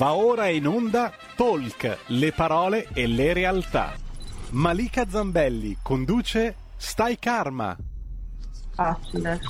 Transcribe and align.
Va 0.00 0.14
ora 0.14 0.48
in 0.48 0.66
onda 0.66 1.12
Talk, 1.36 1.98
le 2.06 2.32
parole 2.32 2.88
e 2.94 3.06
le 3.06 3.34
realtà. 3.34 3.92
Malika 4.52 5.06
Zambelli 5.06 5.76
conduce 5.82 6.54
Stai 6.74 7.18
Karma. 7.18 7.76
Facile. 8.70 9.40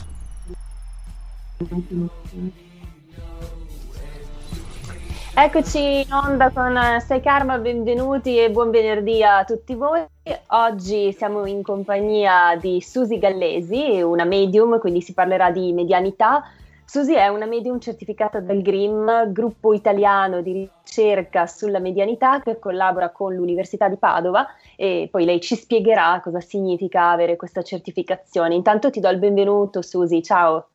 Eccoci 5.35 6.01
in 6.01 6.13
onda 6.13 6.51
con 6.51 6.77
Stai 6.99 7.21
Karma, 7.21 7.59
benvenuti 7.59 8.37
e 8.37 8.51
buon 8.51 8.73
venerdì 8.73 9.23
a 9.23 9.45
tutti 9.45 9.77
voi. 9.77 10.05
Oggi 10.49 11.15
siamo 11.17 11.47
in 11.47 11.63
compagnia 11.63 12.57
di 12.61 12.81
Susi 12.81 13.21
Gallesi, 13.21 14.03
una 14.03 14.25
medium, 14.25 14.81
quindi 14.81 15.01
si 15.01 15.13
parlerà 15.13 15.53
di 15.53 15.73
medianità, 15.73 16.43
Susi 16.91 17.15
è 17.15 17.29
una 17.29 17.47
medium 17.47 17.79
certificata 17.79 18.41
dal 18.41 18.63
GRIM, 18.63 19.31
gruppo 19.31 19.73
italiano 19.73 20.43
di 20.43 20.69
ricerca 20.83 21.47
sulla 21.47 21.79
medianità 21.79 22.41
che 22.41 22.59
collabora 22.59 23.11
con 23.11 23.33
l'Università 23.33 23.89
di 23.89 23.97
Padova 23.97 24.45
e 24.75 25.07
poi 25.09 25.25
lei 25.25 25.41
ci 25.41 25.55
spiegherà 25.55 26.21
cosa 26.21 26.41
significa 26.41 27.11
avere 27.11 27.37
questa 27.37 27.63
certificazione. 27.63 28.57
Intanto 28.57 28.91
ti 28.91 28.99
do 28.99 29.09
il 29.09 29.21
benvenuto 29.21 29.83
Susi, 29.83 30.21
ciao. 30.21 30.71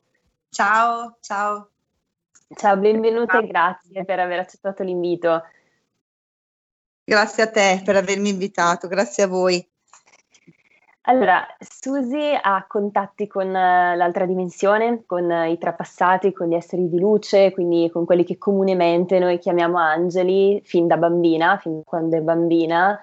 Ciao, 0.48 1.18
ciao. 1.20 1.72
Ciao, 2.48 2.78
benvenuta 2.78 3.42
e 3.42 3.48
grazie 3.48 4.06
per 4.06 4.20
aver 4.22 4.40
accettato 4.40 4.84
l'invito. 4.84 5.44
Grazie 7.04 7.44
a 7.44 7.52
te 7.52 7.82
per 7.84 7.98
avermi 7.98 8.30
invitato, 8.30 8.88
grazie 8.88 9.24
a 9.24 9.28
voi. 9.28 9.70
Allora, 11.08 11.46
Susi 11.60 12.36
ha 12.42 12.66
contatti 12.68 13.28
con 13.28 13.48
uh, 13.48 13.52
l'altra 13.52 14.26
dimensione, 14.26 15.04
con 15.06 15.30
uh, 15.30 15.48
i 15.48 15.58
trapassati, 15.60 16.34
con 16.34 16.48
gli 16.48 16.56
esseri 16.56 16.90
di 16.90 17.00
luce, 17.00 17.52
quindi 17.52 17.92
con 17.92 18.06
quelli 18.06 18.24
che 18.24 18.40
comunemente 18.40 19.20
noi 19.20 19.38
chiamiamo 19.38 19.78
angeli 19.78 20.62
fin 20.64 20.88
da 20.88 20.98
bambina, 20.98 21.58
fin 21.58 21.84
quando 21.84 22.18
è 22.18 22.22
bambina. 22.22 23.00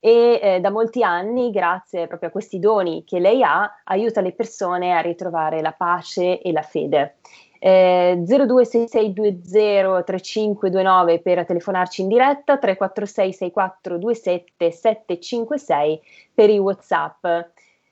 E 0.00 0.40
eh, 0.42 0.60
da 0.60 0.70
molti 0.70 1.02
anni, 1.02 1.50
grazie 1.50 2.06
proprio 2.06 2.30
a 2.30 2.32
questi 2.32 2.58
doni 2.58 3.04
che 3.04 3.20
lei 3.20 3.42
ha, 3.42 3.82
aiuta 3.84 4.22
le 4.22 4.32
persone 4.32 4.96
a 4.96 5.00
ritrovare 5.00 5.60
la 5.60 5.72
pace 5.72 6.40
e 6.40 6.52
la 6.52 6.62
fede 6.62 7.16
eh, 7.64 8.20
0266203529 8.26 11.22
per 11.22 11.46
telefonarci 11.46 12.02
in 12.02 12.08
diretta, 12.08 12.58
346 12.58 13.32
6427 13.32 14.72
756 14.72 16.00
per 16.34 16.50
i 16.50 16.58
WhatsApp. 16.58 17.24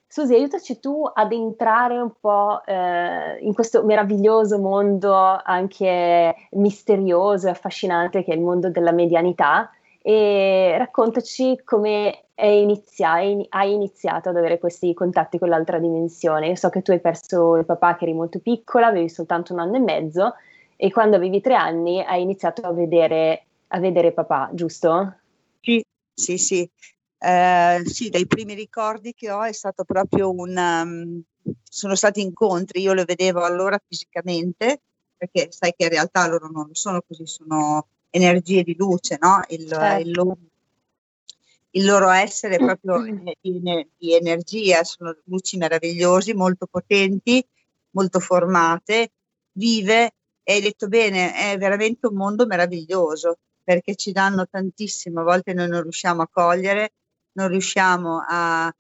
Susi, 0.08 0.34
aiutaci 0.34 0.80
tu 0.80 1.08
ad 1.14 1.30
entrare 1.30 2.00
un 2.00 2.10
po' 2.18 2.62
eh, 2.66 3.38
in 3.42 3.54
questo 3.54 3.84
meraviglioso 3.84 4.58
mondo 4.58 5.14
anche 5.14 6.34
misterioso 6.50 7.46
e 7.46 7.50
affascinante 7.50 8.24
che 8.24 8.32
è 8.32 8.34
il 8.34 8.40
mondo 8.40 8.70
della 8.70 8.90
medianità 8.90 9.70
e 10.02 10.76
raccontaci 10.78 11.60
come 11.64 12.24
inizia, 12.36 13.12
hai 13.12 13.72
iniziato 13.72 14.30
ad 14.30 14.36
avere 14.36 14.58
questi 14.58 14.94
contatti 14.94 15.38
con 15.38 15.48
l'altra 15.48 15.78
dimensione. 15.78 16.48
Io 16.48 16.54
so 16.54 16.70
che 16.70 16.80
tu 16.82 16.90
hai 16.90 17.00
perso 17.00 17.56
il 17.56 17.66
papà 17.66 17.96
che 17.96 18.04
eri 18.04 18.14
molto 18.14 18.38
piccola, 18.38 18.86
avevi 18.86 19.10
soltanto 19.10 19.52
un 19.52 19.60
anno 19.60 19.76
e 19.76 19.80
mezzo 19.80 20.34
e 20.76 20.90
quando 20.90 21.16
avevi 21.16 21.42
tre 21.42 21.54
anni 21.54 22.02
hai 22.02 22.22
iniziato 22.22 22.62
a 22.62 22.72
vedere, 22.72 23.44
a 23.68 23.78
vedere 23.78 24.12
papà, 24.12 24.48
giusto? 24.54 25.16
Sì, 25.60 25.84
sì, 26.14 26.38
sì. 26.38 26.70
Eh, 27.18 27.82
sì, 27.84 28.08
dai 28.08 28.26
primi 28.26 28.54
ricordi 28.54 29.12
che 29.12 29.30
ho 29.30 29.42
è 29.42 29.52
stato 29.52 29.84
proprio 29.84 30.30
un... 30.30 30.56
Um, 30.56 31.22
sono 31.62 31.94
stati 31.94 32.22
incontri, 32.22 32.80
io 32.80 32.94
lo 32.94 33.04
vedevo 33.04 33.42
allora 33.44 33.78
fisicamente, 33.86 34.80
perché 35.16 35.48
sai 35.50 35.74
che 35.76 35.84
in 35.84 35.90
realtà 35.90 36.26
loro 36.26 36.48
non 36.48 36.70
sono 36.72 37.02
così, 37.06 37.26
sono 37.26 37.86
energie 38.10 38.62
di 38.62 38.74
luce, 38.76 39.16
no? 39.20 39.42
il, 39.48 39.68
certo. 39.68 40.08
il, 40.08 40.14
loro, 40.14 40.38
il, 41.70 41.84
loro, 41.84 42.10
essere 42.10 42.56
proprio 42.56 43.02
di, 43.40 43.88
di 43.96 44.14
energia, 44.14 44.84
sono 44.84 45.16
luci 45.24 45.56
meravigliosi, 45.56 46.34
molto 46.34 46.66
potenti, 46.66 47.44
molto 47.90 48.20
formate, 48.20 49.12
vive 49.52 50.12
e 50.42 50.54
hai 50.54 50.60
detto 50.60 50.88
bene, 50.88 51.34
è 51.34 51.58
veramente 51.58 52.06
un 52.06 52.16
mondo 52.16 52.46
meraviglioso 52.46 53.38
perché 53.62 53.94
ci 53.94 54.10
danno 54.10 54.48
tantissimo, 54.48 55.20
a 55.20 55.24
volte 55.24 55.52
noi 55.52 55.68
non 55.68 55.82
riusciamo 55.82 56.22
a 56.22 56.28
cogliere, 56.28 56.92
non 57.32 57.48
riusciamo 57.48 58.24
a, 58.26 58.74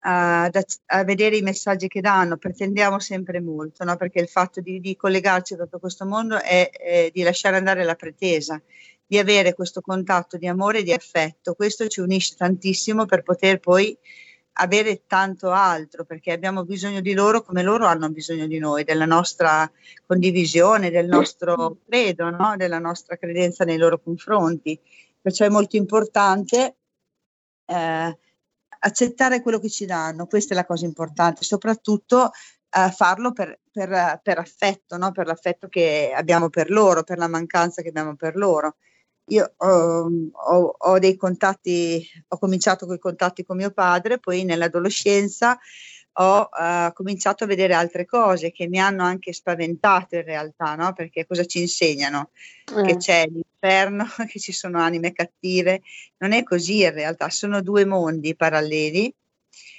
a, 0.00 0.50
a, 0.86 1.04
vedere 1.04 1.36
i 1.36 1.42
messaggi 1.42 1.88
che 1.88 2.00
danno, 2.00 2.36
pretendiamo 2.36 2.98
sempre 3.00 3.40
molto, 3.40 3.84
no? 3.84 3.96
perché 3.96 4.20
il 4.20 4.28
fatto 4.28 4.60
di, 4.60 4.80
di, 4.80 4.96
collegarci 4.96 5.54
a 5.54 5.56
tutto 5.58 5.78
questo 5.78 6.04
mondo 6.06 6.40
è, 6.40 6.70
è, 6.70 7.10
di 7.12 7.22
lasciare 7.22 7.56
andare 7.56 7.84
la 7.84 7.94
pretesa, 7.94 8.60
di 9.04 9.18
avere 9.18 9.54
questo 9.54 9.80
contatto 9.80 10.36
di 10.36 10.46
amore 10.46 10.78
e 10.78 10.82
di 10.82 10.92
affetto. 10.92 11.54
Questo 11.54 11.88
ci 11.88 12.00
unisce 12.00 12.36
tantissimo 12.36 13.06
per 13.06 13.22
poter 13.22 13.58
poi 13.58 13.96
avere 14.60 15.04
tanto 15.06 15.50
altro, 15.50 16.04
perché 16.04 16.32
abbiamo 16.32 16.64
bisogno 16.64 17.00
di 17.00 17.12
loro 17.12 17.42
come 17.42 17.62
loro 17.62 17.86
hanno 17.86 18.10
bisogno 18.10 18.46
di 18.46 18.58
noi, 18.58 18.84
della 18.84 19.06
nostra 19.06 19.70
condivisione, 20.06 20.90
del 20.90 21.06
nostro 21.06 21.78
credo, 21.86 22.30
no? 22.30 22.54
della 22.56 22.78
nostra 22.78 23.16
credenza 23.16 23.64
nei 23.64 23.78
loro 23.78 24.00
confronti. 24.00 24.78
Perciò 25.20 25.44
è 25.44 25.48
molto 25.48 25.76
importante 25.76 26.76
eh, 27.66 28.18
accettare 28.80 29.42
quello 29.42 29.58
che 29.58 29.68
ci 29.68 29.86
danno, 29.86 30.26
questa 30.26 30.54
è 30.54 30.56
la 30.56 30.66
cosa 30.66 30.84
importante, 30.84 31.44
soprattutto 31.44 32.30
eh, 32.70 32.90
farlo 32.90 33.32
per, 33.32 33.60
per, 33.70 34.20
per 34.22 34.38
affetto, 34.38 34.96
no? 34.96 35.12
per 35.12 35.26
l'affetto 35.26 35.68
che 35.68 36.12
abbiamo 36.14 36.48
per 36.48 36.70
loro, 36.70 37.02
per 37.02 37.18
la 37.18 37.28
mancanza 37.28 37.82
che 37.82 37.88
abbiamo 37.88 38.14
per 38.16 38.36
loro. 38.36 38.76
Io 39.30 39.52
ho, 39.56 40.10
ho, 40.32 40.74
ho 40.78 40.98
dei 40.98 41.16
contatti, 41.16 42.06
ho 42.28 42.38
cominciato 42.38 42.86
con 42.86 42.94
i 42.94 42.98
contatti 42.98 43.44
con 43.44 43.56
mio 43.56 43.70
padre, 43.70 44.18
poi 44.18 44.44
nell'adolescenza 44.44 45.58
ho 46.20 46.48
uh, 46.50 46.92
cominciato 46.94 47.44
a 47.44 47.46
vedere 47.46 47.74
altre 47.74 48.04
cose 48.04 48.50
che 48.50 48.66
mi 48.68 48.80
hanno 48.80 49.04
anche 49.04 49.32
spaventato 49.32 50.16
in 50.16 50.24
realtà, 50.24 50.74
no? 50.74 50.92
Perché 50.92 51.26
cosa 51.26 51.44
ci 51.44 51.60
insegnano? 51.60 52.30
Eh. 52.76 52.82
Che 52.82 52.96
c'è 52.96 53.28
l'inferno, 53.60 54.06
che 54.26 54.38
ci 54.38 54.52
sono 54.52 54.80
anime 54.80 55.12
cattive. 55.12 55.82
Non 56.18 56.32
è 56.32 56.42
così 56.42 56.82
in 56.82 56.92
realtà, 56.92 57.28
sono 57.28 57.60
due 57.60 57.84
mondi 57.84 58.36
paralleli, 58.36 59.12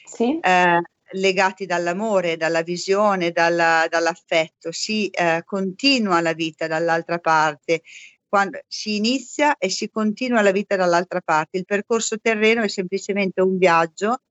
sì. 0.06 0.40
eh, 0.40 0.82
legati 1.14 1.66
dall'amore, 1.66 2.38
dalla 2.38 2.62
visione, 2.62 3.32
dalla, 3.32 3.88
dall'affetto. 3.90 4.72
Si 4.72 5.08
eh, 5.08 5.44
continua 5.46 6.22
la 6.22 6.34
vita 6.34 6.68
dall'altra 6.68 7.20
parte, 7.20 7.82
quando 8.28 8.60
si 8.68 8.96
inizia 8.96 9.58
e 9.58 9.70
si 9.70 9.90
continua 9.90 10.42
la 10.42 10.52
vita 10.52 10.76
dall'altra 10.76 11.22
parte. 11.22 11.58
Il 11.58 11.66
percorso 11.66 12.20
terreno 12.20 12.62
è 12.62 12.68
semplicemente 12.68 13.42
un 13.42 13.58
viaggio 13.58 14.22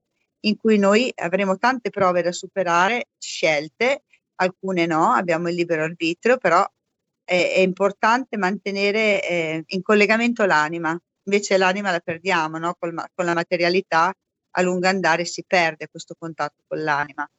in 0.43 0.55
cui 0.55 0.77
noi 0.77 1.11
avremo 1.15 1.57
tante 1.57 1.89
prove 1.89 2.21
da 2.21 2.31
superare, 2.31 3.09
scelte, 3.17 4.03
alcune 4.35 4.85
no, 4.85 5.11
abbiamo 5.11 5.49
il 5.49 5.55
libero 5.55 5.83
arbitrio, 5.83 6.37
però 6.37 6.65
è, 7.29 7.53
è 7.53 7.59
importante 7.59 8.37
mantenere 8.37 9.23
eh, 9.23 9.63
in 9.67 9.81
collegamento 9.83 10.45
l'anima, 10.45 10.99
invece 11.25 11.57
l'anima 11.57 11.91
la 11.91 11.99
perdiamo 11.99 12.57
no? 12.57 12.75
Col, 12.79 12.93
con 13.13 13.25
la 13.25 13.35
materialità, 13.35 14.11
a 14.51 14.61
lungo 14.63 14.87
andare 14.87 15.25
si 15.25 15.43
perde 15.45 15.87
questo 15.89 16.15
contatto 16.17 16.63
con 16.67 16.81
l'anima. 16.81 17.29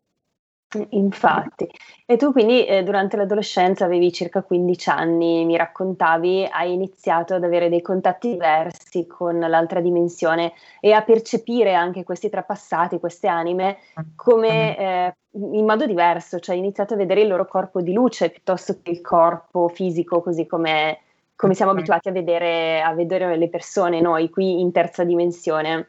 Infatti, 0.91 1.69
e 2.07 2.17
tu 2.17 2.31
quindi 2.31 2.65
eh, 2.65 2.85
durante 2.85 3.17
l'adolescenza 3.17 3.87
avevi 3.87 4.13
circa 4.13 4.43
15 4.43 4.91
anni, 4.91 5.45
mi 5.45 5.57
raccontavi, 5.57 6.49
hai 6.49 6.73
iniziato 6.73 7.35
ad 7.35 7.43
avere 7.43 7.69
dei 7.69 7.83
contatti 7.83 8.31
diversi 8.31 9.09
con 9.09 9.41
l'altra 9.41 9.81
dimensione 9.81 10.53
e 10.79 10.93
a 10.93 11.03
percepire 11.03 11.75
anche 11.75 12.05
questi 12.05 12.29
trapassati, 12.29 13.01
queste 13.01 13.27
anime, 13.27 13.79
come 14.15 14.79
eh, 14.79 15.15
in 15.33 15.65
modo 15.65 15.87
diverso, 15.87 16.39
cioè 16.39 16.55
hai 16.55 16.61
iniziato 16.61 16.95
a 16.95 16.99
vedere 16.99 17.23
il 17.23 17.29
loro 17.29 17.47
corpo 17.47 17.81
di 17.81 17.93
luce 17.93 18.31
piuttosto 18.31 18.79
che 18.81 18.93
il 18.93 19.01
corpo 19.01 19.67
fisico, 19.67 20.23
così 20.23 20.47
come, 20.47 21.01
come 21.35 21.55
siamo 21.55 21.73
abituati 21.73 22.09
a 22.09 22.13
vedere, 22.13 22.81
a 22.81 22.95
vedere 22.95 23.37
le 23.37 23.49
persone 23.49 24.01
noi 24.01 24.31
qui 24.31 24.61
in 24.61 24.71
terza 24.71 25.03
dimensione. 25.03 25.89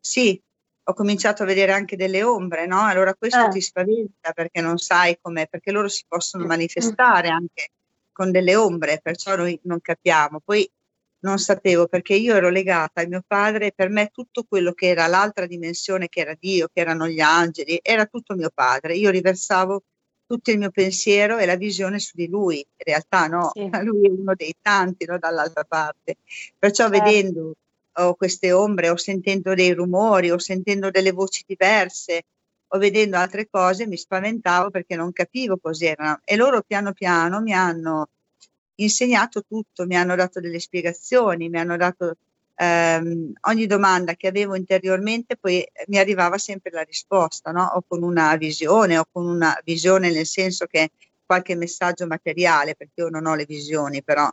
Sì, 0.00 0.40
ho 0.88 0.94
cominciato 0.94 1.42
a 1.42 1.46
vedere 1.46 1.72
anche 1.72 1.96
delle 1.96 2.22
ombre, 2.22 2.66
no? 2.66 2.80
Allora 2.80 3.14
questo 3.14 3.44
eh. 3.44 3.50
ti 3.50 3.60
spaventa 3.60 4.32
perché 4.32 4.62
non 4.62 4.78
sai 4.78 5.18
come, 5.20 5.46
perché 5.46 5.70
loro 5.70 5.86
si 5.88 6.04
possono 6.08 6.44
mm. 6.44 6.46
manifestare 6.46 7.28
anche 7.28 7.70
con 8.10 8.30
delle 8.30 8.56
ombre, 8.56 8.98
perciò 9.02 9.36
noi 9.36 9.58
non 9.64 9.82
capiamo. 9.82 10.40
Poi 10.42 10.68
non 11.20 11.38
sapevo 11.38 11.88
perché 11.88 12.14
io 12.14 12.34
ero 12.34 12.48
legata 12.48 13.02
a 13.02 13.06
mio 13.06 13.22
padre 13.26 13.66
e 13.66 13.72
per 13.74 13.90
me 13.90 14.08
tutto 14.10 14.44
quello 14.48 14.72
che 14.72 14.86
era 14.88 15.06
l'altra 15.06 15.44
dimensione, 15.44 16.08
che 16.08 16.20
era 16.20 16.34
Dio, 16.38 16.68
che 16.72 16.80
erano 16.80 17.06
gli 17.06 17.20
angeli, 17.20 17.78
era 17.82 18.06
tutto 18.06 18.34
mio 18.34 18.50
padre. 18.52 18.96
Io 18.96 19.10
riversavo 19.10 19.82
tutto 20.24 20.50
il 20.50 20.58
mio 20.58 20.70
pensiero 20.70 21.36
e 21.36 21.44
la 21.44 21.56
visione 21.56 21.98
su 21.98 22.12
di 22.14 22.28
lui. 22.28 22.56
In 22.60 22.84
realtà 22.84 23.26
no, 23.26 23.50
sì. 23.52 23.68
lui 23.84 24.06
è 24.06 24.10
uno 24.10 24.34
dei 24.34 24.54
tanti 24.58 25.04
no, 25.04 25.18
dall'altra 25.18 25.64
parte. 25.64 26.16
Perciò 26.58 26.88
certo. 26.88 27.04
vedendo 27.04 27.54
o 27.98 28.14
queste 28.14 28.52
ombre 28.52 28.90
o 28.90 28.96
sentendo 28.96 29.54
dei 29.54 29.72
rumori 29.72 30.30
o 30.30 30.38
sentendo 30.38 30.90
delle 30.90 31.12
voci 31.12 31.44
diverse 31.46 32.24
o 32.68 32.78
vedendo 32.78 33.16
altre 33.16 33.48
cose 33.48 33.86
mi 33.86 33.96
spaventavo 33.96 34.70
perché 34.70 34.94
non 34.96 35.12
capivo 35.12 35.58
cos'erano 35.58 36.20
e 36.24 36.36
loro 36.36 36.62
piano 36.62 36.92
piano 36.92 37.40
mi 37.40 37.52
hanno 37.52 38.08
insegnato 38.80 39.42
tutto, 39.46 39.86
mi 39.86 39.96
hanno 39.96 40.14
dato 40.14 40.40
delle 40.40 40.60
spiegazioni, 40.60 41.48
mi 41.48 41.58
hanno 41.58 41.76
dato 41.76 42.16
ehm, 42.54 43.32
ogni 43.48 43.66
domanda 43.66 44.14
che 44.14 44.28
avevo 44.28 44.54
interiormente, 44.54 45.36
poi 45.36 45.66
mi 45.86 45.98
arrivava 45.98 46.38
sempre 46.38 46.70
la 46.70 46.82
risposta, 46.82 47.50
no? 47.50 47.64
o 47.74 47.82
con 47.86 48.02
una 48.02 48.36
visione, 48.36 48.98
o 48.98 49.06
con 49.10 49.26
una 49.26 49.58
visione 49.64 50.10
nel 50.10 50.26
senso 50.26 50.66
che 50.66 50.90
qualche 51.24 51.54
messaggio 51.54 52.06
materiale, 52.06 52.74
perché 52.74 53.00
io 53.00 53.08
non 53.08 53.26
ho 53.26 53.34
le 53.34 53.44
visioni, 53.44 54.02
però 54.02 54.30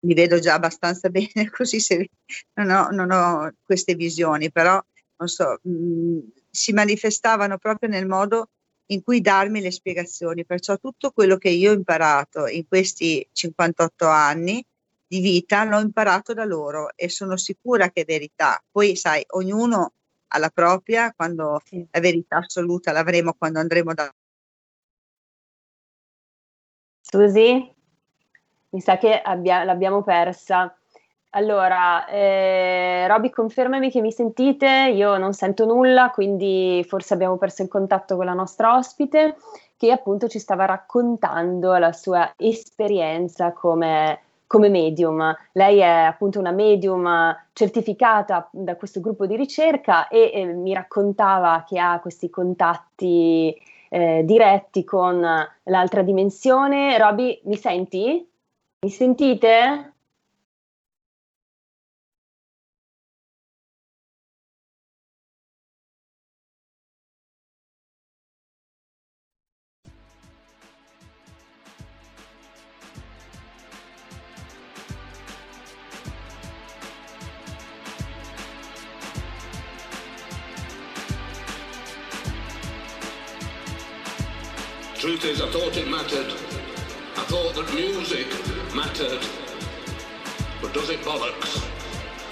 mi 0.00 0.14
vedo 0.14 0.38
già 0.38 0.54
abbastanza 0.54 1.08
bene 1.10 1.50
così 1.50 1.80
se 1.80 2.10
non 2.54 2.70
ho, 2.70 2.90
non 2.90 3.10
ho 3.10 3.52
queste 3.64 3.94
visioni, 3.94 4.50
però 4.50 4.82
non 5.16 5.28
so, 5.28 5.58
mh, 5.62 5.70
mm, 5.70 6.18
si 6.50 6.72
manifestavano 6.72 7.58
proprio 7.58 7.88
nel 7.88 8.06
modo 8.06 8.48
in 8.86 9.02
cui 9.02 9.20
darmi 9.20 9.60
le 9.60 9.70
spiegazioni. 9.70 10.44
Perciò 10.44 10.78
tutto 10.78 11.12
quello 11.12 11.36
che 11.36 11.50
io 11.50 11.70
ho 11.70 11.74
imparato 11.74 12.46
in 12.46 12.66
questi 12.66 13.26
58 13.32 14.06
anni 14.06 14.64
di 15.06 15.20
vita 15.20 15.64
l'ho 15.64 15.80
imparato 15.80 16.34
da 16.34 16.44
loro 16.44 16.90
e 16.94 17.08
sono 17.08 17.36
sicura 17.36 17.90
che 17.90 18.02
è 18.02 18.04
verità. 18.04 18.62
Poi 18.70 18.94
sai, 18.96 19.24
ognuno 19.30 19.94
ha 20.28 20.38
la 20.38 20.50
propria, 20.50 21.12
quando 21.12 21.60
sì. 21.64 21.84
la 21.90 22.00
verità 22.00 22.36
assoluta 22.36 22.92
l'avremo 22.92 23.34
quando 23.34 23.58
andremo 23.58 23.92
da... 23.92 24.12
Susi, 27.00 27.74
mi 28.70 28.80
sa 28.80 28.96
che 28.98 29.20
abbia- 29.20 29.64
l'abbiamo 29.64 30.02
persa. 30.02 30.74
Allora, 31.30 32.06
eh, 32.06 33.06
Roby, 33.06 33.30
confermami 33.30 33.90
che 33.90 34.00
mi 34.00 34.10
sentite, 34.10 34.90
io 34.92 35.16
non 35.16 35.32
sento 35.32 35.64
nulla, 35.64 36.10
quindi 36.10 36.84
forse 36.88 37.14
abbiamo 37.14 37.36
perso 37.36 37.62
il 37.62 37.68
contatto 37.68 38.16
con 38.16 38.24
la 38.24 38.32
nostra 38.32 38.76
ospite 38.76 39.36
che 39.76 39.92
appunto 39.92 40.28
ci 40.28 40.38
stava 40.38 40.66
raccontando 40.66 41.76
la 41.76 41.92
sua 41.92 42.32
esperienza 42.36 43.52
come, 43.52 44.20
come 44.46 44.68
medium. 44.68 45.34
Lei 45.52 45.78
è 45.78 45.86
appunto 45.86 46.38
una 46.38 46.50
medium 46.50 47.34
certificata 47.52 48.48
da 48.52 48.76
questo 48.76 49.00
gruppo 49.00 49.24
di 49.26 49.36
ricerca 49.36 50.08
e 50.08 50.30
eh, 50.34 50.44
mi 50.46 50.74
raccontava 50.74 51.64
che 51.66 51.78
ha 51.78 52.00
questi 52.00 52.28
contatti 52.28 53.56
eh, 53.88 54.22
diretti 54.24 54.84
con 54.84 55.20
l'altra 55.62 56.02
dimensione. 56.02 56.98
Roby, 56.98 57.40
mi 57.44 57.56
senti? 57.56 58.29
Mi 58.82 58.90
sentite? 58.90 59.92
Truth 84.96 85.24
is, 85.26 85.42
I 85.42 85.50
thought 85.50 85.76
it 85.76 85.86
mattered. 85.90 86.49
Thought 87.30 87.54
that 87.54 87.72
music 87.72 88.26
mattered. 88.74 89.24
But 90.60 90.74
does 90.74 90.90
it 90.90 90.98
bollocks? 91.02 91.64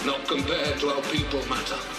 Not 0.04 0.26
compared 0.26 0.80
to 0.80 0.88
how 0.88 1.00
people 1.12 1.38
matter. 1.48 1.97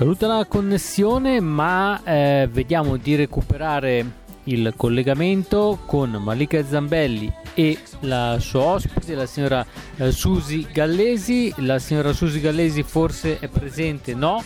Caduta 0.00 0.26
la 0.26 0.46
connessione, 0.46 1.40
ma 1.40 2.02
eh, 2.02 2.48
vediamo 2.50 2.96
di 2.96 3.16
recuperare 3.16 4.12
il 4.44 4.72
collegamento 4.74 5.78
con 5.84 6.12
Malika 6.12 6.64
Zambelli 6.64 7.30
e 7.52 7.78
la 8.00 8.38
sua 8.40 8.62
ospite, 8.62 9.14
la 9.14 9.26
signora 9.26 9.62
eh, 9.96 10.10
Susi 10.10 10.66
Gallesi. 10.72 11.52
La 11.58 11.78
signora 11.78 12.14
Susi 12.14 12.40
Gallesi 12.40 12.82
forse 12.82 13.40
è 13.40 13.48
presente? 13.48 14.14
No. 14.14 14.42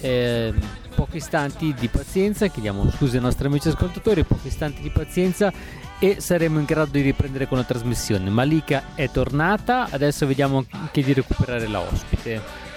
Eh, 0.00 0.52
pochi 0.94 1.16
istanti 1.16 1.72
di 1.72 1.88
pazienza, 1.88 2.48
chiediamo 2.48 2.90
scusa 2.90 3.16
ai 3.16 3.22
nostri 3.22 3.46
amici 3.46 3.68
ascoltatori, 3.68 4.24
pochi 4.24 4.48
istanti 4.48 4.82
di 4.82 4.90
pazienza 4.90 5.50
e 5.98 6.16
saremo 6.20 6.58
in 6.58 6.66
grado 6.66 6.90
di 6.90 7.00
riprendere 7.00 7.48
con 7.48 7.56
la 7.56 7.64
trasmissione. 7.64 8.28
Malika 8.28 8.94
è 8.94 9.08
tornata, 9.10 9.88
adesso 9.90 10.26
vediamo 10.26 10.66
anche 10.68 11.02
di 11.02 11.14
recuperare 11.14 11.66
la 11.66 11.80
ospite. 11.80 12.67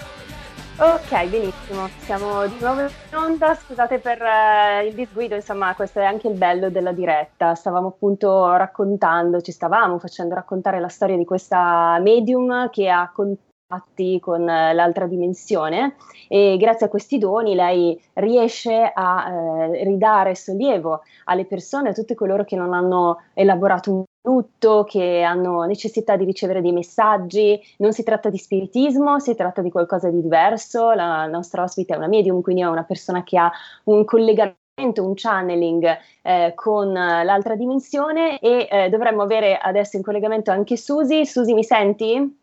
Ok, 0.78 1.28
benissimo, 1.28 1.86
siamo 1.98 2.46
di 2.46 2.56
nuovo 2.58 2.80
in 2.80 2.88
onda, 3.14 3.54
scusate 3.54 3.98
per 3.98 4.18
uh, 4.20 4.86
il 4.86 4.94
disguido, 4.94 5.34
insomma 5.34 5.74
questo 5.74 6.00
è 6.00 6.04
anche 6.04 6.28
il 6.28 6.34
bello 6.34 6.70
della 6.70 6.92
diretta, 6.92 7.54
stavamo 7.54 7.88
appunto 7.88 8.50
raccontando, 8.56 9.42
ci 9.42 9.52
stavamo 9.52 9.98
facendo 9.98 10.34
raccontare 10.34 10.80
la 10.80 10.88
storia 10.88 11.16
di 11.16 11.26
questa 11.26 11.98
medium 12.00 12.70
che 12.70 12.88
ha 12.88 13.12
contatti 13.14 14.18
con 14.18 14.40
uh, 14.40 14.46
l'altra 14.46 15.06
dimensione 15.06 15.94
e 16.26 16.56
grazie 16.58 16.86
a 16.86 16.88
questi 16.88 17.18
doni 17.18 17.54
lei 17.54 18.02
riesce 18.14 18.90
a 18.92 19.30
uh, 19.30 19.72
ridare 19.72 20.34
sollievo 20.34 21.02
alle 21.24 21.44
persone, 21.44 21.90
a 21.90 21.92
tutti 21.92 22.14
coloro 22.14 22.44
che 22.44 22.56
non 22.56 22.72
hanno 22.72 23.20
elaborato 23.34 23.92
un 23.92 24.04
lutto, 24.22 24.84
che 24.84 25.22
hanno 25.22 25.62
necessità 25.64 26.16
di 26.16 26.24
ricevere 26.24 26.60
dei 26.60 26.72
messaggi. 26.72 27.60
Non 27.78 27.92
si 27.92 28.02
tratta 28.02 28.30
di 28.30 28.38
spiritismo, 28.38 29.18
si 29.18 29.34
tratta 29.34 29.62
di 29.62 29.70
qualcosa 29.70 30.10
di 30.10 30.20
diverso. 30.20 30.92
La 30.92 31.26
nostra 31.26 31.62
ospite 31.62 31.94
è 31.94 31.96
una 31.96 32.08
medium, 32.08 32.40
quindi 32.40 32.62
è 32.62 32.66
una 32.66 32.84
persona 32.84 33.22
che 33.22 33.38
ha 33.38 33.50
un 33.84 34.04
collegamento 34.04 34.60
un 34.74 35.12
channeling 35.14 35.98
eh, 36.22 36.52
con 36.54 36.92
l'altra 36.92 37.54
dimensione 37.54 38.38
e 38.38 38.66
eh, 38.70 38.88
dovremmo 38.88 39.22
avere 39.22 39.58
adesso 39.58 39.96
in 39.96 40.02
collegamento 40.02 40.50
anche 40.50 40.76
Susi. 40.76 41.26
Susi, 41.26 41.52
mi 41.52 41.64
senti? 41.64 42.38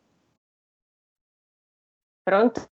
Pronto? 2.23 2.69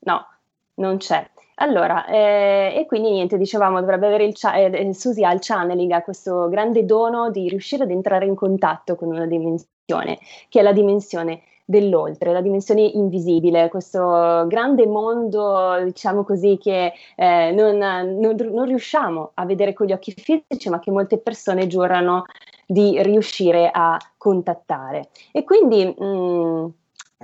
No, 0.00 0.26
non 0.74 0.96
c'è. 0.98 1.30
Allora, 1.56 2.04
eh, 2.06 2.74
e 2.76 2.86
quindi 2.86 3.10
niente, 3.10 3.38
dicevamo, 3.38 3.78
dovrebbe 3.80 4.06
avere 4.06 4.24
il 4.24 4.34
cha- 4.34 4.56
eh, 4.56 4.92
Susi 4.92 5.22
ha 5.24 5.32
il 5.32 5.38
channeling, 5.40 5.90
ha 5.92 6.02
questo 6.02 6.48
grande 6.48 6.84
dono 6.84 7.30
di 7.30 7.48
riuscire 7.48 7.84
ad 7.84 7.90
entrare 7.90 8.26
in 8.26 8.34
contatto 8.34 8.96
con 8.96 9.08
una 9.08 9.26
dimensione, 9.26 10.18
che 10.48 10.60
è 10.60 10.62
la 10.62 10.72
dimensione 10.72 11.42
dell'oltre, 11.64 12.32
la 12.32 12.40
dimensione 12.40 12.82
invisibile, 12.82 13.68
questo 13.68 14.44
grande 14.48 14.86
mondo, 14.86 15.80
diciamo 15.84 16.24
così, 16.24 16.58
che 16.60 16.92
eh, 17.16 17.52
non, 17.52 17.78
non, 17.78 18.34
non, 18.36 18.64
riusciamo 18.66 19.30
a 19.34 19.46
vedere 19.46 19.72
con 19.72 19.86
gli 19.86 19.92
occhi 19.92 20.12
fisici, 20.12 20.68
ma 20.68 20.80
che 20.80 20.90
molte 20.90 21.18
persone 21.18 21.66
giurano 21.68 22.24
di 22.66 23.00
riuscire 23.02 23.70
a 23.72 23.96
contattare. 24.16 25.08
E 25.32 25.44
quindi 25.44 25.84
mh, 25.84 26.04
mm, 26.04 26.66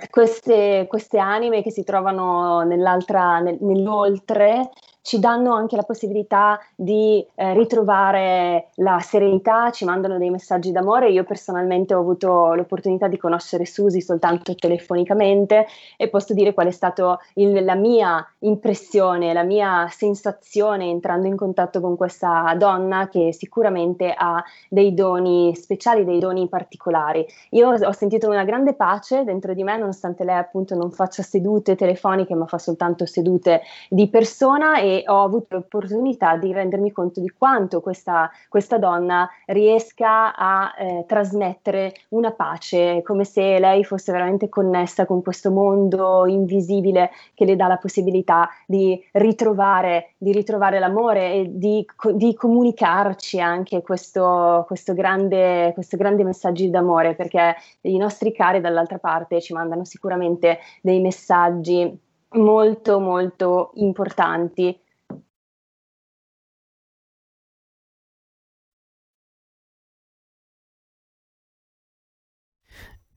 queste, 0.08 0.86
queste, 0.88 1.18
anime 1.18 1.62
che 1.62 1.70
si 1.70 1.84
trovano 1.84 2.62
nel, 2.62 3.58
nell'oltre 3.60 4.70
ci 5.10 5.18
danno 5.18 5.54
anche 5.54 5.74
la 5.74 5.82
possibilità 5.82 6.60
di 6.76 7.26
eh, 7.34 7.52
ritrovare 7.54 8.68
la 8.76 9.00
serenità, 9.00 9.72
ci 9.72 9.84
mandano 9.84 10.18
dei 10.18 10.30
messaggi 10.30 10.70
d'amore. 10.70 11.10
Io 11.10 11.24
personalmente 11.24 11.94
ho 11.94 11.98
avuto 11.98 12.54
l'opportunità 12.54 13.08
di 13.08 13.16
conoscere 13.16 13.66
Susi 13.66 14.00
soltanto 14.02 14.54
telefonicamente 14.54 15.66
e 15.96 16.08
posso 16.08 16.32
dire 16.32 16.54
qual 16.54 16.68
è 16.68 16.70
stata 16.70 17.18
la 17.34 17.74
mia 17.74 18.24
impressione, 18.38 19.32
la 19.32 19.42
mia 19.42 19.88
sensazione 19.88 20.88
entrando 20.88 21.26
in 21.26 21.34
contatto 21.34 21.80
con 21.80 21.96
questa 21.96 22.54
donna 22.56 23.08
che 23.08 23.32
sicuramente 23.32 24.14
ha 24.16 24.40
dei 24.68 24.94
doni 24.94 25.56
speciali, 25.56 26.04
dei 26.04 26.20
doni 26.20 26.48
particolari. 26.48 27.26
Io 27.50 27.68
ho 27.68 27.92
sentito 27.92 28.28
una 28.28 28.44
grande 28.44 28.74
pace 28.74 29.24
dentro 29.24 29.54
di 29.54 29.64
me, 29.64 29.76
nonostante 29.76 30.22
lei 30.22 30.36
appunto 30.36 30.76
non 30.76 30.92
faccia 30.92 31.24
sedute 31.24 31.74
telefoniche, 31.74 32.36
ma 32.36 32.46
fa 32.46 32.58
soltanto 32.58 33.06
sedute 33.06 33.62
di 33.88 34.08
persona 34.08 34.78
e 34.78 34.98
ho 35.06 35.22
avuto 35.22 35.56
l'opportunità 35.56 36.36
di 36.36 36.52
rendermi 36.52 36.92
conto 36.92 37.20
di 37.20 37.28
quanto 37.30 37.80
questa, 37.80 38.30
questa 38.48 38.78
donna 38.78 39.28
riesca 39.46 40.34
a 40.34 40.74
eh, 40.78 41.04
trasmettere 41.06 41.94
una 42.10 42.32
pace, 42.32 43.02
come 43.02 43.24
se 43.24 43.58
lei 43.58 43.84
fosse 43.84 44.12
veramente 44.12 44.48
connessa 44.48 45.06
con 45.06 45.22
questo 45.22 45.50
mondo 45.50 46.26
invisibile 46.26 47.10
che 47.34 47.44
le 47.44 47.56
dà 47.56 47.66
la 47.66 47.76
possibilità 47.76 48.48
di 48.66 49.02
ritrovare, 49.12 50.14
di 50.18 50.32
ritrovare 50.32 50.78
l'amore 50.78 51.32
e 51.32 51.46
di, 51.50 51.84
di 52.14 52.34
comunicarci 52.34 53.40
anche 53.40 53.82
questo, 53.82 54.64
questo, 54.66 54.94
grande, 54.94 55.72
questo 55.74 55.96
grande 55.96 56.24
messaggio 56.24 56.68
d'amore, 56.68 57.14
perché 57.14 57.54
i 57.82 57.96
nostri 57.96 58.32
cari 58.32 58.60
dall'altra 58.60 58.98
parte 58.98 59.40
ci 59.40 59.52
mandano 59.52 59.84
sicuramente 59.84 60.58
dei 60.82 61.00
messaggi 61.00 62.08
molto 62.32 63.00
molto 63.00 63.72
importanti 63.74 64.78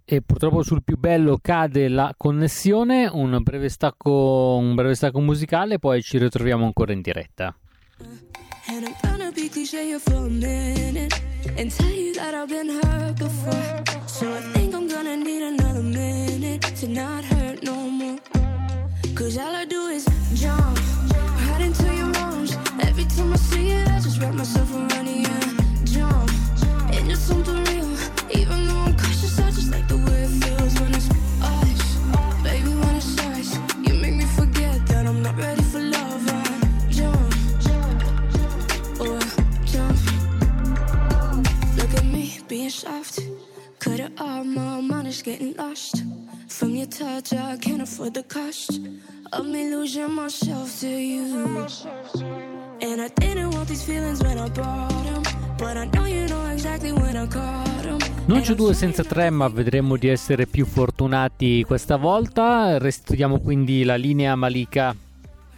e 0.05 0.21
purtroppo 0.21 0.63
sul 0.63 0.83
più 0.83 0.97
bello 0.97 1.39
cade 1.41 1.87
la 1.87 2.13
connessione, 2.17 3.07
un 3.11 3.39
breve 3.41 3.69
stacco, 3.69 4.57
un 4.59 4.75
breve 4.75 4.95
stacco 4.95 5.19
musicale, 5.19 5.79
poi 5.79 6.01
ci 6.01 6.17
ritroviamo 6.17 6.65
ancora 6.65 6.93
in 6.93 7.01
diretta. 7.01 7.55
And 8.67 8.85
I'm 8.85 8.95
gonna 9.01 9.31
be 9.31 9.49
cliche 9.49 9.99
for 9.99 10.25
a 10.25 10.29
minute 10.29 11.21
and 11.57 11.69
tell 11.69 11.89
you 11.89 12.13
that 12.13 12.33
I've 12.33 12.47
been 12.47 12.69
hurt 12.69 13.17
before. 13.17 13.83
So 14.05 14.25
I 14.31 14.41
think 14.53 14.73
I'm 14.73 14.87
gonna 14.87 15.15
need 15.15 15.41
another 15.41 15.83
minute 15.83 16.61
to 16.79 16.87
not 16.87 17.25
hurt 17.25 17.61
no 17.63 17.75
more. 17.75 18.19
Cause 19.13 19.37
all 19.37 19.53
I 19.53 19.65
do 19.65 19.87
is 19.87 20.05
jump 20.33 20.79
right 21.49 21.61
into 21.61 21.83
your 21.93 22.15
arms. 22.17 22.57
Every 22.79 23.05
time 23.05 23.33
I 23.33 23.37
see 23.37 23.71
it, 23.71 23.87
I 23.89 23.99
just 23.99 24.21
wrap 24.21 24.33
myself 24.33 24.73
around 24.73 25.07
you. 25.07 25.27
Jump, 25.83 26.29
and 26.93 27.07
you're 27.07 27.17
something 27.17 27.63
real. 27.65 27.89
Even 28.31 28.67
though 28.67 28.85
I'm 28.85 28.92
Non 58.25 58.41
c'è 58.41 58.53
due 58.55 58.73
senza 58.73 59.03
tre, 59.03 59.29
ma 59.29 59.47
vedremo 59.47 59.97
di 59.97 60.07
essere 60.07 60.47
più 60.47 60.65
fortunati 60.65 61.63
questa 61.63 61.97
volta. 61.97 62.77
Restituiamo 62.77 63.39
quindi 63.39 63.83
la 63.83 63.95
linea 63.95 64.35
Malika 64.35 64.95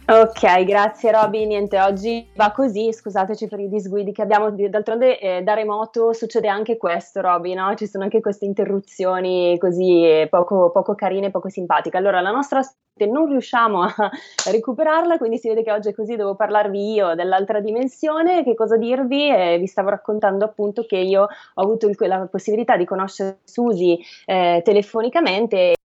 Ok, 0.08 0.62
grazie 0.62 1.10
Roby. 1.10 1.46
Niente, 1.46 1.80
oggi 1.80 2.24
va 2.36 2.52
così, 2.52 2.92
scusateci 2.92 3.48
per 3.48 3.58
i 3.58 3.68
disguidi 3.68 4.12
che 4.12 4.22
abbiamo. 4.22 4.52
D'altronde 4.52 5.18
eh, 5.18 5.42
da 5.42 5.54
remoto 5.54 6.12
succede 6.12 6.46
anche 6.46 6.76
questo, 6.76 7.20
Roby, 7.20 7.54
no? 7.54 7.74
Ci 7.74 7.88
sono 7.88 8.04
anche 8.04 8.20
queste 8.20 8.44
interruzioni 8.44 9.58
così 9.58 10.04
eh, 10.04 10.28
poco, 10.30 10.70
poco 10.70 10.94
carine, 10.94 11.32
poco 11.32 11.48
simpatiche. 11.48 11.96
Allora, 11.96 12.20
la 12.20 12.30
nostra 12.30 12.60
ospite 12.60 13.10
non 13.10 13.26
riusciamo 13.26 13.82
a 13.82 13.92
recuperarla, 14.48 15.18
quindi 15.18 15.38
si 15.38 15.48
vede 15.48 15.64
che 15.64 15.72
oggi 15.72 15.88
è 15.88 15.92
così, 15.92 16.14
devo 16.14 16.36
parlarvi 16.36 16.92
io 16.92 17.16
dell'altra 17.16 17.58
dimensione. 17.58 18.44
Che 18.44 18.54
cosa 18.54 18.76
dirvi? 18.76 19.28
Eh, 19.28 19.58
vi 19.58 19.66
stavo 19.66 19.88
raccontando 19.88 20.44
appunto 20.44 20.84
che 20.86 20.98
io 20.98 21.22
ho 21.22 21.62
avuto 21.62 21.88
il, 21.88 21.96
la 21.98 22.28
possibilità 22.30 22.76
di 22.76 22.84
conoscere 22.84 23.40
Susi 23.42 23.98
eh, 24.24 24.60
telefonicamente 24.64 25.75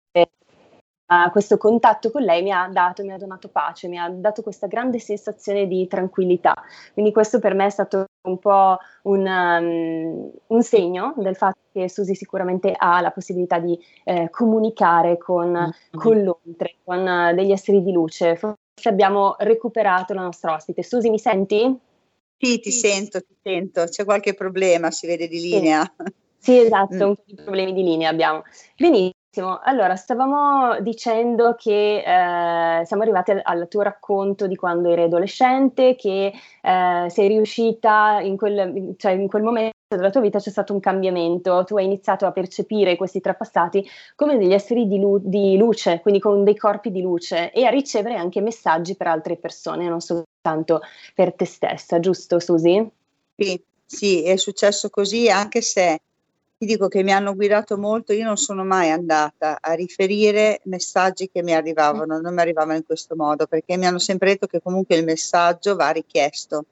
questo 1.32 1.58
contatto 1.58 2.10
con 2.10 2.22
lei 2.22 2.41
mi 2.41 2.51
ha 2.51 2.70
dato, 2.72 3.03
mi 3.03 3.12
ha 3.12 3.18
donato 3.18 3.50
pace, 3.50 3.88
mi 3.88 3.98
ha 3.98 4.10
dato 4.10 4.41
questa 4.41 4.68
grande 4.68 5.00
sensazione 5.00 5.68
di 5.68 5.88
tranquillità. 5.88 6.53
Quindi 6.94 7.12
questo 7.12 7.39
per 7.39 7.53
me 7.53 7.65
è 7.65 7.70
stato 7.70 8.06
un 8.27 8.39
po' 8.39 8.77
un, 9.03 9.25
um, 9.25 10.32
un 10.48 10.63
segno 10.63 11.13
del 11.18 11.36
fatto 11.36 11.60
che 11.74 11.89
Susi 11.89 12.15
sicuramente 12.15 12.74
ha 12.75 13.01
la 13.01 13.12
possibilità 13.12 13.60
di 13.60 13.77
eh, 14.03 14.30
comunicare 14.30 15.18
con, 15.18 15.50
mm-hmm. 15.50 15.70
con 16.01 16.24
l'oltre, 16.24 16.75
con 16.84 17.06
uh, 17.06 17.36
degli 17.36 17.51
esseri 17.51 17.84
di 17.84 17.91
luce. 17.91 18.36
Forse 18.36 18.89
abbiamo 18.89 19.36
recuperato 19.39 20.13
la 20.13 20.22
nostra 20.22 20.53
ospite. 20.53 20.84
Susi, 20.84 21.10
mi 21.10 21.20
senti? 21.20 21.77
Sì, 22.38 22.60
ti 22.60 22.72
sì. 22.72 22.88
sento, 22.88 23.20
ti 23.20 23.36
sento. 23.41 23.84
C'è 23.84 24.06
qualche 24.06 24.34
problema, 24.34 24.91
si 24.91 25.08
vede 25.08 25.27
di 25.27 25.41
linea. 25.41 25.84
Sì, 26.38 26.53
sì 26.53 26.60
esatto, 26.60 26.96
mm. 27.06 27.10
un 27.10 27.15
po' 27.15 27.24
di 27.25 27.36
problemi 27.36 27.74
di 27.74 27.84
linea 27.84 28.10
abbiamo. 28.10 28.44
Benissimo. 28.77 29.20
Allora, 29.39 29.95
stavamo 29.95 30.81
dicendo 30.81 31.55
che 31.55 32.00
eh, 32.00 32.85
siamo 32.85 33.01
arrivati 33.01 33.31
al, 33.31 33.39
al, 33.41 33.67
tuo 33.69 33.81
racconto 33.81 34.45
di 34.45 34.57
quando 34.57 34.89
eri 34.89 35.03
adolescente, 35.03 35.95
che 35.95 36.33
eh, 36.61 37.05
sei 37.09 37.27
riuscita 37.29 38.19
in 38.19 38.35
quel, 38.35 38.93
cioè 38.97 39.13
in 39.13 39.29
quel 39.29 39.43
momento 39.43 39.71
della 39.88 40.09
tua 40.09 40.19
vita 40.19 40.38
c'è 40.38 40.50
stato 40.50 40.73
un 40.73 40.81
cambiamento, 40.81 41.63
tu 41.63 41.77
hai 41.77 41.85
iniziato 41.85 42.25
a 42.25 42.33
percepire 42.33 42.97
questi 42.97 43.21
trapassati 43.21 43.88
come 44.15 44.38
degli 44.38 44.51
esseri 44.51 44.85
di, 44.85 45.00
lu- 45.00 45.21
di 45.23 45.55
luce, 45.55 46.01
quindi 46.01 46.19
con 46.19 46.43
dei 46.43 46.57
corpi 46.57 46.91
di 46.91 47.01
luce 47.01 47.53
e 47.53 47.63
a 47.63 47.69
ricevere 47.69 48.15
anche 48.15 48.41
messaggi 48.41 48.97
per 48.97 49.07
altre 49.07 49.38
persone, 49.38 49.88
non 49.88 50.01
soltanto 50.01 50.81
per 51.15 51.33
te 51.35 51.45
stessa, 51.45 52.01
giusto 52.01 52.38
Susi? 52.39 52.85
Sì, 53.38 53.63
sì, 53.85 54.23
è 54.25 54.35
successo 54.35 54.89
così 54.89 55.29
anche 55.29 55.61
se 55.61 56.00
ti 56.62 56.68
dico 56.68 56.88
che 56.89 57.01
mi 57.01 57.12
hanno 57.12 57.34
guidato 57.34 57.75
molto, 57.75 58.13
io 58.13 58.24
non 58.24 58.38
sono 58.38 58.63
mai 58.63 58.91
andata 58.91 59.58
a 59.60 59.74
riferire 59.74 60.62
messaggi 60.65 61.27
che 61.27 61.41
mi 61.41 61.56
arrivavano, 61.56 62.20
non 62.22 62.36
mi 62.36 62.39
arrivavano 62.39 62.77
in 62.77 62.86
questo 62.86 63.15
modo, 63.15 63.48
perché 63.48 63.77
mi 63.77 63.88
hanno 63.88 63.98
sempre 63.98 64.30
detto 64.30 64.46
che 64.46 64.62
comunque 64.62 64.96
il 64.96 65.03
messaggio 65.03 65.75
va 65.75 65.89
richiesto. 65.89 66.65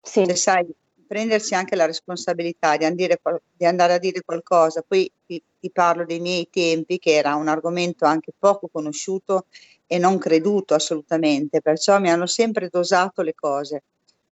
Sì. 0.00 0.24
Se 0.26 0.36
sai, 0.36 0.72
prendersi 1.04 1.56
anche 1.56 1.74
la 1.74 1.86
responsabilità 1.86 2.76
di 2.76 2.84
andare, 2.84 3.20
di 3.52 3.64
andare 3.64 3.94
a 3.94 3.98
dire 3.98 4.22
qualcosa, 4.24 4.84
poi 4.86 5.10
ti, 5.26 5.42
ti, 5.58 5.70
parlo 5.72 6.04
dei 6.04 6.20
miei 6.20 6.48
tempi, 6.48 7.00
che 7.00 7.16
era 7.16 7.34
un 7.34 7.48
argomento 7.48 8.04
anche 8.04 8.32
poco 8.38 8.68
conosciuto 8.68 9.46
e 9.88 9.98
non 9.98 10.18
creduto 10.18 10.74
assolutamente, 10.74 11.60
perciò 11.60 11.98
mi 11.98 12.10
hanno 12.10 12.26
sempre 12.26 12.68
dosato 12.70 13.22
le 13.22 13.34
cose. 13.34 13.82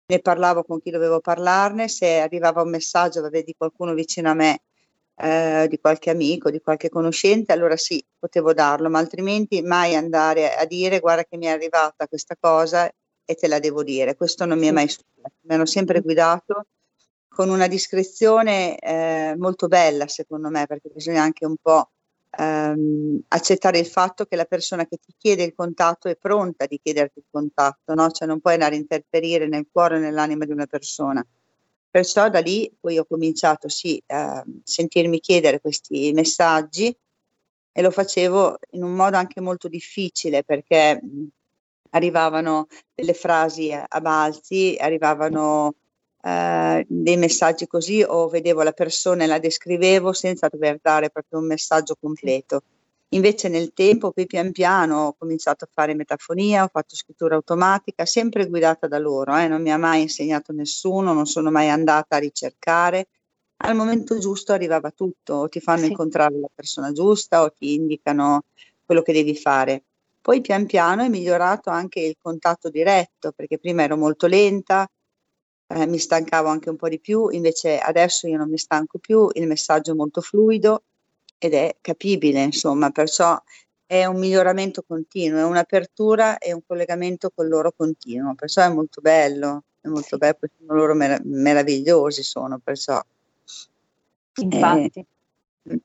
Ne 0.05 0.19
parlavo 0.19 0.65
con 0.65 0.83
chi 0.83 0.91
dovevo 0.91 1.21
parlarne, 1.21 1.89
se 1.89 2.19
arrivava 2.19 2.61
un 2.61 2.69
messaggio 2.69 3.27
di 3.27 3.55
qualcuno 3.57 3.95
vicino 3.95 4.29
a 4.29 4.35
me 4.35 4.61
eh, 5.21 5.67
di 5.69 5.79
qualche 5.81 6.11
amico, 6.11 6.51
di 6.51 6.61
qualche 6.61 6.89
conoscente, 6.89 7.53
allora 7.53 7.77
sì, 7.77 8.05
potevo 8.19 8.53
darlo, 8.53 8.89
ma 8.89 8.99
altrimenti 8.99 9.63
mai 9.63 9.95
andare 9.95 10.55
a 10.55 10.65
dire 10.65 11.01
guarda 11.01 11.25
che 11.25 11.37
mi 11.37 11.47
è 11.47 11.51
arrivata 11.51 12.07
questa 12.07 12.37
cosa 12.39 12.89
e 13.25 13.35
te 13.35 13.49
la 13.49 13.59
devo 13.59 13.83
dire. 13.83 14.17
Questo 14.17 14.45
non 14.45 14.59
mi 14.59 14.69
è 14.69 14.71
mai 14.71 14.89
successo. 14.89 15.35
Mi 15.43 15.55
hanno 15.55 15.67
sempre 15.67 16.01
guidato 16.01 16.67
con 17.29 17.51
una 17.51 17.67
discrezione 17.67 18.79
eh, 18.79 19.35
molto 19.37 19.69
bella, 19.69 20.07
secondo 20.09 20.49
me, 20.51 20.67
perché 20.67 20.89
bisogna 20.93 21.23
anche 21.23 21.45
un 21.47 21.57
po' 21.61 21.91
ehm, 22.31 23.21
accettare 23.29 23.79
il 23.79 23.87
fatto 23.87 24.25
che 24.25 24.37
la 24.37 24.45
persona 24.45 24.87
che 24.87 24.99
ti 24.99 25.15
chiede 25.17 25.43
il 25.45 25.55
contatto 25.55 26.09
è 26.09 26.17
pronta 26.17 26.67
di 26.67 26.81
chiederti 26.83 27.19
il 27.21 27.25
contatto, 27.31 27.95
no? 27.95 28.11
Cioè 28.11 28.27
non 28.27 28.41
puoi 28.41 28.55
andare 28.55 28.77
a 28.77 28.79
interferire 28.79 29.47
nel 29.47 29.67
cuore 29.71 29.97
e 29.97 30.01
nell'anima 30.01 30.45
di 30.45 30.53
una 30.53 30.67
persona. 30.67 31.25
Perciò 31.91 32.29
da 32.29 32.41
lì 32.41 32.71
poi 32.79 32.99
ho 32.99 33.05
cominciato 33.07 33.69
sì, 33.69 34.01
a 34.09 34.45
sentirmi 34.63 35.21
chiedere 35.21 35.61
questi 35.61 36.13
messaggi 36.13 36.95
e 37.73 37.83
lo 37.83 37.91
facevo 37.91 38.59
in 38.73 38.83
un 38.83 38.93
modo 38.93 39.17
anche 39.17 39.41
molto 39.41 39.69
difficile 39.69 40.45
perché 40.45 41.01
arrivavano 41.91 42.67
delle 42.95 43.15
frasi 43.15 43.73
a 43.73 44.01
balzi, 44.01 44.77
arrivavano 44.79 45.75
eh, 46.23 46.85
dei 46.89 47.17
messaggi 47.17 47.67
così 47.67 48.03
o 48.03 48.29
vedevo 48.29 48.63
la 48.63 48.73
persona 48.73 49.25
e 49.25 49.27
la 49.27 49.39
descrivevo 49.39 50.13
senza 50.13 50.49
dover 50.49 50.79
dare 50.83 51.11
proprio 51.11 51.39
un 51.39 51.47
messaggio 51.47 51.97
completo. 51.99 52.63
Invece 53.13 53.49
nel 53.49 53.73
tempo, 53.73 54.13
poi 54.13 54.27
pian 54.27 54.53
piano, 54.53 55.07
ho 55.07 55.15
cominciato 55.15 55.65
a 55.65 55.69
fare 55.73 55.95
metafonia, 55.95 56.65
ho 56.65 56.69
fatto 56.71 56.95
scrittura 56.95 57.37
automatica, 57.37 58.05
sempre 58.05 58.47
guidata 58.47 58.87
da 58.87 58.99
loro, 58.99 59.35
eh, 59.37 59.49
non 59.49 59.63
mi 59.63 59.73
ha 59.73 59.79
mai 59.79 60.03
insegnato 60.03 60.53
nessuno, 60.53 61.15
non 61.15 61.25
sono 61.25 61.51
mai 61.51 61.71
andata 61.71 62.17
a 62.17 62.19
ricercare. 62.19 63.09
Al 63.63 63.75
momento 63.75 64.19
giusto 64.19 64.53
arrivava 64.53 64.91
tutto, 64.91 65.35
o 65.35 65.49
ti 65.49 65.59
fanno 65.59 65.85
sì. 65.85 65.87
incontrare 65.89 66.39
la 66.39 66.51
persona 66.55 66.93
giusta 66.93 67.43
o 67.43 67.51
ti 67.51 67.75
indicano 67.75 68.45
quello 68.85 69.01
che 69.01 69.15
devi 69.15 69.35
fare. 69.35 69.85
Poi 70.21 70.43
pian 70.43 70.67
piano 70.67 71.03
è 71.03 71.09
migliorato 71.09 71.71
anche 71.71 72.01
il 72.01 72.17
contatto 72.21 72.69
diretto, 72.69 73.33
perché 73.33 73.59
prima 73.59 73.85
ero 73.85 73.97
molto 73.97 74.27
lenta, 74.27 74.87
eh, 75.69 75.87
mi 75.87 75.99
stancavo 75.99 76.49
anche 76.49 76.69
un 76.69 76.77
po' 76.77 76.89
di 76.91 77.01
più, 77.01 77.31
invece 77.31 77.79
adesso 77.79 78.29
io 78.29 78.37
non 78.37 78.51
mi 78.51 78.59
stanco 78.59 78.99
più, 78.99 79.29
il 79.33 79.47
messaggio 79.47 79.93
è 79.93 79.95
molto 79.95 80.21
fluido 80.21 80.83
ed 81.39 81.55
è 81.55 81.77
capibile, 81.81 82.43
insomma, 82.43 82.91
perciò 82.91 83.41
è 83.87 84.05
un 84.05 84.19
miglioramento 84.19 84.85
continuo, 84.87 85.39
è 85.39 85.45
un'apertura 85.45 86.39
e 86.39 86.53
un 86.53 86.61
collegamento 86.67 87.31
con 87.35 87.49
loro 87.49 87.73
continuo, 87.75 88.35
perciò 88.35 88.63
è 88.63 88.69
molto 88.69 89.01
bello, 89.01 89.63
è 89.81 89.89
molto 89.89 90.19
bello, 90.19 90.37
sono 90.59 90.79
loro 90.79 90.95
mer- 90.95 91.23
meravigliosi, 91.25 92.23
sono 92.23 92.59
perciò. 92.63 93.01
Infatti. 94.41 95.01
Eh, 95.01 95.81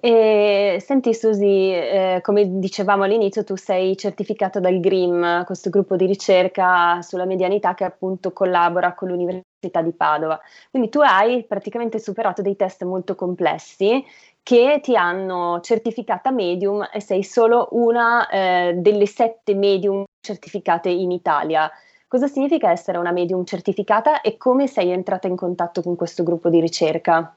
e, 0.00 0.80
senti 0.80 1.14
Susi, 1.14 1.70
eh, 1.72 2.20
come 2.22 2.58
dicevamo 2.58 3.04
all'inizio, 3.04 3.44
tu 3.44 3.56
sei 3.56 3.96
certificata 3.96 4.58
dal 4.58 4.80
GRIM, 4.80 5.44
questo 5.44 5.70
gruppo 5.70 5.96
di 5.96 6.06
ricerca 6.06 7.00
sulla 7.02 7.24
medianità 7.24 7.74
che 7.74 7.84
appunto 7.84 8.32
collabora 8.32 8.94
con 8.94 9.08
l'Università 9.08 9.82
di 9.82 9.92
Padova. 9.92 10.40
Quindi 10.70 10.88
tu 10.88 11.00
hai 11.00 11.44
praticamente 11.44 11.98
superato 11.98 12.42
dei 12.42 12.56
test 12.56 12.82
molto 12.84 13.14
complessi 13.14 14.04
che 14.42 14.80
ti 14.82 14.96
hanno 14.96 15.60
certificata 15.60 16.30
medium 16.30 16.88
e 16.92 17.00
sei 17.00 17.22
solo 17.22 17.68
una 17.72 18.28
eh, 18.28 18.74
delle 18.76 19.06
sette 19.06 19.54
medium 19.54 20.04
certificate 20.20 20.88
in 20.88 21.10
Italia. 21.10 21.70
Cosa 22.08 22.26
significa 22.26 22.70
essere 22.70 22.98
una 22.98 23.12
medium 23.12 23.44
certificata 23.44 24.20
e 24.20 24.36
come 24.36 24.66
sei 24.66 24.90
entrata 24.90 25.28
in 25.28 25.36
contatto 25.36 25.82
con 25.82 25.96
questo 25.96 26.22
gruppo 26.22 26.50
di 26.50 26.60
ricerca? 26.60 27.34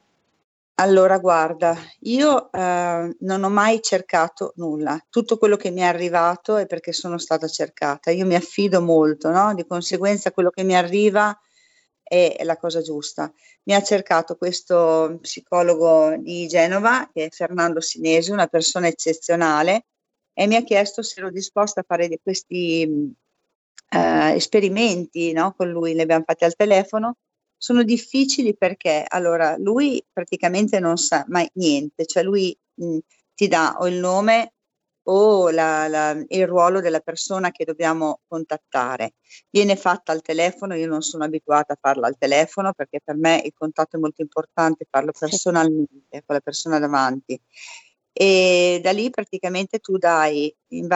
Allora, 0.78 1.20
guarda, 1.20 1.74
io 2.02 2.52
eh, 2.52 3.16
non 3.20 3.44
ho 3.44 3.50
mai 3.50 3.82
cercato 3.82 4.52
nulla. 4.58 5.00
Tutto 5.10 5.38
quello 5.38 5.56
che 5.56 5.72
mi 5.72 5.80
è 5.80 5.86
arrivato 5.86 6.58
è 6.58 6.66
perché 6.66 6.92
sono 6.92 7.18
stata 7.18 7.48
cercata. 7.48 8.12
Io 8.12 8.26
mi 8.26 8.36
affido 8.36 8.82
molto, 8.82 9.30
no? 9.30 9.54
Di 9.54 9.66
conseguenza 9.66 10.32
quello 10.32 10.50
che 10.50 10.64
mi 10.64 10.76
arriva 10.76 11.34
è 12.08 12.44
la 12.44 12.58
cosa 12.58 12.82
giusta. 12.82 13.32
Mi 13.64 13.74
ha 13.74 13.82
cercato 13.82 14.36
questo 14.36 15.18
psicologo 15.22 16.16
di 16.18 16.48
Genova, 16.48 17.10
che 17.12 17.26
è 17.26 17.30
Fernando 17.30 17.82
Sinesi, 17.82 18.32
una 18.32 18.48
persona 18.48 18.88
eccezionale, 18.88 19.86
e 20.34 20.48
mi 20.48 20.56
ha 20.56 20.64
chiesto 20.64 21.02
se 21.02 21.20
ero 21.20 21.32
disposta 21.32 21.82
a 21.82 21.86
fare 21.88 22.20
questi 22.22 23.14
eh, 23.90 24.34
esperimenti 24.36 25.32
no? 25.32 25.54
con 25.56 25.70
lui. 25.70 25.94
Li 25.94 26.02
abbiamo 26.02 26.24
fatti 26.26 26.44
al 26.44 26.56
telefono 26.56 27.16
sono 27.58 27.84
difficili 27.84 28.56
perché 28.56 29.04
allora 29.08 29.56
lui 29.58 30.04
praticamente 30.12 30.80
non 30.80 30.98
sa 30.98 31.26
mai 31.30 31.50
niente, 31.54 32.06
cioè 32.06 32.22
lui 32.22 32.56
mh, 32.76 32.98
ti 33.34 33.48
dà 33.48 33.78
o 33.80 33.88
il 33.88 33.96
nome 33.96 34.54
o 35.08 35.50
la, 35.50 35.88
la, 35.88 36.24
il 36.28 36.48
ruolo 36.48 36.80
della 36.82 37.00
persona 37.00 37.52
che 37.52 37.66
dobbiamo 37.66 38.22
contattare. 38.28 39.16
Viene 39.50 39.76
fatta 39.76 40.12
al 40.12 40.22
telefono, 40.22 40.76
io 40.76 40.88
non 40.88 41.02
sono 41.02 41.24
abituata 41.24 41.74
a 41.74 41.78
farla 41.80 42.08
al 42.08 42.18
telefono 42.18 42.74
perché 42.74 43.02
per 43.04 43.16
me 43.16 43.42
il 43.44 43.54
contatto 43.54 43.98
è 43.98 44.00
molto 44.00 44.22
importante, 44.22 44.88
farlo 44.90 45.12
personalmente 45.18 46.24
con 46.26 46.36
la 46.36 46.42
persona 46.42 46.80
davanti. 46.80 47.40
E 48.18 48.80
da 48.82 48.92
lì 48.92 49.10
praticamente 49.10 49.80
tu 49.80 49.98
dai 49.98 50.54
in, 50.70 50.88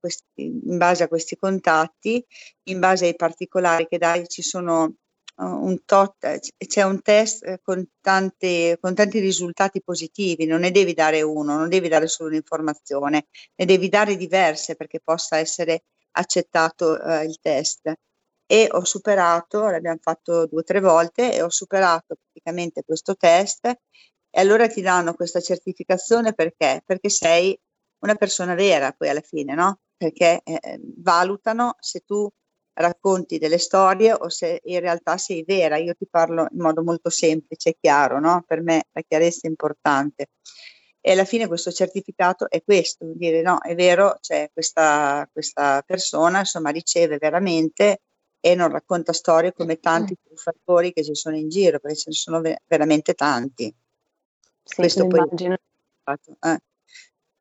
questi, 0.00 0.44
in 0.44 0.78
base 0.78 1.02
a 1.02 1.08
questi 1.08 1.36
contatti, 1.36 2.24
in 2.64 2.78
base 2.78 3.06
ai 3.06 3.14
particolari 3.14 3.86
che 3.86 3.98
dai, 3.98 4.26
ci 4.26 4.40
sono 4.40 4.94
un 5.36 5.84
tot, 5.84 6.38
c'è 6.66 6.82
un 6.82 7.00
test 7.02 7.44
eh, 7.44 7.60
con, 7.62 7.84
tante, 8.00 8.78
con 8.80 8.94
tanti 8.94 9.18
risultati 9.18 9.82
positivi, 9.82 10.46
non 10.46 10.60
ne 10.60 10.70
devi 10.70 10.94
dare 10.94 11.22
uno, 11.22 11.56
non 11.56 11.68
devi 11.68 11.88
dare 11.88 12.06
solo 12.06 12.28
un'informazione, 12.28 13.26
ne 13.54 13.64
devi 13.64 13.88
dare 13.88 14.16
diverse 14.16 14.76
perché 14.76 15.00
possa 15.00 15.38
essere 15.38 15.84
accettato 16.12 17.00
eh, 17.00 17.24
il 17.24 17.38
test. 17.40 17.92
E 18.46 18.68
ho 18.70 18.84
superato, 18.84 19.68
l'abbiamo 19.68 19.98
fatto 20.02 20.46
due 20.46 20.60
o 20.60 20.64
tre 20.64 20.80
volte, 20.80 21.32
e 21.34 21.42
ho 21.42 21.48
superato 21.48 22.16
praticamente 22.16 22.82
questo 22.84 23.16
test 23.16 23.64
e 24.34 24.40
allora 24.40 24.66
ti 24.66 24.80
danno 24.80 25.14
questa 25.14 25.40
certificazione 25.40 26.32
perché? 26.32 26.82
Perché 26.86 27.10
sei 27.10 27.58
una 27.98 28.14
persona 28.14 28.54
vera 28.54 28.92
poi 28.92 29.10
alla 29.10 29.20
fine, 29.20 29.54
no? 29.54 29.80
Perché 29.96 30.40
eh, 30.42 30.80
valutano 30.96 31.76
se 31.78 32.00
tu 32.00 32.30
racconti 32.74 33.38
delle 33.38 33.58
storie 33.58 34.12
o 34.12 34.28
se 34.28 34.60
in 34.64 34.80
realtà 34.80 35.16
sei 35.16 35.44
vera. 35.46 35.76
Io 35.76 35.94
ti 35.94 36.06
parlo 36.08 36.46
in 36.50 36.60
modo 36.60 36.82
molto 36.82 37.10
semplice 37.10 37.70
e 37.70 37.76
chiaro, 37.80 38.20
no? 38.20 38.44
Per 38.46 38.62
me 38.62 38.84
la 38.92 39.02
chiarezza 39.06 39.46
è 39.46 39.50
importante. 39.50 40.28
E 41.00 41.12
alla 41.12 41.24
fine 41.24 41.48
questo 41.48 41.72
certificato 41.72 42.48
è 42.48 42.62
questo, 42.62 43.04
dire 43.14 43.42
no, 43.42 43.60
è 43.60 43.74
vero, 43.74 44.18
cioè 44.20 44.48
questa, 44.52 45.28
questa 45.32 45.82
persona 45.84 46.40
insomma 46.40 46.70
riceve 46.70 47.18
veramente 47.18 48.02
e 48.38 48.54
non 48.54 48.70
racconta 48.70 49.12
storie 49.12 49.52
come 49.52 49.78
tanti 49.80 50.16
truffatori 50.22 50.92
che 50.92 51.02
ci 51.02 51.16
sono 51.16 51.36
in 51.36 51.48
giro, 51.48 51.80
perché 51.80 51.96
ce 51.96 52.04
ne 52.10 52.14
sono 52.14 52.40
ve- 52.40 52.62
veramente 52.66 53.14
tanti. 53.14 53.74
Sì, 54.62 54.74
questo 54.76 55.06
poi 55.08 55.18
immagino. 55.18 55.56
Eh 56.40 56.58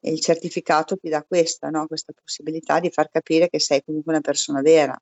il 0.01 0.19
certificato 0.19 0.97
ti 0.97 1.09
dà 1.09 1.23
questa, 1.23 1.69
no? 1.69 1.87
questa 1.87 2.13
possibilità 2.13 2.79
di 2.79 2.89
far 2.89 3.09
capire 3.09 3.49
che 3.49 3.59
sei 3.59 3.83
comunque 3.83 4.11
una 4.11 4.21
persona 4.21 4.61
vera. 4.61 4.99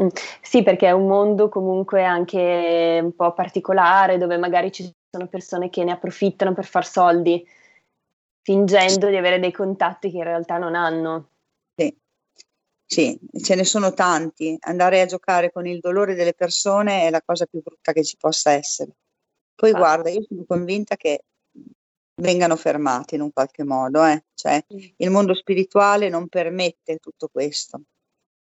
Mm. 0.00 0.08
Sì, 0.40 0.62
perché 0.62 0.86
è 0.86 0.92
un 0.92 1.06
mondo 1.06 1.48
comunque 1.48 2.04
anche 2.04 3.00
un 3.02 3.14
po' 3.14 3.32
particolare 3.32 4.18
dove 4.18 4.36
magari 4.36 4.70
ci 4.70 4.90
sono 5.10 5.26
persone 5.26 5.68
che 5.68 5.82
ne 5.84 5.92
approfittano 5.92 6.54
per 6.54 6.64
far 6.64 6.86
soldi, 6.86 7.44
fingendo 8.42 9.08
di 9.08 9.16
avere 9.16 9.40
dei 9.40 9.52
contatti 9.52 10.10
che 10.10 10.18
in 10.18 10.24
realtà 10.24 10.58
non 10.58 10.74
hanno. 10.74 11.28
Sì. 11.74 11.96
Sì, 12.84 13.18
ce 13.40 13.54
ne 13.54 13.64
sono 13.64 13.92
tanti. 13.92 14.56
Andare 14.60 15.00
a 15.00 15.06
giocare 15.06 15.52
con 15.52 15.66
il 15.66 15.80
dolore 15.80 16.14
delle 16.14 16.34
persone 16.34 17.02
è 17.02 17.10
la 17.10 17.22
cosa 17.22 17.46
più 17.46 17.60
brutta 17.62 17.92
che 17.92 18.04
ci 18.04 18.16
possa 18.16 18.52
essere. 18.52 18.92
Poi 19.54 19.70
ah. 19.70 19.76
guarda, 19.76 20.10
io 20.10 20.22
sono 20.26 20.44
convinta 20.46 20.96
che 20.96 21.24
vengano 22.14 22.56
fermati 22.56 23.14
in 23.14 23.22
un 23.22 23.32
qualche 23.32 23.64
modo, 23.64 24.04
eh? 24.04 24.24
cioè 24.34 24.62
il 24.96 25.10
mondo 25.10 25.34
spirituale 25.34 26.08
non 26.08 26.28
permette 26.28 26.98
tutto 26.98 27.28
questo. 27.30 27.82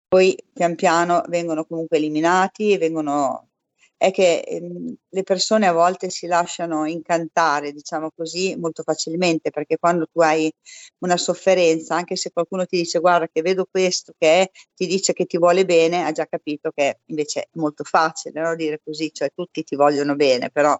Poi 0.08 0.36
pian 0.52 0.76
piano 0.76 1.22
vengono 1.28 1.64
comunque 1.64 1.96
eliminati 1.98 2.72
e 2.72 2.78
vengono 2.78 3.48
è 3.96 4.10
che 4.10 4.40
ehm, 4.40 4.94
le 5.08 5.22
persone 5.22 5.66
a 5.66 5.72
volte 5.72 6.10
si 6.10 6.26
lasciano 6.26 6.84
incantare, 6.86 7.72
diciamo 7.72 8.10
così, 8.14 8.54
molto 8.56 8.82
facilmente, 8.82 9.50
perché 9.50 9.78
quando 9.78 10.06
tu 10.06 10.20
hai 10.20 10.52
una 10.98 11.16
sofferenza, 11.16 11.94
anche 11.96 12.16
se 12.16 12.30
qualcuno 12.30 12.66
ti 12.66 12.76
dice 12.76 12.98
guarda 13.00 13.28
che 13.28 13.40
vedo 13.42 13.66
questo, 13.70 14.12
che 14.18 14.42
è, 14.42 14.50
ti 14.74 14.86
dice 14.86 15.12
che 15.12 15.24
ti 15.24 15.38
vuole 15.38 15.64
bene, 15.64 16.04
ha 16.04 16.12
già 16.12 16.26
capito 16.26 16.70
che 16.74 17.00
invece 17.06 17.42
è 17.42 17.48
molto 17.52 17.84
facile 17.84 18.40
no? 18.40 18.54
dire 18.54 18.80
così, 18.84 19.10
cioè 19.12 19.30
tutti 19.34 19.64
ti 19.64 19.76
vogliono 19.76 20.14
bene, 20.14 20.50
però 20.50 20.78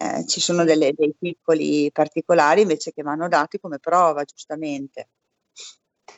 eh, 0.00 0.26
ci 0.26 0.40
sono 0.40 0.64
delle, 0.64 0.94
dei 0.96 1.14
piccoli 1.18 1.90
particolari 1.92 2.62
invece 2.62 2.90
che 2.90 3.02
vanno 3.02 3.28
dati 3.28 3.60
come 3.60 3.78
prova, 3.78 4.24
giustamente. 4.24 5.10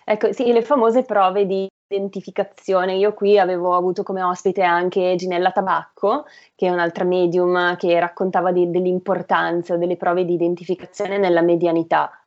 Ecco, 0.05 0.33
sì, 0.33 0.53
le 0.53 0.63
famose 0.63 1.03
prove 1.03 1.47
di 1.47 1.69
identificazione. 1.89 2.95
Io 2.95 3.13
qui 3.13 3.41
avevo 3.41 3.75
avuto 3.75 4.05
come 4.05 4.23
ospite 4.23 4.63
anche 4.63 5.17
Ginella 5.17 5.51
Tabacco, 5.51 6.27
che 6.55 6.69
è 6.69 6.71
un'altra 6.71 7.05
medium 7.05 7.77
che 7.77 7.99
raccontava 7.99 8.53
di, 8.53 8.71
dell'importanza 8.71 9.77
delle 9.77 9.97
prove 9.97 10.25
di 10.25 10.35
identificazione 10.35 11.19
nella 11.19 11.43
medianità. 11.43 12.25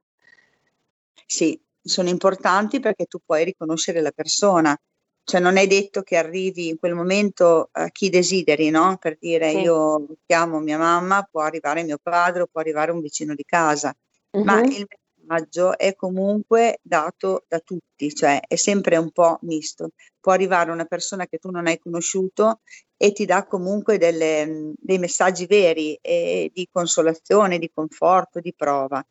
Sì, 1.25 1.57
sono 1.81 2.09
importanti 2.09 2.81
perché 2.81 3.05
tu 3.05 3.19
puoi 3.25 3.45
riconoscere 3.45 4.01
la 4.01 4.11
persona 4.11 4.77
cioè 5.25 5.41
non 5.41 5.57
è 5.57 5.65
detto 5.65 6.03
che 6.03 6.17
arrivi 6.17 6.67
in 6.67 6.77
quel 6.77 6.93
momento 6.93 7.69
a 7.71 7.89
chi 7.89 8.09
desideri, 8.09 8.69
no? 8.69 8.97
Per 8.97 9.17
dire 9.19 9.49
sì. 9.49 9.57
io 9.61 10.05
chiamo 10.23 10.59
mia 10.59 10.77
mamma, 10.77 11.27
può 11.29 11.41
arrivare 11.41 11.83
mio 11.83 11.97
padre, 12.01 12.45
può 12.47 12.61
arrivare 12.61 12.91
un 12.91 13.01
vicino 13.01 13.33
di 13.33 13.43
casa, 13.43 13.93
uh-huh. 14.29 14.43
ma 14.43 14.61
il 14.61 14.85
messaggio 15.15 15.75
è 15.79 15.95
comunque 15.95 16.77
dato 16.83 17.45
da 17.47 17.59
tutti, 17.59 18.13
cioè 18.13 18.39
è 18.47 18.55
sempre 18.55 18.97
un 18.97 19.09
po' 19.09 19.39
misto. 19.41 19.89
Può 20.19 20.31
arrivare 20.31 20.69
una 20.69 20.85
persona 20.85 21.25
che 21.25 21.39
tu 21.39 21.49
non 21.49 21.65
hai 21.65 21.79
conosciuto 21.79 22.61
e 22.95 23.11
ti 23.11 23.25
dà 23.25 23.47
comunque 23.47 23.97
delle, 23.97 24.73
dei 24.77 24.99
messaggi 24.99 25.47
veri 25.47 25.97
eh, 26.01 26.51
di 26.53 26.69
consolazione, 26.71 27.57
di 27.57 27.71
conforto, 27.73 28.39
di 28.39 28.53
prova. 28.55 29.03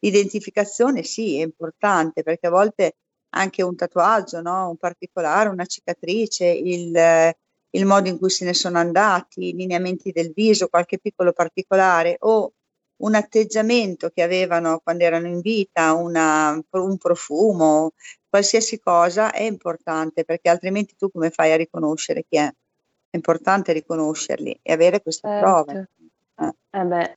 L'identificazione 0.00 1.04
sì, 1.04 1.38
è 1.38 1.42
importante 1.42 2.24
perché 2.24 2.48
a 2.48 2.50
volte 2.50 2.96
anche 3.30 3.62
un 3.62 3.76
tatuaggio, 3.76 4.40
no? 4.40 4.68
un 4.70 4.76
particolare, 4.76 5.48
una 5.48 5.66
cicatrice, 5.66 6.46
il, 6.46 7.34
il, 7.70 7.86
modo 7.86 8.08
in 8.08 8.18
cui 8.18 8.30
se 8.30 8.44
ne 8.44 8.54
sono 8.54 8.78
andati, 8.78 9.48
i 9.48 9.54
lineamenti 9.54 10.12
del 10.12 10.32
viso, 10.34 10.68
qualche 10.68 10.98
piccolo 10.98 11.32
particolare 11.32 12.16
o 12.20 12.52
un 12.96 13.14
atteggiamento 13.14 14.10
che 14.10 14.22
avevano 14.22 14.80
quando 14.82 15.04
erano 15.04 15.26
in 15.26 15.40
vita, 15.40 15.94
una, 15.94 16.60
un 16.70 16.98
profumo, 16.98 17.92
qualsiasi 18.28 18.78
cosa 18.78 19.32
è 19.32 19.42
importante 19.42 20.24
perché 20.24 20.50
altrimenti 20.50 20.96
tu 20.96 21.10
come 21.10 21.30
fai 21.30 21.52
a 21.52 21.56
riconoscere 21.56 22.24
chi 22.28 22.36
è? 22.36 22.52
È 23.10 23.16
importante 23.16 23.72
riconoscerli 23.72 24.60
e 24.62 24.72
avere 24.72 25.02
queste 25.02 25.28
certo. 25.28 25.64
prove. 25.64 25.88
Eh. 26.38 26.54
Eh 26.70 26.84
beh, 26.84 27.16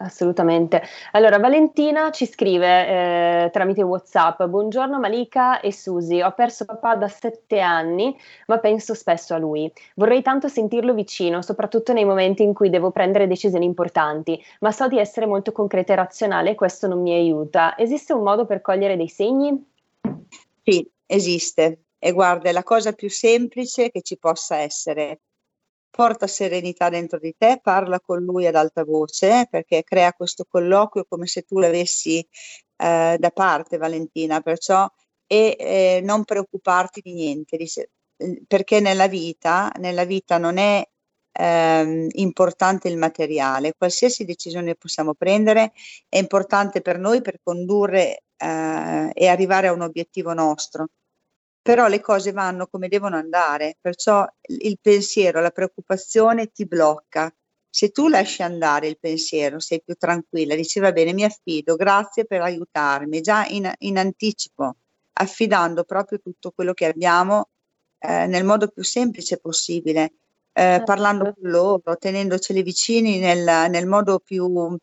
Assolutamente. 0.00 0.80
Allora, 1.10 1.38
Valentina 1.38 2.12
ci 2.12 2.24
scrive 2.24 3.46
eh, 3.46 3.50
tramite 3.50 3.82
WhatsApp: 3.82 4.44
Buongiorno 4.44 5.00
Malika 5.00 5.58
e 5.58 5.72
Susi. 5.72 6.20
Ho 6.20 6.32
perso 6.34 6.64
papà 6.64 6.94
da 6.94 7.08
sette 7.08 7.58
anni, 7.58 8.16
ma 8.46 8.58
penso 8.58 8.94
spesso 8.94 9.34
a 9.34 9.38
lui. 9.38 9.70
Vorrei 9.96 10.22
tanto 10.22 10.46
sentirlo 10.46 10.94
vicino, 10.94 11.42
soprattutto 11.42 11.92
nei 11.92 12.04
momenti 12.04 12.44
in 12.44 12.54
cui 12.54 12.70
devo 12.70 12.92
prendere 12.92 13.26
decisioni 13.26 13.64
importanti, 13.64 14.40
ma 14.60 14.70
so 14.70 14.86
di 14.86 15.00
essere 15.00 15.26
molto 15.26 15.50
concreta 15.50 15.94
e 15.94 15.96
razionale 15.96 16.50
e 16.50 16.54
questo 16.54 16.86
non 16.86 17.02
mi 17.02 17.12
aiuta. 17.12 17.76
Esiste 17.76 18.12
un 18.12 18.22
modo 18.22 18.46
per 18.46 18.60
cogliere 18.60 18.96
dei 18.96 19.08
segni? 19.08 19.72
Sì, 20.62 20.88
esiste. 21.06 21.86
E 21.98 22.12
guarda, 22.12 22.50
è 22.50 22.52
la 22.52 22.62
cosa 22.62 22.92
più 22.92 23.10
semplice 23.10 23.90
che 23.90 24.02
ci 24.02 24.16
possa 24.16 24.58
essere 24.58 25.22
porta 25.98 26.28
serenità 26.28 26.90
dentro 26.90 27.18
di 27.18 27.34
te, 27.36 27.58
parla 27.60 27.98
con 27.98 28.22
lui 28.22 28.46
ad 28.46 28.54
alta 28.54 28.84
voce 28.84 29.48
perché 29.50 29.82
crea 29.82 30.12
questo 30.12 30.44
colloquio 30.48 31.04
come 31.08 31.26
se 31.26 31.42
tu 31.42 31.58
l'avessi 31.58 32.24
eh, 32.76 33.16
da 33.18 33.30
parte 33.30 33.78
Valentina, 33.78 34.40
perciò 34.40 34.88
e 35.26 35.56
eh, 35.58 36.00
non 36.04 36.22
preoccuparti 36.22 37.00
di 37.00 37.14
niente, 37.14 37.56
dice, 37.56 37.90
perché 38.46 38.78
nella 38.78 39.08
vita, 39.08 39.72
nella 39.80 40.04
vita 40.04 40.38
non 40.38 40.58
è 40.58 40.88
eh, 41.32 42.06
importante 42.12 42.86
il 42.86 42.96
materiale, 42.96 43.74
qualsiasi 43.76 44.24
decisione 44.24 44.76
possiamo 44.76 45.14
prendere 45.14 45.72
è 46.08 46.18
importante 46.18 46.80
per 46.80 47.00
noi 47.00 47.22
per 47.22 47.40
condurre 47.42 48.22
eh, 48.36 49.10
e 49.12 49.26
arrivare 49.26 49.66
a 49.66 49.72
un 49.72 49.80
obiettivo 49.80 50.32
nostro 50.32 50.90
però 51.68 51.86
le 51.86 52.00
cose 52.00 52.32
vanno 52.32 52.66
come 52.66 52.88
devono 52.88 53.16
andare, 53.16 53.76
perciò 53.78 54.26
il 54.40 54.78
pensiero, 54.80 55.42
la 55.42 55.50
preoccupazione 55.50 56.46
ti 56.46 56.64
blocca. 56.64 57.30
Se 57.68 57.90
tu 57.90 58.08
lasci 58.08 58.42
andare 58.42 58.86
il 58.86 58.98
pensiero, 58.98 59.60
sei 59.60 59.82
più 59.84 59.94
tranquilla, 59.94 60.54
dici 60.54 60.80
va 60.80 60.92
bene, 60.92 61.12
mi 61.12 61.24
affido, 61.24 61.76
grazie 61.76 62.24
per 62.24 62.40
aiutarmi, 62.40 63.20
già 63.20 63.44
in, 63.44 63.70
in 63.80 63.98
anticipo, 63.98 64.76
affidando 65.12 65.84
proprio 65.84 66.20
tutto 66.20 66.52
quello 66.52 66.72
che 66.72 66.86
abbiamo 66.86 67.50
eh, 67.98 68.26
nel 68.26 68.44
modo 68.44 68.68
più 68.68 68.82
semplice 68.82 69.36
possibile, 69.36 70.14
eh, 70.54 70.80
parlando 70.82 71.24
certo. 71.24 71.40
con 71.42 71.50
loro, 71.50 71.96
tenendoceli 71.98 72.62
vicini 72.62 73.18
nel, 73.18 73.68
nel 73.68 73.86
modo 73.86 74.20
più 74.20 74.74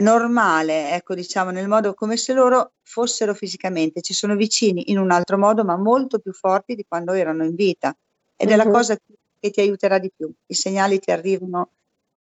normale, 0.00 0.92
ecco, 0.92 1.14
diciamo, 1.14 1.50
nel 1.50 1.68
modo 1.68 1.94
come 1.94 2.16
se 2.16 2.32
loro 2.32 2.72
fossero 2.82 3.34
fisicamente, 3.34 4.00
ci 4.00 4.14
sono 4.14 4.36
vicini 4.36 4.90
in 4.90 4.98
un 4.98 5.10
altro 5.10 5.38
modo, 5.38 5.64
ma 5.64 5.76
molto 5.76 6.18
più 6.18 6.32
forti 6.32 6.74
di 6.74 6.84
quando 6.86 7.12
erano 7.12 7.44
in 7.44 7.54
vita. 7.54 7.94
Ed 8.36 8.48
mm-hmm. 8.48 8.54
è 8.54 8.62
la 8.62 8.68
mhm. 8.68 8.72
cosa 8.72 8.96
che 9.40 9.50
ti 9.50 9.60
aiuterà 9.60 9.98
di 9.98 10.10
più. 10.14 10.32
I 10.46 10.54
segnali 10.54 10.98
ti 10.98 11.10
arrivano 11.10 11.70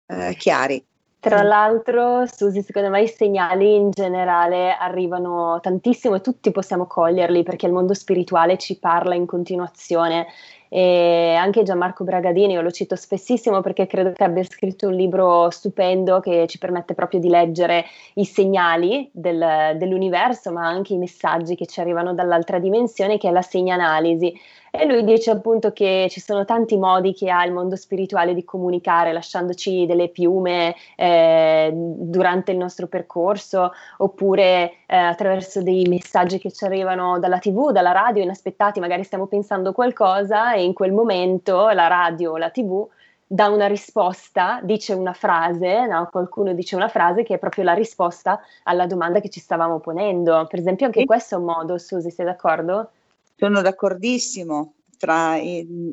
eh, 0.06 0.36
chiari. 0.38 0.86
Tra 1.20 1.42
l'altro, 1.42 2.26
Susi, 2.28 2.62
secondo 2.62 2.90
me 2.90 3.02
i 3.02 3.08
segnali 3.08 3.76
in 3.76 3.90
generale 3.90 4.78
arrivano 4.78 5.60
tantissimo 5.60 6.16
e 6.16 6.22
tutti 6.22 6.52
possiamo 6.52 6.86
coglierli 6.86 7.42
perché 7.44 7.66
il 7.66 7.74
mondo 7.74 7.96
spirituale 7.96 8.58
ci 8.58 8.78
parla 8.78 9.16
in 9.16 9.26
continuazione 9.26 10.28
e 10.70 11.36
anche 11.36 11.64
Gianmarco 11.64 12.04
Bragadini, 12.04 12.54
io 12.54 12.62
lo 12.62 12.72
cito 12.72 12.96
spessissimo 12.96 13.62
perché 13.62 13.88
credo 13.88 14.12
che 14.12 14.24
abbia 14.24 14.44
scritto 14.44 14.88
un 14.88 14.94
libro 14.94 15.50
stupendo 15.50 16.20
che 16.20 16.46
ci 16.48 16.58
permette 16.58 16.94
proprio 16.94 17.20
di 17.20 17.30
leggere 17.30 17.86
i 18.16 18.26
segnali 18.26 19.10
del, 19.14 19.76
dell'universo, 19.78 20.52
ma 20.52 20.68
anche 20.68 20.94
i 20.94 20.98
messaggi 20.98 21.56
che 21.56 21.66
ci 21.66 21.80
arrivano 21.80 22.14
dall'altra 22.14 22.60
dimensione, 22.60 23.18
che 23.18 23.30
è 23.30 23.32
la 23.32 23.42
segnanalisi. 23.42 24.34
E 24.72 24.86
lui 24.86 25.04
dice 25.04 25.32
appunto 25.32 25.72
che 25.72 26.08
ci 26.10 26.20
sono 26.20 26.46
tanti 26.46 26.78
modi 26.78 27.14
che 27.14 27.30
ha 27.30 27.46
il 27.46 27.54
mondo 27.54 27.76
spirituale 27.76 28.34
di 28.34 28.44
comunicare, 28.44 29.14
lasciandoci 29.14 29.86
delle 29.86 30.10
piume 30.10 30.76
eh, 30.96 31.72
durante 31.74 32.52
il 32.52 32.58
nostro 32.58 32.88
percorso, 32.88 33.72
oppure 33.98 34.74
eh, 34.86 34.96
attraverso 34.96 35.62
dei 35.62 35.86
messaggi 35.88 36.38
che 36.40 36.52
ci 36.52 36.66
arrivano 36.66 37.20
dalla 37.20 37.40
TV, 37.40 37.72
dalla 37.72 37.92
radio, 37.92 38.24
inaspettati, 38.24 38.80
magari 38.80 39.04
stiamo 39.04 39.28
pensando 39.28 39.72
qualcosa 39.72 40.54
e 40.54 40.64
in 40.64 40.74
quel 40.74 40.92
momento 40.92 41.70
la 41.70 41.88
radio 41.88 42.34
o 42.34 42.38
la 42.38 42.50
TV 42.50 42.88
dà 43.28 43.50
una 43.50 43.68
risposta, 43.68 44.62
dice 44.64 44.94
una 44.94 45.12
frase, 45.14 45.86
no? 45.86 46.08
qualcuno 46.10 46.54
dice 46.54 46.76
una 46.78 46.88
frase 46.88 47.24
che 47.24 47.36
è 47.36 47.38
proprio 47.40 47.66
la 47.66 47.74
risposta 47.74 48.40
alla 48.64 48.88
domanda 48.88 49.20
che 49.20 49.30
ci 49.30 49.42
stavamo 49.42 49.80
ponendo. 49.80 50.46
Per 50.48 50.60
esempio, 50.60 50.86
anche 50.86 51.06
questo 51.06 51.36
è 51.36 51.38
un 51.38 51.46
modo, 51.46 51.78
Susi, 51.78 52.10
sei 52.10 52.26
d'accordo? 52.26 52.92
Sono 53.40 53.62
d'accordissimo, 53.62 54.78
tra, 54.98 55.40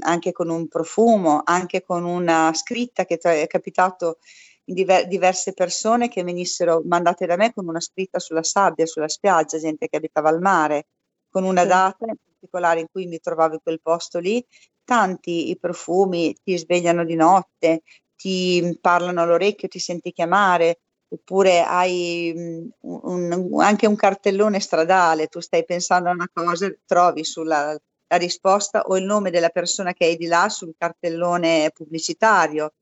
anche 0.00 0.32
con 0.32 0.48
un 0.48 0.66
profumo, 0.66 1.42
anche 1.44 1.82
con 1.82 2.04
una 2.04 2.50
scritta 2.54 3.04
che 3.04 3.18
è 3.18 3.46
capitato 3.46 4.16
in 4.64 4.74
diver- 4.74 5.06
diverse 5.06 5.52
persone 5.52 6.08
che 6.08 6.22
venissero 6.22 6.80
mandate 6.86 7.26
da 7.26 7.36
me 7.36 7.52
con 7.52 7.68
una 7.68 7.80
scritta 7.80 8.18
sulla 8.18 8.42
sabbia, 8.42 8.86
sulla 8.86 9.08
spiaggia, 9.08 9.58
gente 9.58 9.88
che 9.88 9.96
abitava 9.96 10.30
al 10.30 10.40
mare, 10.40 10.86
con 11.28 11.44
una 11.44 11.62
sì. 11.62 11.68
data 11.68 12.06
in 12.06 12.16
particolare 12.16 12.80
in 12.80 12.86
cui 12.90 13.04
mi 13.04 13.18
trovavo 13.18 13.54
in 13.54 13.60
quel 13.62 13.82
posto 13.82 14.20
lì. 14.20 14.42
Tanti 14.82 15.50
i 15.50 15.58
profumi 15.58 16.34
ti 16.42 16.56
svegliano 16.56 17.04
di 17.04 17.14
notte, 17.14 17.82
ti 18.16 18.78
parlano 18.80 19.20
all'orecchio, 19.20 19.68
ti 19.68 19.78
senti 19.78 20.12
chiamare, 20.12 20.80
oppure 21.14 21.62
hai 21.62 22.32
mm, 22.36 22.66
un, 22.80 23.48
un, 23.50 23.60
anche 23.62 23.86
un 23.86 23.96
cartellone 23.96 24.60
stradale, 24.60 25.28
tu 25.28 25.40
stai 25.40 25.64
pensando 25.64 26.08
a 26.08 26.12
una 26.12 26.28
cosa, 26.32 26.72
trovi 26.86 27.24
sulla 27.24 27.76
la 28.14 28.16
risposta 28.16 28.82
o 28.82 28.96
il 28.96 29.04
nome 29.04 29.30
della 29.30 29.48
persona 29.48 29.92
che 29.92 30.04
hai 30.04 30.16
di 30.16 30.26
là 30.26 30.48
sul 30.48 30.74
cartellone 30.76 31.70
pubblicitario. 31.74 32.72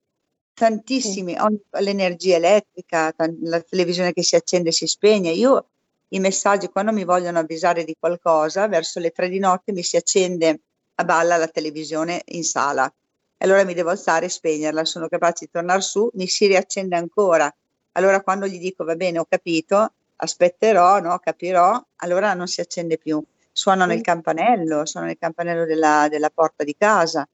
Tantissimi, 0.53 1.35
sì. 1.35 1.83
l'energia 1.83 2.37
elettrica, 2.37 3.15
la 3.43 3.61
televisione 3.63 4.13
che 4.13 4.23
si 4.23 4.37
accende 4.37 4.69
e 4.69 4.73
si 4.73 4.87
spegne. 4.87 5.31
Io 5.31 5.69
i 6.09 6.21
messaggi 6.21 6.69
quando 6.69 6.93
mi 6.93 7.05
vogliono 7.05 7.39
avvisare 7.39 7.85
di 7.85 7.97
qualcosa, 7.99 8.69
verso 8.69 9.01
le 9.01 9.11
tre 9.11 9.29
di 9.29 9.39
notte 9.39 9.73
mi 9.73 9.83
si 9.83 9.97
accende 9.97 10.61
a 10.97 11.05
balla 11.05 11.39
la 11.39 11.49
televisione 11.49 12.23
in 12.27 12.45
sala. 12.45 12.93
Allora 13.39 13.65
mi 13.65 13.75
devo 13.75 13.91
alzare 13.91 14.27
e 14.27 14.29
spegnerla, 14.29 14.85
sono 14.85 15.09
capace 15.09 15.47
di 15.47 15.51
tornare 15.51 15.81
su, 15.81 16.09
mi 16.15 16.27
si 16.29 16.47
riaccende 16.47 16.97
ancora 16.97 17.53
allora 17.93 18.23
quando 18.23 18.47
gli 18.47 18.59
dico 18.59 18.85
va 18.85 18.97
bene, 18.97 19.19
ho 19.19 19.27
capito, 19.29 19.93
aspetterò, 20.17 21.01
no, 21.01 21.19
capirò, 21.19 21.83
allora 21.97 22.35
non 22.35 22.47
si 22.47 22.61
accende 22.61 22.99
più. 22.99 23.23
Suonano 23.51 23.93
il 23.93 24.01
campanello, 24.01 24.87
suonano 24.87 25.13
il 25.13 25.19
campanello 25.19 25.65
della, 25.65 26.09
della 26.09 26.31
porta 26.31 26.65
di 26.65 26.75
casa. 26.77 27.29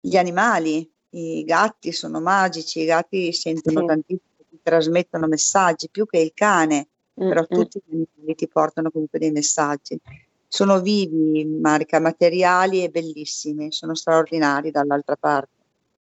Gli 0.00 0.16
animali, 0.16 0.88
i 1.10 1.42
gatti 1.44 1.92
sono 1.92 2.20
magici, 2.20 2.80
i 2.80 2.84
gatti 2.84 3.32
sentono 3.32 3.80
sì. 3.80 3.86
tantissimo, 3.86 4.44
ti 4.50 4.60
trasmettono 4.62 5.26
messaggi, 5.26 5.88
più 5.88 6.06
che 6.06 6.18
il 6.18 6.32
cane, 6.34 6.88
mm-hmm. 7.18 7.28
però 7.28 7.46
tutti 7.46 7.80
gli 7.84 7.94
animali 7.94 8.34
ti 8.34 8.48
portano 8.48 8.90
comunque 8.90 9.18
dei 9.18 9.30
messaggi. 9.30 9.98
Sono 10.46 10.80
vivi, 10.80 11.44
Marica, 11.44 11.98
materiali 12.00 12.82
e 12.82 12.90
bellissimi, 12.90 13.72
sono 13.72 13.94
straordinari 13.94 14.70
dall'altra 14.70 15.16
parte. 15.16 15.48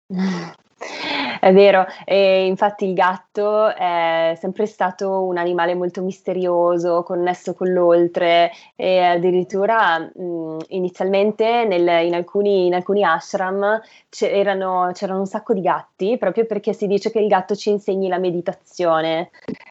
È 1.45 1.53
vero, 1.53 1.85
e 2.05 2.47
infatti 2.47 2.85
il 2.87 2.95
gatto 2.95 3.67
è 3.75 4.35
sempre 4.35 4.65
stato 4.65 5.21
un 5.25 5.37
animale 5.37 5.75
molto 5.75 6.01
misterioso, 6.01 7.03
connesso 7.03 7.53
con 7.53 7.71
l'oltre 7.71 8.49
e 8.75 8.97
addirittura 8.97 9.99
mh, 9.99 10.57
inizialmente 10.69 11.65
nel, 11.65 12.03
in, 12.03 12.15
alcuni, 12.15 12.65
in, 12.65 12.73
alcuni, 12.73 13.03
ashram 13.03 13.79
c'erano, 14.09 14.89
c'erano, 14.93 15.19
un 15.19 15.27
sacco 15.27 15.53
di 15.53 15.61
gatti 15.61 16.17
proprio 16.17 16.47
perché 16.47 16.73
si 16.73 16.87
dice 16.87 17.11
che 17.11 17.19
il 17.19 17.27
gatto 17.27 17.53
ci 17.53 17.69
insegni 17.69 18.07
la 18.07 18.17
meditazione. 18.17 19.29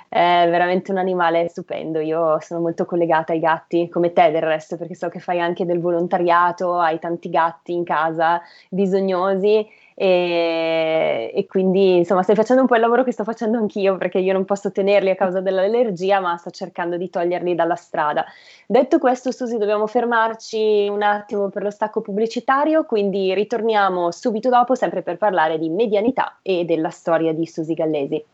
È 0.08 0.46
veramente 0.48 0.92
un 0.92 0.98
animale 0.98 1.48
stupendo, 1.48 1.98
io 1.98 2.38
sono 2.40 2.60
molto 2.60 2.84
collegata 2.84 3.32
ai 3.32 3.40
gatti, 3.40 3.88
come 3.88 4.12
te 4.12 4.30
del 4.30 4.42
resto, 4.42 4.76
perché 4.76 4.94
so 4.94 5.08
che 5.08 5.18
fai 5.18 5.40
anche 5.40 5.66
del 5.66 5.80
volontariato, 5.80 6.78
hai 6.78 7.00
tanti 7.00 7.30
gatti 7.30 7.72
in 7.72 7.82
casa 7.82 8.40
bisognosi 8.68 9.68
e, 9.94 11.30
e, 11.32 11.46
quindi 11.46 11.96
insomma 11.98 12.22
stai 12.22 12.34
facendo 12.34 12.62
un 12.62 12.68
po' 12.68 12.74
il 12.74 12.80
lavoro 12.80 13.04
che 13.04 13.12
sto 13.12 13.22
facendo 13.22 13.58
anch'io 13.58 13.96
perché 13.96 14.18
io 14.18 14.32
non 14.32 14.44
posso 14.44 14.72
tenerli 14.72 15.10
a 15.10 15.14
causa 15.14 15.40
dell'allergia 15.40 16.20
ma 16.20 16.36
sto 16.36 16.50
cercando 16.50 16.96
di 16.96 17.08
toglierli 17.08 17.54
dalla 17.54 17.76
strada. 17.76 18.24
Detto 18.66 18.98
questo 18.98 19.30
Susi 19.30 19.56
dobbiamo 19.56 19.86
fermarci 19.86 20.88
un 20.88 21.02
attimo 21.02 21.48
per 21.48 21.62
lo 21.62 21.70
stacco 21.70 22.00
pubblicitario 22.00 22.84
quindi 22.84 23.32
ritorniamo 23.34 24.10
subito 24.10 24.48
dopo 24.48 24.74
sempre 24.74 25.02
per 25.02 25.16
parlare 25.16 25.58
di 25.58 25.68
medianità 25.70 26.38
e 26.42 26.64
della 26.64 26.90
storia 26.90 27.32
di 27.32 27.46
Susi 27.46 27.74
Gallesi. 27.74 28.33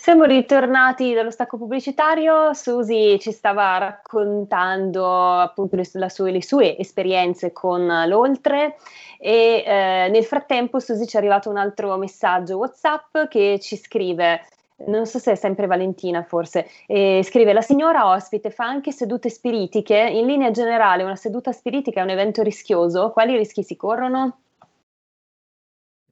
Siamo 0.00 0.24
ritornati 0.24 1.12
dallo 1.12 1.30
stacco 1.30 1.58
pubblicitario, 1.58 2.54
Susi 2.54 3.18
ci 3.20 3.32
stava 3.32 3.76
raccontando 3.76 5.34
appunto 5.34 5.76
le, 5.76 5.84
sue, 5.84 6.30
le 6.30 6.42
sue 6.42 6.78
esperienze 6.78 7.52
con 7.52 7.86
l'oltre 8.06 8.76
e 9.18 9.62
eh, 9.62 10.08
nel 10.10 10.24
frattempo 10.24 10.78
Susi 10.78 11.06
ci 11.06 11.16
è 11.16 11.18
arrivato 11.18 11.50
un 11.50 11.58
altro 11.58 11.98
messaggio 11.98 12.56
WhatsApp 12.56 13.28
che 13.28 13.58
ci 13.60 13.76
scrive 13.76 14.40
non 14.86 15.04
so 15.04 15.18
se 15.18 15.32
è 15.32 15.34
sempre 15.34 15.66
Valentina 15.66 16.22
forse, 16.22 16.66
eh, 16.86 17.20
scrive 17.22 17.52
la 17.52 17.60
signora 17.60 18.08
ospite 18.08 18.48
fa 18.50 18.64
anche 18.64 18.92
sedute 18.92 19.28
spiritiche, 19.28 19.98
in 19.98 20.24
linea 20.24 20.50
generale 20.50 21.02
una 21.02 21.14
seduta 21.14 21.52
spiritica 21.52 22.00
è 22.00 22.04
un 22.04 22.08
evento 22.08 22.40
rischioso, 22.40 23.10
quali 23.10 23.36
rischi 23.36 23.62
si 23.62 23.76
corrono? 23.76 24.38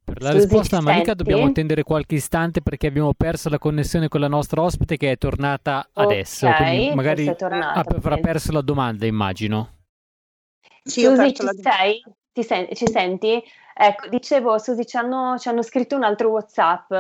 Per 0.09 0.23
la 0.23 0.33
risposta 0.33 0.77
a 0.77 0.79
ci 0.79 0.85
Malika 0.87 1.13
senti? 1.13 1.23
dobbiamo 1.23 1.45
attendere 1.45 1.83
qualche 1.83 2.15
istante 2.15 2.63
perché 2.63 2.87
abbiamo 2.87 3.13
perso 3.13 3.51
la 3.51 3.59
connessione 3.59 4.09
con 4.09 4.21
la 4.21 4.29
nostra 4.29 4.63
ospite 4.63 4.97
che 4.97 5.13
è 5.13 5.19
tornata 5.19 5.87
adesso. 5.93 6.47
Ok, 6.47 6.57
quindi 6.57 6.95
magari 6.95 7.37
tornata, 7.37 7.81
ah, 7.81 7.85
avrà 7.95 8.17
perso 8.17 8.53
la 8.53 8.63
domanda, 8.63 9.05
immagino. 9.05 9.77
Sì, 10.83 11.03
Susi, 11.03 11.35
ci 11.35 11.49
sei? 11.61 12.03
Ti 12.33 12.43
sen- 12.43 12.69
ci 12.73 12.89
senti? 12.89 13.43
Ecco, 13.75 14.09
dicevo, 14.09 14.59
Susi, 14.59 14.87
ci 14.87 14.97
hanno, 14.97 15.37
ci 15.39 15.49
hanno 15.49 15.63
scritto 15.63 15.95
un 15.95 16.03
altro 16.05 16.31
WhatsApp 16.31 16.91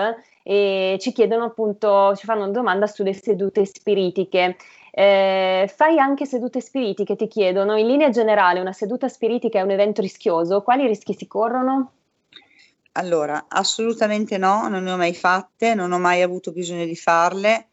e 0.43 0.97
ci 1.01 1.13
chiedono 1.13 1.45
appunto, 1.45 2.15
ci 2.15 2.27
fanno 2.27 2.43
una 2.45 2.53
domanda 2.53 2.87
sulle 2.87 3.15
sedute 3.15 3.65
spiritiche. 3.65 4.57
Eh, 4.91 5.71
fai 5.75 5.99
anche 5.99 6.27
sedute 6.27 6.61
spiritiche, 6.61 7.17
ti 7.17 7.27
chiedono. 7.27 7.77
In 7.77 7.87
linea 7.87 8.11
generale, 8.11 8.61
una 8.61 8.73
seduta 8.73 9.09
spiritica 9.09 9.59
è 9.59 9.63
un 9.63 9.71
evento 9.71 10.03
rischioso. 10.03 10.63
Quali 10.63 10.87
rischi 10.87 11.15
si 11.15 11.27
corrono? 11.27 11.93
Allora, 12.93 13.47
assolutamente 13.49 14.39
no, 14.39 14.69
non 14.69 14.83
ne 14.83 14.93
ho 14.93 14.97
mai 14.97 15.15
fatte, 15.15 15.75
non 15.75 15.93
ho 15.93 15.99
mai 15.99 16.23
avuto 16.23 16.53
bisogno 16.53 16.85
di 16.85 16.97
farle. 16.97 17.67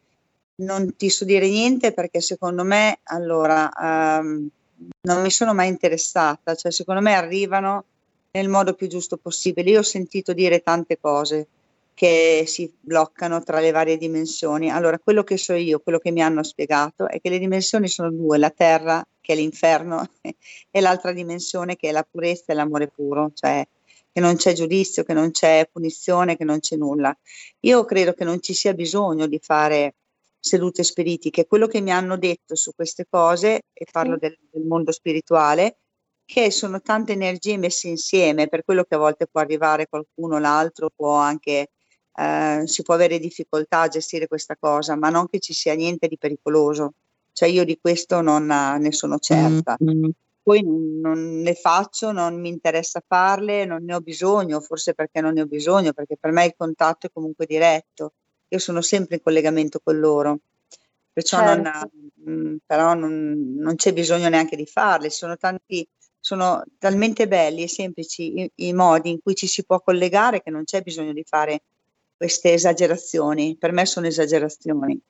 Non 0.58 0.96
ti 0.96 1.10
so 1.10 1.26
dire 1.26 1.48
niente 1.50 1.94
perché 1.94 2.22
secondo 2.22 2.64
me, 2.64 3.00
allora, 3.04 3.70
ehm, 3.72 4.50
non 5.02 5.22
mi 5.22 5.32
sono 5.32 5.54
mai 5.54 5.68
interessata, 5.68 6.56
cioè 6.56 6.72
secondo 6.72 7.02
me 7.02 7.14
arrivano 7.14 7.86
nel 8.32 8.50
modo 8.50 8.74
più 8.74 8.88
giusto 8.88 9.18
possibile. 9.18 9.72
Io 9.72 9.80
ho 9.80 9.84
sentito 9.84 10.34
dire 10.34 10.62
tante 10.62 11.00
cose 11.00 11.48
che 11.96 12.44
si 12.46 12.72
bloccano 12.80 13.42
tra 13.42 13.60
le 13.60 13.72
varie 13.72 13.98
dimensioni. 13.98 14.70
Allora, 14.70 15.00
quello 15.00 15.24
che 15.24 15.38
so 15.38 15.54
io, 15.54 15.80
quello 15.80 15.98
che 15.98 16.12
mi 16.12 16.22
hanno 16.22 16.44
spiegato 16.44 17.08
è 17.08 17.22
che 17.22 17.30
le 17.30 17.40
dimensioni 17.40 17.88
sono 17.88 18.12
due, 18.12 18.38
la 18.38 18.50
terra 18.52 19.04
che 19.22 19.34
è 19.34 19.36
l'inferno 19.36 20.08
e 20.22 20.82
l'altra 20.82 21.14
dimensione 21.14 21.78
che 21.78 21.90
è 21.90 21.92
la 21.92 22.06
purezza 22.10 22.52
e 22.52 22.56
l'amore 22.56 22.90
puro, 22.90 23.32
cioè 23.34 23.66
che 24.16 24.22
non 24.22 24.38
c'è 24.38 24.54
giudizio, 24.54 25.04
che 25.04 25.12
non 25.12 25.32
c'è 25.32 25.68
punizione, 25.70 26.38
che 26.38 26.46
non 26.46 26.62
c'è 26.62 26.78
nulla. 26.78 27.14
Io 27.64 27.84
credo 27.84 28.14
che 28.14 28.24
non 28.24 28.42
ci 28.42 28.54
sia 28.54 28.74
bisogno 28.74 29.28
di 29.28 29.40
fare 29.44 29.96
sedute 30.40 30.84
spiritiche. 30.84 31.46
Quello 31.46 31.68
che 31.68 31.82
mi 31.82 31.92
hanno 31.92 32.18
detto 32.18 32.56
su 32.56 32.72
queste 32.74 33.08
cose, 33.10 33.64
e 33.74 33.86
parlo 33.92 34.16
del, 34.18 34.38
del 34.50 34.64
mondo 34.64 34.94
spirituale, 34.94 35.80
che 36.24 36.50
sono 36.50 36.80
tante 36.80 37.12
energie 37.12 37.58
messe 37.58 37.90
insieme, 37.90 38.48
per 38.48 38.64
quello 38.64 38.86
che 38.86 38.96
a 38.96 39.00
volte 39.00 39.28
può 39.28 39.42
arrivare 39.42 39.88
qualcuno, 39.90 40.40
l'altro 40.40 40.90
può 40.96 41.16
anche, 41.16 41.72
eh, 42.16 42.62
si 42.64 42.84
può 42.84 42.94
avere 42.94 43.20
difficoltà 43.20 43.82
a 43.82 43.90
gestire 43.90 44.28
questa 44.28 44.56
cosa, 44.58 44.96
ma 44.96 45.10
non 45.10 45.28
che 45.28 45.40
ci 45.40 45.52
sia 45.52 45.74
niente 45.74 46.08
di 46.08 46.18
pericoloso. 46.18 46.94
Cioè 47.34 47.50
io 47.50 47.66
di 47.66 47.78
questo 47.82 48.22
non 48.22 48.50
eh, 48.50 48.78
ne 48.78 48.94
sono 48.94 49.20
certa. 49.20 49.76
Poi 50.46 50.62
non, 50.62 51.00
non 51.00 51.42
le 51.42 51.56
faccio, 51.56 52.12
non 52.12 52.40
mi 52.40 52.50
interessa 52.50 53.02
farle, 53.04 53.66
non 53.66 53.84
ne 53.84 53.96
ho 53.96 54.00
bisogno, 54.00 54.62
forse 54.62 54.94
perché 54.94 55.20
non 55.20 55.34
ne 55.34 55.42
ho 55.42 55.48
bisogno, 55.48 55.92
perché 55.92 56.18
per 56.20 56.30
me 56.30 56.46
il 56.46 56.54
contatto 56.56 57.08
è 57.08 57.10
comunque 57.12 57.48
diretto. 57.48 58.14
Io 58.50 58.60
sono 58.60 58.82
sempre 58.82 59.16
in 59.16 59.24
collegamento 59.24 59.80
con 59.84 59.98
loro, 59.98 60.42
perciò 61.12 61.44
non, 61.44 61.64
Certo. 61.64 61.90
mm, 62.30 62.56
però 62.64 62.94
non, 62.94 63.56
non 63.58 63.76
c'è 63.76 63.92
bisogno 63.92 64.30
neanche 64.30 64.56
di 64.56 64.68
farle. 64.68 65.10
Sono 65.10 65.36
tanti, 65.36 65.88
sono 66.20 66.64
talmente 66.78 67.28
belli 67.28 67.64
e 67.64 67.68
semplici 67.68 68.42
i, 68.42 68.52
i 68.68 68.74
modi 68.74 69.10
in 69.10 69.22
cui 69.24 69.34
ci 69.34 69.48
si 69.48 69.66
può 69.66 69.82
collegare 69.82 70.44
che 70.44 70.52
non 70.52 70.64
c'è 70.64 70.84
bisogno 70.84 71.12
di 71.12 71.24
fare 71.28 71.64
queste 72.16 72.54
esagerazioni. 72.54 73.58
Per 73.58 73.72
me 73.72 73.88
sono 73.88 74.06
esagerazioni. 74.06 75.02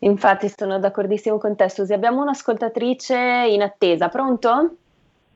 Infatti, 0.00 0.48
sono 0.54 0.78
d'accordissimo 0.78 1.38
con 1.38 1.56
te, 1.56 1.68
Susi. 1.68 1.92
Abbiamo 1.92 2.22
un'ascoltatrice 2.22 3.46
in 3.48 3.62
attesa. 3.62 4.08
Pronto? 4.08 4.76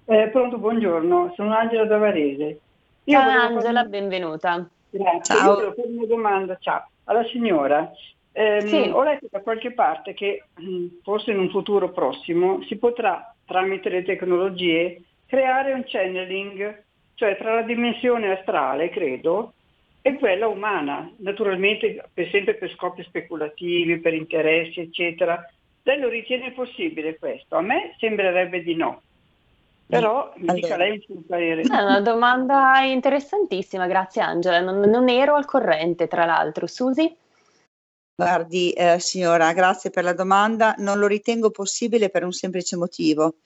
Eh, 0.05 0.29
pronto, 0.29 0.59
buongiorno, 0.59 1.33
sono 1.37 1.55
Angela 1.55 1.85
da 1.85 1.99
Varese. 1.99 2.61
Io 3.05 3.19
Ciao 3.19 3.25
volevo 3.31 3.55
Angela, 3.57 3.79
fare- 3.81 3.89
benvenuta. 3.89 4.69
Grazie. 4.91 5.35
Ciao. 5.35 5.61
Io 5.61 5.73
fare 5.73 5.89
una 5.89 6.07
domanda 6.07 6.57
ciao, 6.61 6.89
alla 7.05 7.25
signora. 7.27 7.91
Ehm, 8.33 8.67
Sì. 8.67 8.91
Ho 8.93 9.03
letto 9.03 9.27
da 9.31 9.41
qualche 9.41 9.73
parte 9.73 10.15
che 10.15 10.45
mh, 10.57 10.87
forse 11.03 11.31
in 11.31 11.39
un 11.39 11.51
futuro 11.51 11.91
prossimo 11.91 12.63
si 12.65 12.77
potrà, 12.77 13.35
tramite 13.45 13.89
le 13.89 14.03
tecnologie, 14.03 15.03
creare 15.27 15.73
un 15.73 15.85
channeling, 15.87 16.85
cioè 17.15 17.37
tra 17.37 17.55
la 17.55 17.63
dimensione 17.63 18.33
astrale, 18.33 18.89
credo, 18.91 19.55
e 20.03 20.15
quella 20.17 20.49
umana, 20.49 21.11
naturalmente 21.19 22.09
per, 22.13 22.29
sempre 22.31 22.55
per 22.55 22.71
scopi 22.71 23.03
speculativi, 23.03 23.99
per 23.99 24.15
interessi, 24.15 24.81
eccetera. 24.81 25.45
Lei 25.83 25.99
lo 25.99 26.09
ritiene 26.09 26.53
possibile 26.53 27.19
questo? 27.19 27.57
A 27.57 27.61
me 27.61 27.95
sembrerebbe 27.99 28.63
di 28.63 28.75
no. 28.75 29.03
Però 29.87 30.33
mi 30.37 30.55
dica 30.55 30.75
Allora. 30.75 30.85
lei 30.85 30.95
il 30.95 31.03
suo 31.05 31.23
parere. 31.27 31.63
È 31.63 31.83
una 31.83 32.01
domanda 32.01 32.81
interessantissima, 32.85 33.89
grazie 33.89 34.23
Angela. 34.23 34.61
Non, 34.61 34.79
non 34.89 35.09
ero 35.09 35.35
al 35.35 35.47
corrente, 35.47 36.07
tra 36.07 36.25
l'altro. 36.25 36.69
Susi? 36.69 37.13
Guardi, 38.15 38.71
eh, 38.71 39.01
signora, 39.01 39.53
grazie 39.53 39.91
per 39.91 40.05
la 40.05 40.13
domanda. 40.13 40.75
Non 40.79 40.99
lo 40.99 41.09
ritengo 41.09 41.51
possibile 41.51 42.09
per 42.09 42.23
un 42.23 42.33
semplice 42.33 42.77
motivo, 42.77 43.39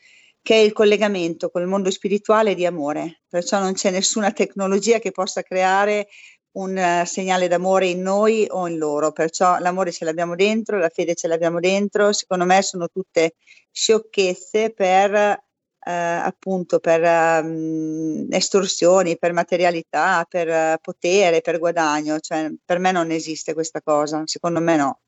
che 0.43 0.57
è 0.57 0.59
il 0.59 0.75
collegamento 0.75 1.49
col 1.49 1.67
mondo 1.67 1.91
spirituale 1.91 2.55
di 2.55 2.67
amore. 2.67 3.23
Perciò 3.27 3.59
non 3.61 3.73
c'è 3.73 3.91
nessuna 3.91 4.31
tecnologia 4.33 4.99
che 4.99 5.13
possa 5.13 5.43
creare 5.43 6.09
un 6.55 6.77
eh, 6.77 7.05
segnale 7.07 7.49
d'amore 7.49 7.87
in 7.87 8.03
noi 8.03 8.47
o 8.49 8.67
in 8.69 8.77
loro. 8.77 9.13
Perciò 9.13 9.59
l'amore 9.59 9.93
ce 9.93 10.05
l'abbiamo 10.05 10.35
dentro, 10.35 10.79
la 10.79 10.89
fede 10.89 11.15
ce 11.15 11.29
l'abbiamo 11.29 11.61
dentro. 11.61 12.13
Secondo 12.13 12.45
me 12.45 12.63
sono 12.63 12.89
tutte 12.89 13.35
sciocchezze 13.71 14.73
per 14.73 15.43
eh, 15.87 15.93
appunto 15.93 16.79
per 16.79 17.03
ehm, 17.03 18.29
estorsioni, 18.31 19.19
per 19.19 19.33
materialità, 19.33 20.25
per 20.29 20.49
eh, 20.49 20.79
potere, 20.81 21.41
per 21.41 21.59
guadagno. 21.59 22.19
Cioè, 22.19 22.53
per 22.65 22.79
me 22.79 22.93
non 22.93 23.11
esiste 23.11 23.53
questa 23.53 23.83
cosa, 23.83 24.23
secondo 24.25 24.61
me 24.61 24.77
no. 24.77 24.99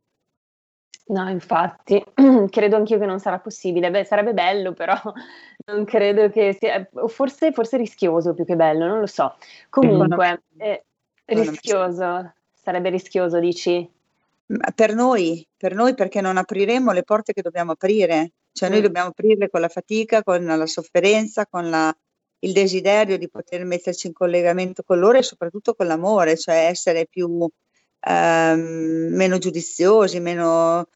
No, 1.09 1.29
infatti, 1.29 2.03
credo 2.51 2.77
anch'io 2.77 2.99
che 2.99 3.07
non 3.07 3.21
sarà 3.21 3.39
possibile. 3.39 3.91
Beh, 3.91 4.05
sarebbe 4.05 4.35
bello, 4.35 4.73
però 4.73 4.95
non 5.67 5.85
credo 5.85 6.29
che 6.31 6.53
sia, 6.59 6.87
o 6.95 7.09
forse, 7.09 7.53
forse 7.53 7.77
rischioso 7.77 8.35
più 8.35 8.45
che 8.45 8.57
bello, 8.57 8.87
non 8.87 8.99
lo 8.99 9.07
so. 9.07 9.37
Comunque, 9.71 10.43
eh. 10.59 10.85
Rischioso, 11.27 12.33
sarebbe 12.53 12.91
rischioso, 12.91 13.39
dici? 13.39 13.89
Per 14.75 14.95
noi, 14.95 15.47
per 15.57 15.75
noi 15.75 15.95
perché 15.95 16.21
non 16.21 16.37
apriremo 16.37 16.93
le 16.93 17.03
porte 17.03 17.33
che 17.33 17.43
dobbiamo 17.43 17.73
aprire, 17.73 18.31
cioè 18.53 18.69
noi 18.69 18.79
Mm. 18.79 18.83
dobbiamo 18.83 19.09
aprirle 19.09 19.51
con 19.51 19.61
la 19.61 19.69
fatica, 19.69 20.23
con 20.23 20.45
la 20.45 20.67
sofferenza, 20.67 21.47
con 21.47 21.69
la- 21.69 21.95
il 22.41 22.53
desiderio 22.53 23.19
di 23.19 23.29
poter 23.29 23.65
metterci 23.65 24.07
in 24.07 24.13
collegamento 24.13 24.83
con 24.85 24.99
loro 24.99 25.19
e 25.19 25.23
soprattutto 25.23 25.75
con 25.75 25.87
l'amore, 25.87 26.37
cioè 26.37 26.67
essere 26.69 27.07
più 27.07 27.49
ehm, 28.09 29.09
meno 29.15 29.39
giudiziosi, 29.39 30.21
meno 30.21 30.87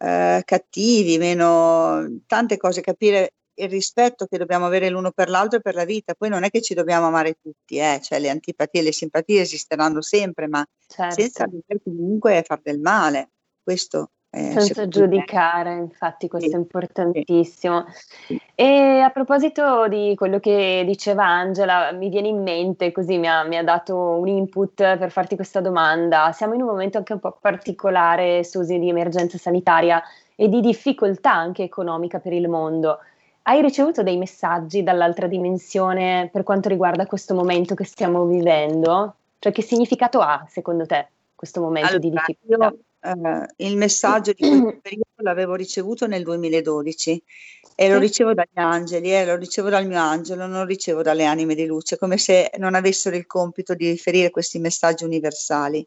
eh, 0.00 0.42
cattivi, 0.44 1.16
meno 1.18 2.20
tante 2.26 2.56
cose, 2.58 2.82
capire 2.82 3.32
il 3.58 3.68
rispetto 3.68 4.26
che 4.26 4.38
dobbiamo 4.38 4.66
avere 4.66 4.88
l'uno 4.88 5.10
per 5.10 5.28
l'altro 5.28 5.58
e 5.58 5.62
per 5.62 5.74
la 5.74 5.84
vita. 5.84 6.14
Poi 6.14 6.28
non 6.28 6.44
è 6.44 6.50
che 6.50 6.62
ci 6.62 6.74
dobbiamo 6.74 7.06
amare 7.06 7.36
tutti, 7.40 7.76
eh? 7.78 8.00
cioè 8.02 8.18
le 8.18 8.28
antipatie 8.30 8.80
e 8.80 8.84
le 8.84 8.92
simpatie 8.92 9.40
esisteranno 9.40 10.00
sempre, 10.02 10.46
ma 10.48 10.64
Certo. 10.86 11.14
senza 11.20 11.44
dover 11.46 11.80
comunque 11.82 12.42
far 12.46 12.60
del 12.62 12.80
male. 12.80 13.30
Questo 13.62 14.10
è 14.30 14.38
Senza 14.38 14.60
secondo 14.60 15.00
me. 15.00 15.06
giudicare, 15.08 15.74
infatti 15.74 16.28
questo 16.28 16.48
Sì, 16.50 16.54
è 16.54 16.58
importantissimo. 16.58 17.84
sì. 18.26 18.40
E 18.54 19.00
a 19.00 19.10
proposito 19.10 19.88
di 19.88 20.14
quello 20.16 20.38
che 20.38 20.82
diceva 20.86 21.24
Angela, 21.26 21.92
mi 21.92 22.08
viene 22.08 22.28
in 22.28 22.42
mente, 22.42 22.92
così 22.92 23.18
mi 23.18 23.26
ha, 23.28 23.42
mi 23.44 23.56
ha 23.56 23.64
dato 23.64 23.96
un 23.96 24.28
input 24.28 24.74
per 24.74 25.10
farti 25.10 25.34
questa 25.36 25.60
domanda. 25.60 26.32
Siamo 26.32 26.54
in 26.54 26.60
un 26.62 26.68
momento 26.68 26.98
anche 26.98 27.12
un 27.14 27.20
po' 27.20 27.36
particolare, 27.40 28.44
Susi, 28.44 28.78
di 28.78 28.88
emergenza 28.88 29.38
sanitaria 29.38 30.02
e 30.34 30.48
di 30.48 30.60
difficoltà 30.60 31.32
anche 31.32 31.62
economica 31.64 32.18
per 32.20 32.32
il 32.32 32.48
mondo. 32.48 32.98
Hai 33.42 33.62
ricevuto 33.62 34.02
dei 34.02 34.18
messaggi 34.18 34.82
dall'altra 34.82 35.26
dimensione 35.26 36.28
per 36.32 36.42
quanto 36.42 36.68
riguarda 36.68 37.06
questo 37.06 37.34
momento 37.34 37.74
che 37.74 37.84
stiamo 37.84 38.26
vivendo? 38.26 39.14
Cioè, 39.38 39.52
che 39.52 39.62
significato 39.62 40.20
ha 40.20 40.46
secondo 40.48 40.84
te 40.84 41.08
questo 41.34 41.60
momento 41.60 41.98
di 41.98 42.08
Allora, 42.08 42.24
difficoltà? 42.26 42.66
io 42.66 42.78
eh, 43.00 43.66
il 43.66 43.76
messaggio 43.76 44.32
di 44.32 44.40
questo 44.40 44.78
periodo 44.82 45.22
l'avevo 45.22 45.54
ricevuto 45.54 46.06
nel 46.06 46.22
2012 46.22 47.22
e 47.74 47.88
lo 47.88 47.98
ricevo 47.98 48.34
dagli 48.34 48.48
angeli, 48.54 49.14
eh, 49.14 49.24
lo 49.24 49.36
ricevo 49.36 49.68
dal 49.68 49.86
mio 49.86 50.00
angelo, 50.00 50.46
non 50.46 50.58
lo 50.58 50.64
ricevo 50.64 51.02
dalle 51.02 51.24
anime 51.24 51.54
di 51.54 51.64
luce, 51.64 51.96
come 51.96 52.18
se 52.18 52.50
non 52.58 52.74
avessero 52.74 53.14
il 53.14 53.26
compito 53.26 53.74
di 53.74 53.88
riferire 53.88 54.30
questi 54.30 54.58
messaggi 54.58 55.04
universali. 55.04 55.86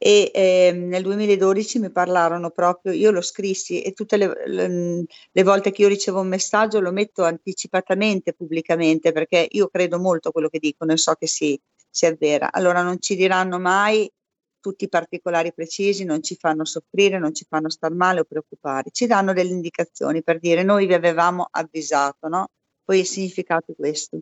E 0.00 0.30
ehm, 0.32 0.86
nel 0.88 1.02
2012 1.02 1.78
mi 1.80 1.90
parlarono 1.90 2.50
proprio, 2.50 2.92
io 2.92 3.10
lo 3.10 3.20
scrissi 3.20 3.82
e 3.82 3.92
tutte 3.92 4.16
le, 4.16 4.32
le- 4.46 5.04
le 5.30 5.42
volte 5.42 5.72
che 5.72 5.82
io 5.82 5.88
ricevo 5.88 6.20
un 6.20 6.28
messaggio 6.28 6.80
lo 6.80 6.92
metto 6.92 7.24
anticipatamente 7.24 8.32
pubblicamente 8.32 9.10
perché 9.12 9.48
io 9.50 9.68
credo 9.68 9.98
molto 9.98 10.28
a 10.28 10.32
quello 10.32 10.48
che 10.48 10.58
dicono 10.60 10.92
e 10.92 10.96
so 10.96 11.14
che 11.14 11.26
si, 11.26 11.60
si 11.90 12.06
avvera. 12.06 12.52
Allora 12.52 12.82
non 12.82 13.00
ci 13.00 13.16
diranno 13.16 13.58
mai 13.58 14.08
tutti 14.60 14.84
i 14.84 14.88
particolari 14.88 15.52
precisi, 15.52 16.04
non 16.04 16.22
ci 16.22 16.36
fanno 16.36 16.64
soffrire, 16.64 17.18
non 17.18 17.34
ci 17.34 17.44
fanno 17.48 17.68
star 17.70 17.92
male 17.92 18.20
o 18.20 18.24
preoccupare, 18.24 18.90
ci 18.92 19.06
danno 19.06 19.32
delle 19.32 19.50
indicazioni 19.50 20.22
per 20.22 20.38
dire 20.38 20.62
noi 20.62 20.86
vi 20.86 20.94
avevamo 20.94 21.48
avvisato, 21.50 22.28
no? 22.28 22.48
Poi 22.84 23.00
il 23.00 23.06
significato 23.06 23.72
è 23.72 23.74
questo. 23.76 24.18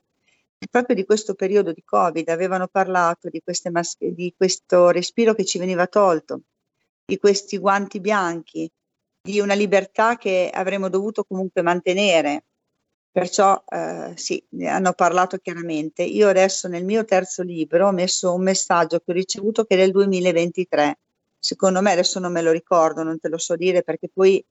Proprio 0.70 0.96
di 0.96 1.04
questo 1.04 1.34
periodo 1.34 1.72
di 1.72 1.82
Covid 1.84 2.28
avevano 2.28 2.66
parlato 2.66 3.28
di, 3.28 3.42
mas- 3.70 3.96
di 3.98 4.34
questo 4.36 4.90
respiro 4.90 5.34
che 5.34 5.44
ci 5.44 5.58
veniva 5.58 5.86
tolto, 5.86 6.40
di 7.04 7.18
questi 7.18 7.58
guanti 7.58 8.00
bianchi, 8.00 8.70
di 9.20 9.40
una 9.40 9.54
libertà 9.54 10.16
che 10.16 10.50
avremmo 10.52 10.88
dovuto 10.88 11.24
comunque 11.24 11.60
mantenere. 11.62 12.44
Perciò 13.10 13.62
eh, 13.66 14.12
sì, 14.16 14.42
ne 14.50 14.68
hanno 14.68 14.92
parlato 14.92 15.38
chiaramente. 15.38 16.02
Io 16.02 16.28
adesso 16.28 16.68
nel 16.68 16.84
mio 16.84 17.04
terzo 17.04 17.42
libro 17.42 17.88
ho 17.88 17.92
messo 17.92 18.34
un 18.34 18.42
messaggio 18.42 18.98
che 19.00 19.10
ho 19.10 19.14
ricevuto 19.14 19.64
che 19.64 19.74
è 19.74 19.78
del 19.78 19.90
2023. 19.90 20.98
Secondo 21.38 21.80
me 21.80 21.92
adesso 21.92 22.18
non 22.18 22.32
me 22.32 22.42
lo 22.42 22.50
ricordo, 22.50 23.02
non 23.02 23.20
te 23.20 23.28
lo 23.28 23.38
so 23.38 23.56
dire 23.56 23.82
perché 23.82 24.08
poi 24.12 24.44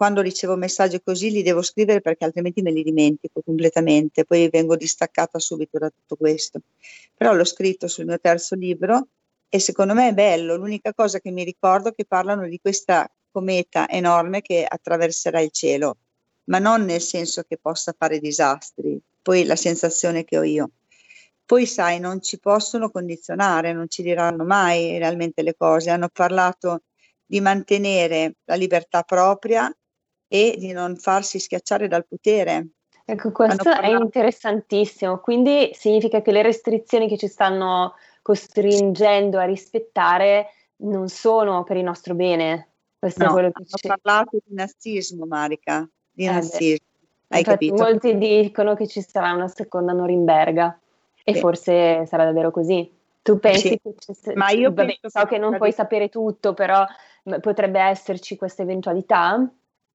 quando 0.00 0.22
ricevo 0.22 0.56
messaggi 0.56 1.02
così 1.02 1.30
li 1.30 1.42
devo 1.42 1.60
scrivere 1.60 2.00
perché 2.00 2.24
altrimenti 2.24 2.62
me 2.62 2.70
li 2.70 2.82
dimentico 2.82 3.42
completamente, 3.44 4.24
poi 4.24 4.48
vengo 4.48 4.74
distaccata 4.74 5.38
subito 5.38 5.76
da 5.76 5.90
tutto 5.90 6.16
questo. 6.16 6.62
Però 7.14 7.34
l'ho 7.34 7.44
scritto 7.44 7.86
sul 7.86 8.06
mio 8.06 8.18
terzo 8.18 8.54
libro 8.54 9.08
e 9.46 9.58
secondo 9.58 9.92
me 9.92 10.08
è 10.08 10.14
bello. 10.14 10.56
L'unica 10.56 10.94
cosa 10.94 11.20
che 11.20 11.30
mi 11.30 11.44
ricordo 11.44 11.90
è 11.90 11.94
che 11.94 12.06
parlano 12.06 12.48
di 12.48 12.58
questa 12.62 13.10
cometa 13.30 13.90
enorme 13.90 14.40
che 14.40 14.64
attraverserà 14.66 15.38
il 15.40 15.50
cielo 15.50 15.98
ma 16.44 16.58
non 16.58 16.86
nel 16.86 17.02
senso 17.02 17.42
che 17.42 17.58
possa 17.58 17.94
fare 17.94 18.20
disastri, 18.20 18.98
poi 19.20 19.44
la 19.44 19.54
sensazione 19.54 20.24
che 20.24 20.38
ho 20.38 20.44
io. 20.44 20.70
Poi 21.44 21.66
sai, 21.66 22.00
non 22.00 22.22
ci 22.22 22.38
possono 22.38 22.88
condizionare, 22.88 23.74
non 23.74 23.90
ci 23.90 24.02
diranno 24.02 24.44
mai 24.44 24.96
realmente 24.96 25.42
le 25.42 25.54
cose. 25.54 25.90
Hanno 25.90 26.08
parlato 26.08 26.84
di 27.26 27.42
mantenere 27.42 28.36
la 28.44 28.54
libertà 28.54 29.02
propria 29.02 29.70
e 30.32 30.54
di 30.56 30.70
non 30.70 30.94
farsi 30.94 31.40
schiacciare 31.40 31.88
dal 31.88 32.06
potere. 32.06 32.68
Ecco, 33.04 33.32
questo 33.32 33.68
è 33.68 33.88
interessantissimo. 33.88 35.18
Quindi 35.18 35.70
significa 35.72 36.22
che 36.22 36.30
le 36.30 36.42
restrizioni 36.42 37.08
che 37.08 37.18
ci 37.18 37.26
stanno 37.26 37.94
costringendo 38.22 39.40
a 39.40 39.44
rispettare 39.44 40.50
non 40.82 41.08
sono 41.08 41.64
per 41.64 41.76
il 41.76 41.82
nostro 41.82 42.14
bene. 42.14 42.68
Questo 42.96 43.22
è 43.22 43.26
No, 43.26 43.32
quello 43.32 43.50
che 43.50 43.64
ci... 43.66 43.88
parlato 43.88 44.38
di 44.44 44.54
nazismo, 44.54 45.26
Marica, 45.26 45.88
di 46.08 46.24
Eh 46.24 46.28
beh, 46.28 46.32
nazismo. 46.34 46.86
Hai 47.28 47.38
Infatti 47.40 47.66
capito? 47.66 47.82
molti 47.82 48.16
dicono 48.16 48.74
che 48.76 48.86
ci 48.86 49.02
sarà 49.02 49.32
una 49.32 49.48
seconda 49.48 49.92
Norimberga 49.92 50.78
e 51.24 51.34
Sì. 51.34 51.40
forse 51.40 52.06
sarà 52.06 52.24
davvero 52.24 52.52
così. 52.52 52.88
Tu 53.22 53.40
pensi 53.40 53.68
Sì. 53.68 53.80
che 53.82 53.94
ci 53.98 54.14
se- 54.14 54.34
Ma 54.36 54.50
io 54.50 54.72
vabbè, 54.72 54.98
so 55.08 55.24
che 55.26 55.38
non 55.38 55.48
sia 55.50 55.58
puoi 55.58 55.72
sapere 55.72 56.08
tutto, 56.08 56.54
però 56.54 56.84
potrebbe 57.40 57.80
esserci 57.80 58.36
questa 58.36 58.62
eventualità? 58.62 59.50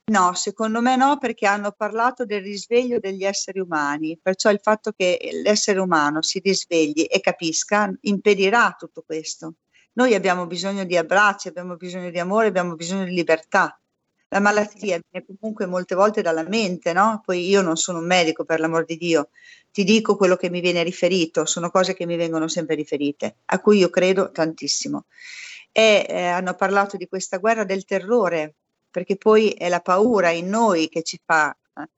No, 0.08 0.36
secondo 0.36 0.82
me 0.82 0.96
no, 0.96 1.18
perché 1.18 1.48
hanno 1.48 1.72
parlato 1.72 2.26
del 2.26 2.44
risveglio 2.44 3.00
degli 3.00 3.24
esseri 3.24 3.60
umani, 3.60 4.20
perciò 4.22 4.52
il 4.52 4.60
fatto 4.62 4.92
che 4.92 5.18
l'essere 5.44 5.80
umano 5.80 6.22
si 6.22 6.38
risvegli 6.38 7.08
e 7.10 7.20
capisca 7.22 7.92
impedirà 8.02 8.76
tutto 8.78 9.02
questo. 9.04 9.56
Noi 9.94 10.14
abbiamo 10.14 10.46
bisogno 10.46 10.84
di 10.84 10.96
abbracci, 10.96 11.48
abbiamo 11.48 11.76
bisogno 11.76 12.12
di 12.12 12.20
amore, 12.20 12.48
abbiamo 12.48 12.76
bisogno 12.76 13.06
di 13.06 13.16
libertà. 13.16 13.80
La 14.28 14.40
malattia 14.40 15.00
viene 15.10 15.26
comunque 15.26 15.66
molte 15.66 15.96
volte 15.96 16.22
dalla 16.22 16.44
mente, 16.44 16.94
no? 16.94 17.22
Poi 17.26 17.48
io 17.48 17.64
non 17.64 17.76
sono 17.76 17.98
un 17.98 18.06
medico, 18.06 18.46
per 18.46 18.60
l'amor 18.60 18.86
di 18.86 18.98
Dio, 18.98 19.30
ti 19.72 19.84
dico 19.84 20.16
quello 20.18 20.36
che 20.36 20.52
mi 20.52 20.60
viene 20.60 20.84
riferito, 20.84 21.46
sono 21.46 21.72
cose 21.72 21.96
che 21.96 22.06
mi 22.06 22.16
vengono 22.16 22.48
sempre 22.48 22.76
riferite, 22.76 23.38
a 23.46 23.60
cui 23.60 23.80
io 23.80 23.90
credo 23.90 24.30
tantissimo. 24.30 25.06
E 25.72 26.06
eh, 26.08 26.26
hanno 26.28 26.54
parlato 26.54 26.96
di 26.96 27.08
questa 27.08 27.38
guerra 27.38 27.64
del 27.64 27.86
terrore, 27.86 28.56
perché 28.96 29.18
poi 29.18 29.50
è 29.50 29.68
la 29.68 29.82
paura 29.82 30.30
in 30.30 30.48
noi 30.48 30.88
che 30.88 31.04
ci 31.04 31.20
fa 31.22 31.52
eh, 31.52 31.90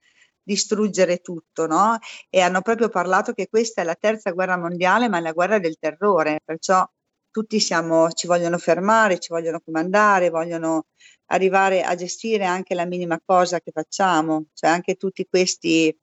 distruggere 0.42 1.20
tutto, 1.20 1.68
no? 1.68 2.00
E 2.28 2.42
hanno 2.42 2.62
proprio 2.64 2.90
parlato 2.90 3.34
che 3.34 3.48
questa 3.48 3.84
è 3.84 3.86
la 3.86 3.94
terza 3.94 4.32
guerra 4.32 4.58
mondiale, 4.58 5.08
ma 5.08 5.20
è 5.20 5.22
la 5.22 5.32
guerra 5.32 5.60
del 5.60 5.78
terrore, 5.78 6.40
perciò 6.44 6.84
tutti 7.30 7.60
siamo, 7.60 8.10
ci 8.14 8.26
vogliono 8.26 8.58
fermare, 8.58 9.20
ci 9.20 9.32
vogliono 9.32 9.62
comandare, 9.64 10.32
vogliono 10.32 10.88
arrivare 11.26 11.84
a 11.84 11.94
gestire 11.94 12.46
anche 12.46 12.74
la 12.74 12.86
minima 12.86 13.22
cosa 13.24 13.60
che 13.60 13.70
facciamo, 13.72 14.46
cioè 14.54 14.72
anche 14.72 14.96
tutti 14.96 15.28
questi, 15.30 15.96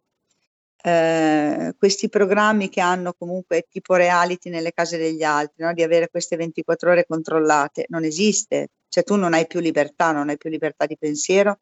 eh, 0.85 1.75
questi 1.77 2.09
programmi 2.09 2.69
che 2.69 2.81
hanno 2.81 3.15
comunque 3.15 3.67
tipo 3.69 3.95
reality 3.97 4.49
nelle 4.49 4.73
case 4.73 4.97
degli 4.97 5.25
altri, 5.25 5.65
no? 5.65 5.73
di 5.73 5.83
avere 5.83 6.09
queste 6.09 6.37
24 6.37 6.93
ore 6.93 7.05
controllate, 7.05 7.87
non 7.89 8.05
esiste, 8.05 8.69
cioè 8.95 9.03
tu 9.03 9.17
non 9.17 9.35
hai 9.35 9.49
più 9.49 9.59
libertà, 9.59 10.13
non 10.13 10.29
hai 10.29 10.37
più 10.37 10.49
libertà 10.49 10.87
di 10.87 10.97
pensiero, 10.97 11.59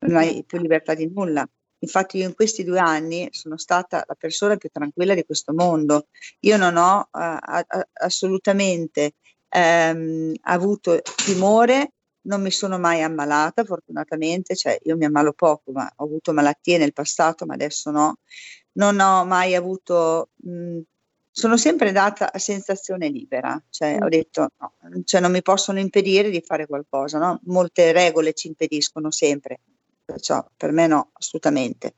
non 0.00 0.16
hai 0.16 0.44
più 0.44 0.58
libertà 0.58 0.92
di 0.92 1.10
nulla. 1.10 1.48
Infatti 1.78 2.18
io 2.18 2.26
in 2.26 2.34
questi 2.34 2.62
due 2.62 2.78
anni 2.78 3.26
sono 3.30 3.56
stata 3.56 4.04
la 4.06 4.14
persona 4.14 4.56
più 4.56 4.68
tranquilla 4.70 5.14
di 5.14 5.24
questo 5.24 5.54
mondo. 5.54 6.08
Io 6.40 6.58
non 6.58 6.76
ho 6.76 6.98
uh, 6.98 7.08
a, 7.10 7.64
a, 7.66 7.88
assolutamente 8.02 9.14
ehm, 9.48 10.34
avuto 10.42 11.00
timore, 11.24 11.92
non 12.26 12.42
mi 12.42 12.50
sono 12.50 12.78
mai 12.78 13.00
ammalata 13.00 13.64
fortunatamente, 13.64 14.54
cioè 14.54 14.78
io 14.82 14.98
mi 14.98 15.06
ammalo 15.06 15.32
poco, 15.32 15.72
ma 15.72 15.90
ho 15.96 16.04
avuto 16.04 16.34
malattie 16.34 16.76
nel 16.76 16.92
passato, 16.92 17.46
ma 17.46 17.54
adesso 17.54 17.90
no. 17.90 18.18
Non 18.72 19.00
ho 19.00 19.24
mai 19.24 19.54
avuto, 19.54 20.32
mh, 20.34 20.80
sono 21.36 21.56
sempre 21.56 21.90
data 21.90 22.32
a 22.32 22.38
sensazione 22.38 23.08
libera, 23.08 23.60
cioè 23.68 23.98
ho 24.00 24.08
detto 24.08 24.50
no, 24.56 24.74
cioè 25.02 25.20
non 25.20 25.32
mi 25.32 25.42
possono 25.42 25.80
impedire 25.80 26.30
di 26.30 26.40
fare 26.40 26.68
qualcosa, 26.68 27.18
no? 27.18 27.40
Molte 27.46 27.90
regole 27.90 28.34
ci 28.34 28.46
impediscono 28.46 29.10
sempre, 29.10 29.58
perciò 30.04 30.48
per 30.56 30.70
me 30.70 30.86
no, 30.86 31.10
assolutamente. 31.12 31.94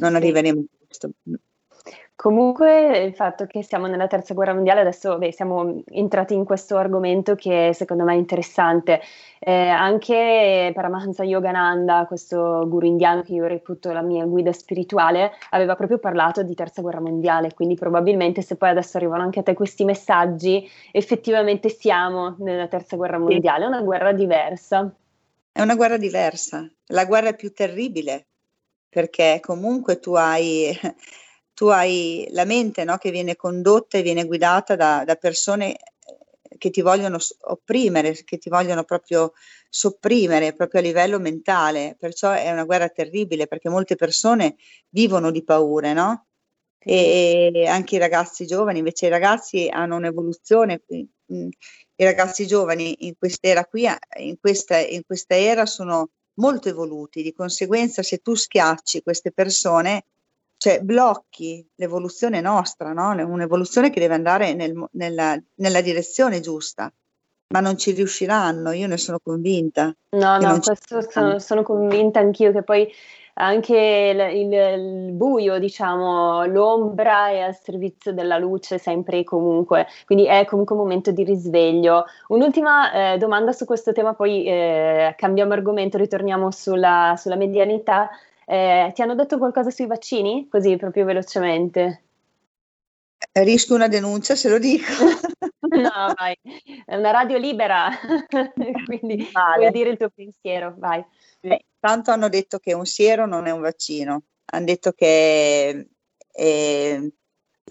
Non 0.00 0.16
arriveremo 0.16 0.58
a 0.58 0.86
questo. 0.88 1.10
Comunque 2.16 2.98
il 3.00 3.12
fatto 3.12 3.44
che 3.44 3.62
siamo 3.64 3.86
nella 3.86 4.06
terza 4.06 4.34
guerra 4.34 4.54
mondiale, 4.54 4.80
adesso 4.80 5.18
beh, 5.18 5.32
siamo 5.32 5.82
entrati 5.90 6.32
in 6.32 6.44
questo 6.44 6.76
argomento 6.76 7.34
che 7.34 7.72
secondo 7.74 8.04
me 8.04 8.14
è 8.14 8.16
interessante. 8.16 9.00
Eh, 9.40 9.68
anche 9.68 10.70
Paramahansa 10.72 11.24
Yogananda, 11.24 12.06
questo 12.06 12.66
guru 12.68 12.86
indiano 12.86 13.22
che 13.22 13.34
io 13.34 13.46
reputo 13.46 13.92
la 13.92 14.00
mia 14.00 14.24
guida 14.24 14.52
spirituale, 14.52 15.32
aveva 15.50 15.74
proprio 15.74 15.98
parlato 15.98 16.42
di 16.42 16.54
terza 16.54 16.80
guerra 16.80 17.00
mondiale, 17.00 17.52
quindi 17.52 17.74
probabilmente 17.74 18.40
se 18.42 18.56
poi 18.56 18.70
adesso 18.70 18.96
arrivano 18.96 19.24
anche 19.24 19.40
a 19.40 19.42
te 19.42 19.52
questi 19.52 19.84
messaggi, 19.84 20.66
effettivamente 20.92 21.68
siamo 21.68 22.36
nella 22.38 22.68
terza 22.68 22.96
guerra 22.96 23.18
mondiale, 23.18 23.64
è 23.64 23.68
una 23.68 23.82
guerra 23.82 24.12
diversa. 24.12 24.90
È 25.52 25.60
una 25.60 25.74
guerra 25.74 25.98
diversa, 25.98 26.66
la 26.86 27.04
guerra 27.04 27.30
è 27.30 27.36
più 27.36 27.52
terribile, 27.52 28.24
perché 28.88 29.40
comunque 29.42 29.98
tu 29.98 30.14
hai 30.14 30.74
tu 31.54 31.66
hai 31.66 32.26
la 32.30 32.44
mente 32.44 32.84
no, 32.84 32.98
che 32.98 33.10
viene 33.10 33.36
condotta 33.36 33.96
e 33.96 34.02
viene 34.02 34.26
guidata 34.26 34.76
da, 34.76 35.04
da 35.04 35.14
persone 35.14 35.76
che 36.58 36.70
ti 36.70 36.82
vogliono 36.82 37.18
opprimere, 37.42 38.12
che 38.24 38.38
ti 38.38 38.48
vogliono 38.48 38.84
proprio 38.84 39.32
sopprimere 39.68 40.52
proprio 40.52 40.80
a 40.80 40.84
livello 40.84 41.18
mentale, 41.18 41.96
perciò 41.98 42.30
è 42.32 42.50
una 42.50 42.64
guerra 42.64 42.88
terribile 42.88 43.46
perché 43.46 43.68
molte 43.68 43.96
persone 43.96 44.56
vivono 44.90 45.30
di 45.30 45.42
paure, 45.42 45.92
no? 45.92 46.26
E 46.78 47.64
anche 47.66 47.96
i 47.96 47.98
ragazzi 47.98 48.46
giovani, 48.46 48.78
invece 48.78 49.06
i 49.06 49.08
ragazzi 49.08 49.68
hanno 49.68 49.96
un'evoluzione, 49.96 50.82
mm, 51.32 51.48
i 51.96 52.04
ragazzi 52.04 52.46
giovani 52.46 53.06
in 53.06 53.16
quest'era 53.16 53.64
qui, 53.64 53.86
in 54.18 54.38
questa, 54.38 54.78
in 54.78 55.02
questa 55.06 55.34
era 55.34 55.64
sono 55.66 56.10
molto 56.34 56.68
evoluti, 56.68 57.22
di 57.22 57.32
conseguenza 57.32 58.02
se 58.02 58.18
tu 58.18 58.34
schiacci 58.34 59.02
queste 59.02 59.32
persone, 59.32 60.04
cioè 60.64 60.80
blocchi 60.80 61.62
l'evoluzione 61.74 62.40
nostra, 62.40 62.94
no? 62.94 63.10
un'evoluzione 63.10 63.90
che 63.90 64.00
deve 64.00 64.14
andare 64.14 64.54
nel, 64.54 64.72
nella, 64.92 65.38
nella, 65.56 65.82
direzione 65.82 66.40
giusta, 66.40 66.90
ma 67.48 67.60
non 67.60 67.76
ci 67.76 67.90
riusciranno, 67.90 68.70
io 68.70 68.86
ne 68.86 68.96
sono 68.96 69.18
convinta. 69.22 69.94
No, 70.12 70.38
no, 70.38 70.58
questo 70.60 71.02
sono, 71.06 71.38
sono, 71.38 71.62
convinta 71.62 72.20
anch'io 72.20 72.50
che 72.50 72.62
poi 72.62 72.90
anche 73.34 73.76
il, 73.76 74.38
il, 74.38 74.52
il, 74.54 75.12
buio, 75.12 75.58
diciamo, 75.58 76.46
l'ombra 76.46 77.28
è 77.28 77.40
al 77.40 77.54
servizio 77.54 78.14
della 78.14 78.38
luce 78.38 78.78
sempre 78.78 79.18
e 79.18 79.24
comunque, 79.24 79.86
quindi 80.06 80.24
è 80.24 80.46
comunque 80.46 80.76
un 80.76 80.80
momento 80.80 81.10
di 81.10 81.24
risveglio. 81.24 82.06
Un'ultima 82.28 83.12
eh, 83.12 83.18
domanda 83.18 83.52
su 83.52 83.66
questo 83.66 83.92
tema, 83.92 84.14
poi 84.14 84.46
eh, 84.46 85.14
cambiamo 85.18 85.52
argomento, 85.52 85.98
ritorniamo 85.98 86.50
sulla, 86.50 87.16
sulla 87.18 87.36
medianità. 87.36 88.08
Eh, 88.46 88.90
ti 88.94 89.02
hanno 89.02 89.14
detto 89.14 89.38
qualcosa 89.38 89.70
sui 89.70 89.86
vaccini? 89.86 90.48
Così 90.48 90.76
proprio 90.76 91.04
velocemente. 91.04 92.02
Rischio 93.32 93.74
una 93.74 93.88
denuncia 93.88 94.34
se 94.34 94.48
lo 94.48 94.58
dico. 94.58 94.92
no, 95.60 96.14
vai, 96.16 96.36
è 96.84 96.96
una 96.96 97.10
radio 97.10 97.38
libera, 97.38 97.88
quindi 98.86 99.28
vale. 99.32 99.56
puoi 99.56 99.70
dire 99.70 99.90
il 99.90 99.96
tuo 99.96 100.10
pensiero, 100.10 100.74
vai. 100.78 101.04
Beh, 101.40 101.64
tanto 101.80 102.10
hanno 102.10 102.28
detto 102.28 102.58
che 102.58 102.74
un 102.74 102.84
siero 102.84 103.26
non 103.26 103.46
è 103.46 103.50
un 103.50 103.60
vaccino, 103.60 104.24
hanno 104.46 104.64
detto 104.64 104.92
che 104.92 105.88
eh, 106.30 107.12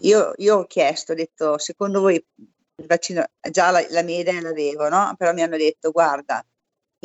io, 0.01 0.34
io, 0.38 0.57
ho 0.57 0.65
chiesto, 0.65 1.11
ho 1.11 1.15
detto, 1.15 1.57
secondo 1.57 2.01
voi 2.01 2.15
il 2.15 2.86
vaccino, 2.86 3.24
già 3.49 3.71
la, 3.71 3.86
la 3.89 4.01
mia 4.01 4.19
idea 4.19 4.41
l'avevo, 4.41 4.89
no? 4.89 5.13
Però 5.17 5.34
mi 5.34 5.43
hanno 5.43 5.57
detto, 5.57 5.91
guarda, 5.91 6.45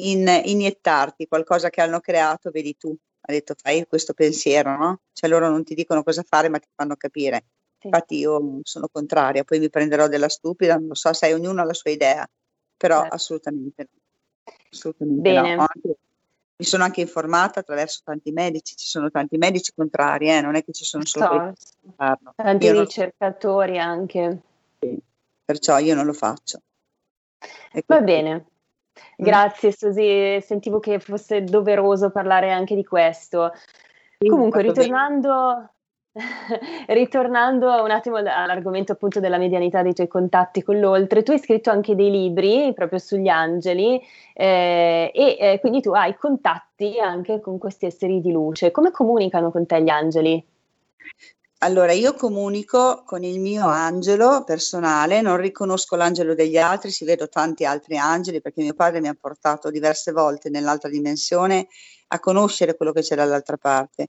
in, 0.00 0.26
iniettarti 0.44 1.26
qualcosa 1.26 1.70
che 1.70 1.80
hanno 1.80 2.00
creato, 2.00 2.50
vedi 2.50 2.76
tu. 2.76 2.96
Ha 3.28 3.32
detto, 3.32 3.54
fai 3.60 3.86
questo 3.86 4.14
pensiero, 4.14 4.74
no? 4.74 5.00
Cioè 5.12 5.28
loro 5.28 5.50
non 5.50 5.62
ti 5.62 5.74
dicono 5.74 6.02
cosa 6.02 6.22
fare, 6.22 6.48
ma 6.48 6.58
ti 6.58 6.68
fanno 6.74 6.96
capire. 6.96 7.44
Sì. 7.78 7.88
Infatti 7.88 8.16
io 8.16 8.60
sono 8.62 8.88
contraria, 8.90 9.44
poi 9.44 9.58
mi 9.58 9.68
prenderò 9.68 10.08
della 10.08 10.30
stupida, 10.30 10.76
non 10.76 10.88
lo 10.88 10.94
so, 10.94 11.12
sai, 11.12 11.34
ognuno 11.34 11.60
ha 11.60 11.64
la 11.64 11.74
sua 11.74 11.90
idea, 11.90 12.26
però 12.74 13.00
certo. 13.00 13.14
assolutamente 13.14 13.82
no. 13.82 14.52
Assolutamente 14.72 15.20
Bene. 15.20 15.54
no. 15.56 15.60
Anche, 15.60 15.98
mi 16.56 16.64
sono 16.64 16.84
anche 16.84 17.02
informata 17.02 17.60
attraverso 17.60 18.00
tanti 18.02 18.32
medici, 18.32 18.74
ci 18.76 18.86
sono 18.86 19.10
tanti 19.10 19.36
medici 19.36 19.72
contrari, 19.76 20.30
eh? 20.30 20.40
non 20.40 20.54
è 20.54 20.64
che 20.64 20.72
ci 20.72 20.84
sono 20.84 21.04
solo 21.04 21.52
so, 21.54 22.32
tanti 22.34 22.64
io 22.64 22.80
ricercatori 22.80 23.76
non... 23.76 23.80
anche. 23.80 24.40
Sì, 24.80 24.98
perciò 25.44 25.76
io 25.78 25.94
non 25.94 26.06
lo 26.06 26.14
faccio. 26.14 26.62
Va 27.84 28.00
bene. 28.00 28.46
Mm. 29.20 29.24
Grazie 29.24 29.72
Susi, 29.72 30.40
sentivo 30.40 30.78
che 30.80 30.98
fosse 30.98 31.44
doveroso 31.44 32.10
parlare 32.10 32.50
anche 32.50 32.74
di 32.74 32.84
questo. 32.84 33.52
Sì, 34.18 34.28
Comunque, 34.28 34.62
ritornando, 34.62 35.70
Ritornando 36.88 37.82
un 37.82 37.90
attimo 37.90 38.16
all'argomento 38.16 38.92
appunto 38.92 39.20
della 39.20 39.38
medianità 39.38 39.82
dei 39.82 39.94
tuoi 39.94 40.08
contatti 40.08 40.62
con 40.62 40.78
l'oltre, 40.78 41.22
tu 41.22 41.32
hai 41.32 41.38
scritto 41.38 41.70
anche 41.70 41.94
dei 41.94 42.10
libri 42.10 42.72
proprio 42.74 42.98
sugli 42.98 43.28
angeli 43.28 44.00
eh, 44.34 45.10
e 45.14 45.36
eh, 45.38 45.60
quindi 45.60 45.80
tu 45.80 45.92
hai 45.92 46.16
contatti 46.16 46.98
anche 46.98 47.40
con 47.40 47.58
questi 47.58 47.86
esseri 47.86 48.20
di 48.20 48.32
luce. 48.32 48.70
Come 48.70 48.90
comunicano 48.90 49.50
con 49.50 49.66
te 49.66 49.82
gli 49.82 49.88
angeli? 49.90 50.44
Allora, 51.62 51.90
io 51.92 52.14
comunico 52.14 53.02
con 53.04 53.24
il 53.24 53.40
mio 53.40 53.66
angelo 53.66 54.44
personale, 54.44 55.20
non 55.20 55.36
riconosco 55.38 55.96
l'angelo 55.96 56.34
degli 56.34 56.56
altri, 56.56 56.92
si 56.92 57.04
vedo 57.04 57.28
tanti 57.28 57.64
altri 57.64 57.98
angeli 57.98 58.40
perché 58.40 58.62
mio 58.62 58.74
padre 58.74 59.00
mi 59.00 59.08
ha 59.08 59.16
portato 59.18 59.68
diverse 59.68 60.12
volte 60.12 60.50
nell'altra 60.50 60.88
dimensione 60.88 61.66
a 62.08 62.20
conoscere 62.20 62.76
quello 62.76 62.92
che 62.92 63.00
c'è 63.00 63.16
dall'altra 63.16 63.56
parte. 63.56 64.06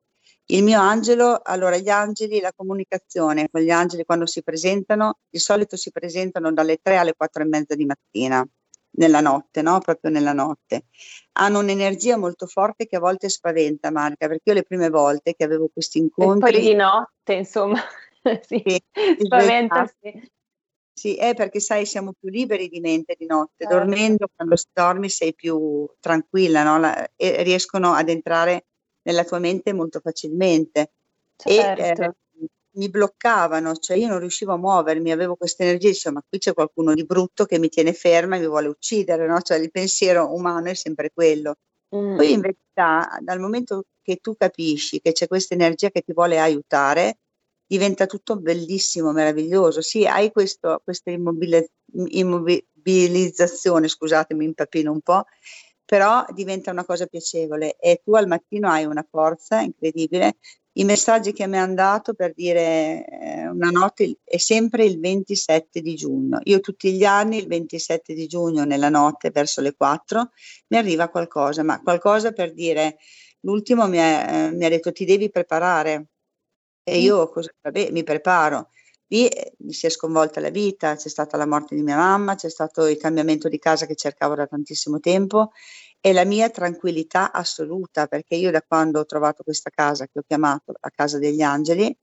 Il 0.51 0.63
mio 0.63 0.79
angelo, 0.79 1.41
allora 1.43 1.77
gli 1.77 1.89
angeli, 1.89 2.39
la 2.39 2.53
comunicazione 2.55 3.49
con 3.51 3.61
gli 3.61 3.71
angeli 3.71 4.03
quando 4.05 4.27
si 4.27 4.43
presentano, 4.43 5.17
di 5.27 5.39
solito 5.39 5.75
si 5.75 5.91
presentano 5.91 6.53
dalle 6.53 6.77
3 6.79 6.97
alle 6.97 7.15
4 7.15 7.41
e 7.41 7.45
mezza 7.47 7.73
di 7.73 7.85
mattina, 7.85 8.47
nella 8.91 9.21
notte, 9.21 9.61
no? 9.61 9.79
Proprio 9.79 10.11
nella 10.11 10.33
notte. 10.33 10.85
Hanno 11.33 11.59
un'energia 11.59 12.17
molto 12.17 12.47
forte 12.47 12.87
che 12.87 12.95
a 12.95 12.99
volte 12.99 13.29
spaventa 13.29 13.91
Marca, 13.91 14.27
perché 14.27 14.49
io 14.49 14.53
le 14.53 14.63
prime 14.63 14.89
volte 14.89 15.33
che 15.35 15.43
avevo 15.43 15.69
questi 15.71 15.99
incontri... 15.99 16.49
E 16.49 16.51
poi 16.51 16.61
di 16.61 16.75
notte, 16.75 17.33
insomma, 17.33 17.79
sì, 18.41 18.61
sì 18.65 18.83
spaventa, 19.25 19.91
sì. 19.99 20.29
Sì, 20.99 21.15
è 21.15 21.33
perché 21.33 21.61
sai, 21.61 21.85
siamo 21.85 22.11
più 22.11 22.29
liberi 22.29 22.67
di 22.67 22.81
mente 22.81 23.15
di 23.17 23.25
notte, 23.25 23.63
certo. 23.63 23.73
dormendo, 23.73 24.27
quando 24.35 24.55
dormi 24.73 25.07
sei 25.07 25.33
più 25.33 25.89
tranquilla, 26.01 26.63
no? 26.63 26.77
La, 26.77 27.09
e 27.15 27.41
riescono 27.43 27.93
ad 27.93 28.09
entrare 28.09 28.65
nella 29.03 29.23
tua 29.23 29.39
mente 29.39 29.71
molto 29.71 30.01
facilmente. 30.01 30.91
Certo. 31.37 31.81
E 31.81 32.05
eh, 32.05 32.13
mi 32.79 32.89
bloccavano, 32.89 33.75
cioè 33.75 33.97
io 33.97 34.07
non 34.07 34.19
riuscivo 34.19 34.53
a 34.53 34.57
muovermi, 34.57 35.11
avevo 35.11 35.35
questa 35.35 35.63
energia, 35.63 35.89
dicevo, 35.89 36.15
ma 36.15 36.23
qui 36.27 36.39
c'è 36.39 36.53
qualcuno 36.53 36.93
di 36.93 37.05
brutto 37.05 37.45
che 37.45 37.59
mi 37.59 37.67
tiene 37.67 37.93
ferma 37.93 38.37
e 38.37 38.39
mi 38.39 38.47
vuole 38.47 38.69
uccidere, 38.69 39.27
no? 39.27 39.41
Cioè 39.41 39.57
il 39.57 39.69
pensiero 39.69 40.33
umano 40.33 40.69
è 40.69 40.73
sempre 40.73 41.11
quello. 41.13 41.55
Mm. 41.95 42.15
Poi 42.15 42.31
in 42.31 42.39
verità, 42.39 43.17
dal 43.19 43.39
momento 43.39 43.83
che 44.01 44.15
tu 44.17 44.35
capisci 44.35 45.01
che 45.01 45.11
c'è 45.11 45.27
questa 45.27 45.53
energia 45.53 45.89
che 45.89 46.01
ti 46.01 46.13
vuole 46.13 46.39
aiutare, 46.39 47.17
diventa 47.67 48.05
tutto 48.05 48.37
bellissimo, 48.37 49.11
meraviglioso. 49.11 49.81
Sì, 49.81 50.07
hai 50.07 50.31
questo, 50.31 50.81
questa 50.83 51.11
immobile, 51.11 51.71
immobilizzazione, 51.93 53.89
scusatemi, 53.89 54.45
impapino 54.45 54.91
un 54.91 55.01
po', 55.01 55.25
però 55.83 56.25
diventa 56.31 56.71
una 56.71 56.85
cosa 56.85 57.07
piacevole 57.07 57.75
e 57.77 58.01
tu 58.03 58.13
al 58.15 58.27
mattino 58.27 58.69
hai 58.69 58.85
una 58.85 59.05
forza 59.07 59.59
incredibile. 59.59 60.37
I 60.79 60.85
messaggi 60.85 61.33
che 61.33 61.45
mi 61.45 61.57
hanno 61.57 61.73
dato 61.73 62.13
per 62.13 62.33
dire 62.33 63.05
eh, 63.05 63.47
una 63.49 63.69
notte 63.69 64.19
è 64.23 64.37
sempre 64.37 64.85
il 64.85 64.97
27 64.97 65.81
di 65.81 65.93
giugno. 65.95 66.39
Io 66.43 66.61
tutti 66.61 66.93
gli 66.93 67.03
anni 67.03 67.37
il 67.37 67.47
27 67.47 68.13
di 68.13 68.27
giugno 68.27 68.63
nella 68.63 68.87
notte 68.87 69.29
verso 69.29 69.59
le 69.59 69.75
4 69.75 70.31
mi 70.67 70.77
arriva 70.77 71.09
qualcosa, 71.09 71.63
ma 71.63 71.81
qualcosa 71.81 72.31
per 72.31 72.53
dire 72.53 72.95
l'ultimo 73.41 73.89
mi, 73.89 73.97
è, 73.97 74.25
eh, 74.29 74.51
mi 74.55 74.63
ha 74.63 74.69
detto 74.69 74.93
ti 74.93 75.03
devi 75.03 75.29
preparare 75.29 76.07
e 76.83 76.99
io 76.99 77.29
cosa, 77.29 77.51
vabbè, 77.61 77.91
mi 77.91 78.03
preparo. 78.03 78.69
Lì 79.07 79.27
eh, 79.27 79.55
mi 79.59 79.73
si 79.73 79.85
è 79.85 79.89
sconvolta 79.89 80.39
la 80.39 80.49
vita, 80.49 80.95
c'è 80.95 81.09
stata 81.09 81.35
la 81.35 81.45
morte 81.45 81.75
di 81.75 81.81
mia 81.81 81.97
mamma, 81.97 82.35
c'è 82.35 82.49
stato 82.49 82.87
il 82.87 82.97
cambiamento 82.97 83.49
di 83.49 83.59
casa 83.59 83.85
che 83.85 83.95
cercavo 83.95 84.33
da 84.33 84.47
tantissimo 84.47 85.01
tempo 85.01 85.51
e 86.01 86.13
la 86.13 86.23
mia 86.23 86.49
tranquillità 86.49 87.31
assoluta, 87.31 88.07
perché 88.07 88.35
io 88.35 88.51
da 88.51 88.61
quando 88.61 88.99
ho 88.99 89.05
trovato 89.05 89.43
questa 89.43 89.69
casa 89.69 90.05
che 90.05 90.19
ho 90.19 90.23
chiamato 90.25 90.73
la 90.79 90.89
casa 90.93 91.19
degli 91.19 91.41
angeli, 91.41 91.95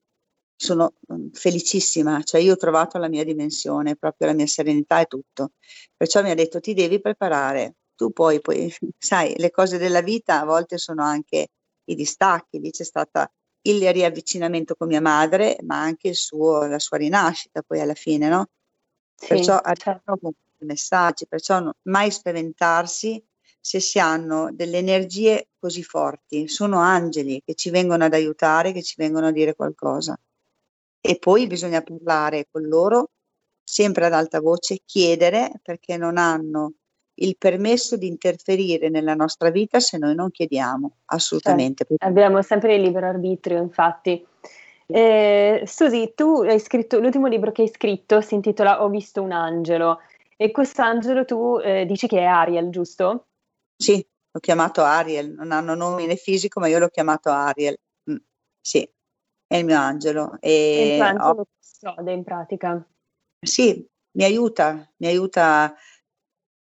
sono 0.55 0.95
mm, 1.13 1.29
felicissima, 1.33 2.23
cioè 2.23 2.41
io 2.41 2.55
ho 2.55 2.57
trovato 2.57 2.99
la 2.99 3.09
mia 3.09 3.25
dimensione, 3.25 3.97
proprio 3.97 4.29
la 4.29 4.35
mia 4.35 4.47
serenità 4.47 5.01
e 5.01 5.07
tutto. 5.07 5.53
Perciò 5.97 6.23
mi 6.23 6.31
ha 6.31 6.35
detto 6.35 6.61
ti 6.61 6.75
devi 6.75 7.01
preparare, 7.01 7.77
tu 7.95 8.11
poi, 8.11 8.41
poi 8.41 8.73
sai, 8.99 9.35
le 9.37 9.51
cose 9.51 9.79
della 9.79 10.01
vita 10.03 10.41
a 10.41 10.45
volte 10.45 10.79
sono 10.79 11.03
anche 11.03 11.49
i 11.85 11.95
distacchi, 11.95 12.59
lì 12.61 12.71
c'è 12.71 12.85
stata 12.85 13.31
il 13.63 13.93
riavvicinamento 13.93 14.77
con 14.77 14.89
mia 14.89 15.01
madre, 15.01 15.59
ma 15.63 15.81
anche 15.81 16.15
suo, 16.15 16.67
la 16.67 16.79
sua 16.79 16.99
rinascita 16.99 17.63
poi 17.63 17.81
alla 17.81 17.95
fine, 17.95 18.29
no? 18.29 18.49
Sì, 19.15 19.29
perciò 19.29 19.61
certo. 19.75 20.17
con 20.19 20.33
messaggi, 20.59 21.27
perciò 21.27 21.61
no, 21.61 21.75
mai 21.83 22.11
spaventarsi 22.11 23.23
se 23.67 23.81
si 23.81 23.99
hanno 23.99 24.51
delle 24.53 24.79
energie 24.79 25.49
così 25.59 25.83
forti, 25.83 26.47
sono 26.47 26.79
angeli 26.79 27.43
che 27.45 27.55
ci 27.55 27.71
vengono 27.71 28.05
ad 28.05 28.15
aiutare, 28.15 28.71
che 28.71 28.81
ci 28.81 28.95
vengono 28.97 29.27
a 29.27 29.33
dire 29.33 29.57
qualcosa. 29.57 30.17
E 31.01 31.19
poi 31.19 31.49
bisogna 31.49 31.83
parlare 31.83 32.47
con 32.49 32.63
loro 32.63 33.11
sempre 33.65 34.07
ad 34.07 34.13
alta 34.13 34.39
voce, 34.39 34.83
chiedere 34.85 35.51
perché 35.63 35.97
non 35.97 36.17
hanno 36.17 36.75
il 37.15 37.37
permesso 37.37 37.97
di 37.97 38.07
interferire 38.07 38.89
nella 38.89 39.15
nostra 39.15 39.51
vita 39.51 39.81
se 39.81 39.99
noi 39.99 40.15
non 40.15 40.31
chiediamo, 40.31 40.99
assolutamente. 41.07 41.85
Certo. 41.89 42.07
Abbiamo 42.07 42.43
sempre 42.43 42.77
il 42.77 42.83
libero 42.83 43.09
arbitrio, 43.09 43.61
infatti. 43.61 44.25
Eh, 44.87 45.65
Susi, 45.67 46.13
tu 46.15 46.43
hai 46.43 46.61
scritto, 46.61 47.01
l'ultimo 47.01 47.27
libro 47.27 47.51
che 47.51 47.63
hai 47.63 47.69
scritto 47.69 48.21
si 48.21 48.35
intitola 48.35 48.85
Ho 48.85 48.89
visto 48.89 49.23
un 49.23 49.33
angelo 49.33 49.99
e 50.37 50.53
questo 50.53 50.83
angelo 50.83 51.25
tu 51.25 51.59
eh, 51.61 51.85
dici 51.85 52.07
che 52.07 52.21
è 52.21 52.25
Ariel, 52.25 52.71
giusto? 52.71 53.25
Sì, 53.77 54.07
l'ho 54.31 54.41
chiamato 54.41 54.83
Ariel, 54.83 55.33
non 55.33 55.53
hanno 55.53 55.75
nome 55.75 56.07
né 56.07 56.17
fisico, 56.17 56.61
ma 56.61 56.69
io 56.69 56.79
l'ho 56.79 56.89
chiamato 56.89 57.31
Ariel. 57.31 57.77
Mm, 58.11 58.17
sì, 58.61 58.89
è 59.47 59.57
il 59.57 59.65
mio 59.65 59.79
angelo. 59.79 60.37
E 60.41 60.89
il 60.89 60.97
tuo 60.97 61.05
angelo 61.05 61.41
ho... 61.41 61.47
custode 61.59 62.13
in 62.13 62.25
pratica. 62.25 62.87
Sì, 63.39 63.87
mi 64.13 64.25
aiuta, 64.25 64.91
mi 64.97 65.07
aiuta, 65.07 65.75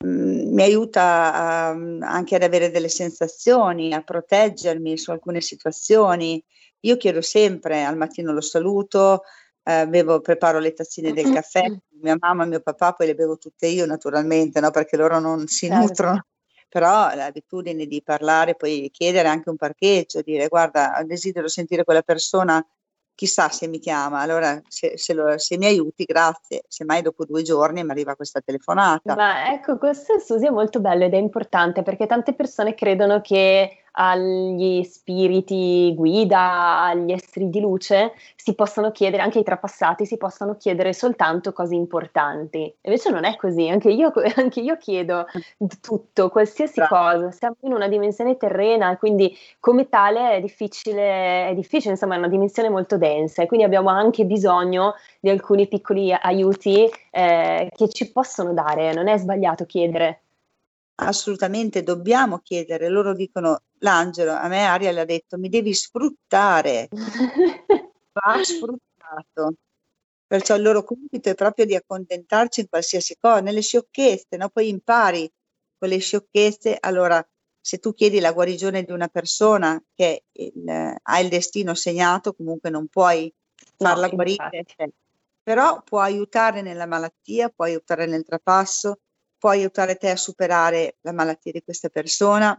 mh, 0.04 0.08
mm, 0.08 0.54
mi 0.54 0.62
aiuta 0.62 1.34
a, 1.34 1.68
anche 1.68 2.34
ad 2.36 2.42
avere 2.42 2.70
delle 2.70 2.88
sensazioni, 2.88 3.92
a 3.92 4.02
proteggermi 4.02 4.96
su 4.96 5.10
alcune 5.10 5.40
situazioni. 5.40 6.42
Io 6.80 6.96
chiedo 6.96 7.20
sempre, 7.20 7.84
al 7.84 7.96
mattino 7.96 8.32
lo 8.32 8.40
saluto, 8.40 9.22
eh, 9.62 9.86
bevo, 9.88 10.20
preparo 10.20 10.58
le 10.58 10.72
tazzine 10.72 11.12
del 11.12 11.24
caffè, 11.32 11.64
mia 12.00 12.16
mamma 12.18 12.44
e 12.44 12.46
mio 12.46 12.60
papà 12.60 12.92
poi 12.92 13.06
le 13.06 13.14
bevo 13.14 13.36
tutte 13.38 13.66
io 13.66 13.86
naturalmente, 13.86 14.60
no? 14.60 14.70
perché 14.70 14.96
loro 14.96 15.18
non 15.18 15.46
si 15.46 15.66
certo. 15.66 15.86
nutrono, 15.86 16.26
però 16.68 17.14
l'abitudine 17.14 17.86
di 17.86 18.02
parlare, 18.02 18.54
poi 18.54 18.90
chiedere 18.92 19.28
anche 19.28 19.50
un 19.50 19.56
parcheggio, 19.56 20.22
dire 20.22 20.48
guarda 20.48 21.02
desidero 21.06 21.48
sentire 21.48 21.84
quella 21.84 22.02
persona 22.02 22.64
chissà 23.14 23.48
se 23.48 23.68
mi 23.68 23.78
chiama, 23.78 24.20
allora 24.20 24.60
se, 24.66 24.98
se, 24.98 25.14
lo, 25.14 25.38
se, 25.38 25.56
mi 25.56 25.66
aiuti, 25.66 26.04
grazie, 26.04 26.64
semmai 26.66 27.00
dopo 27.00 27.24
due 27.24 27.42
giorni 27.42 27.84
mi 27.84 27.90
arriva 27.90 28.16
questa 28.16 28.40
telefonata. 28.40 29.14
Ma 29.14 29.52
ecco, 29.52 29.78
questo 29.78 30.18
Susi 30.18 30.46
è 30.46 30.50
molto 30.50 30.80
bello 30.80 31.04
ed 31.04 31.14
è 31.14 31.18
importante 31.18 31.82
perché 31.82 32.06
tante 32.06 32.34
persone 32.34 32.74
credono 32.74 33.20
che 33.20 33.83
agli 33.96 34.82
spiriti 34.84 35.92
guida, 35.94 36.82
agli 36.82 37.12
esseri 37.12 37.50
di 37.50 37.60
luce, 37.60 38.12
si 38.36 38.54
possono 38.54 38.90
chiedere, 38.90 39.22
anche 39.22 39.38
ai 39.38 39.44
trapassati, 39.44 40.06
si 40.06 40.16
possono 40.16 40.56
chiedere 40.56 40.92
soltanto 40.92 41.52
cose 41.52 41.74
importanti. 41.74 42.74
Invece 42.82 43.10
non 43.10 43.24
è 43.24 43.36
così, 43.36 43.68
anche 43.68 43.90
io, 43.90 44.12
anche 44.36 44.60
io 44.60 44.76
chiedo 44.76 45.26
tutto, 45.80 46.30
qualsiasi 46.30 46.80
Bravo. 46.80 46.94
cosa. 46.94 47.30
Siamo 47.30 47.56
in 47.60 47.72
una 47.72 47.88
dimensione 47.88 48.36
terrena 48.36 48.96
quindi 48.96 49.36
come 49.60 49.88
tale 49.88 50.32
è 50.32 50.40
difficile, 50.40 51.48
è 51.48 51.54
difficile, 51.54 51.92
insomma 51.92 52.14
è 52.14 52.18
una 52.18 52.28
dimensione 52.28 52.68
molto 52.68 52.96
densa 52.96 53.42
e 53.42 53.46
quindi 53.46 53.64
abbiamo 53.66 53.90
anche 53.90 54.24
bisogno 54.24 54.94
di 55.20 55.30
alcuni 55.30 55.68
piccoli 55.68 56.12
aiuti 56.12 56.88
eh, 57.10 57.68
che 57.74 57.88
ci 57.88 58.10
possono 58.12 58.52
dare, 58.52 58.92
non 58.92 59.08
è 59.08 59.16
sbagliato 59.18 59.64
chiedere 59.64 60.23
assolutamente 60.96 61.82
dobbiamo 61.82 62.38
chiedere. 62.38 62.88
Loro 62.88 63.14
dicono, 63.14 63.62
l'angelo, 63.78 64.32
a 64.32 64.48
me 64.48 64.64
Aria 64.64 64.92
le 64.92 65.00
ha 65.00 65.04
detto, 65.04 65.38
mi 65.38 65.48
devi 65.48 65.74
sfruttare. 65.74 66.88
Va 68.12 68.42
sfruttato. 68.42 69.54
Perciò 70.26 70.56
il 70.56 70.62
loro 70.62 70.84
compito 70.84 71.28
è 71.28 71.34
proprio 71.34 71.64
di 71.66 71.74
accontentarci 71.74 72.60
in 72.60 72.68
qualsiasi 72.68 73.16
cosa, 73.18 73.40
nelle 73.40 73.60
sciocchezze, 73.60 74.36
no? 74.36 74.48
poi 74.48 74.68
impari 74.68 75.30
quelle 75.76 75.98
sciocchezze. 75.98 76.76
Allora, 76.80 77.26
se 77.60 77.78
tu 77.78 77.94
chiedi 77.94 78.20
la 78.20 78.32
guarigione 78.32 78.82
di 78.82 78.92
una 78.92 79.08
persona 79.08 79.82
che 79.94 80.24
il, 80.32 80.96
ha 81.02 81.20
il 81.20 81.28
destino 81.28 81.74
segnato, 81.74 82.32
comunque 82.32 82.70
non 82.70 82.88
puoi 82.88 83.32
farla 83.76 84.06
no, 84.06 84.14
guarire, 84.14 84.64
però 85.42 85.82
può 85.82 86.00
aiutare 86.00 86.62
nella 86.62 86.86
malattia, 86.86 87.48
può 87.50 87.64
aiutare 87.64 88.06
nel 88.06 88.24
trapasso, 88.24 89.00
può 89.44 89.52
aiutare 89.52 89.96
te 89.96 90.08
a 90.08 90.16
superare 90.16 90.96
la 91.02 91.12
malattia 91.12 91.52
di 91.52 91.62
questa 91.62 91.90
persona 91.90 92.58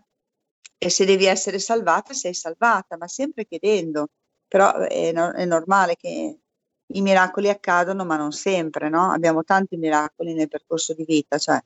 e 0.77 0.89
se 0.91 1.03
devi 1.03 1.25
essere 1.25 1.57
salvata, 1.57 2.13
sei 2.13 2.35
salvata, 2.35 2.95
ma 2.95 3.07
sempre 3.07 3.47
chiedendo. 3.47 4.09
Però 4.47 4.71
è, 4.71 5.11
no, 5.11 5.31
è 5.31 5.45
normale 5.45 5.95
che 5.95 6.37
i 6.85 7.01
miracoli 7.01 7.49
accadono, 7.49 8.05
ma 8.05 8.17
non 8.17 8.31
sempre, 8.33 8.87
no? 8.89 9.09
Abbiamo 9.11 9.43
tanti 9.43 9.77
miracoli 9.77 10.35
nel 10.35 10.47
percorso 10.47 10.93
di 10.93 11.05
vita, 11.05 11.39
cioè, 11.39 11.59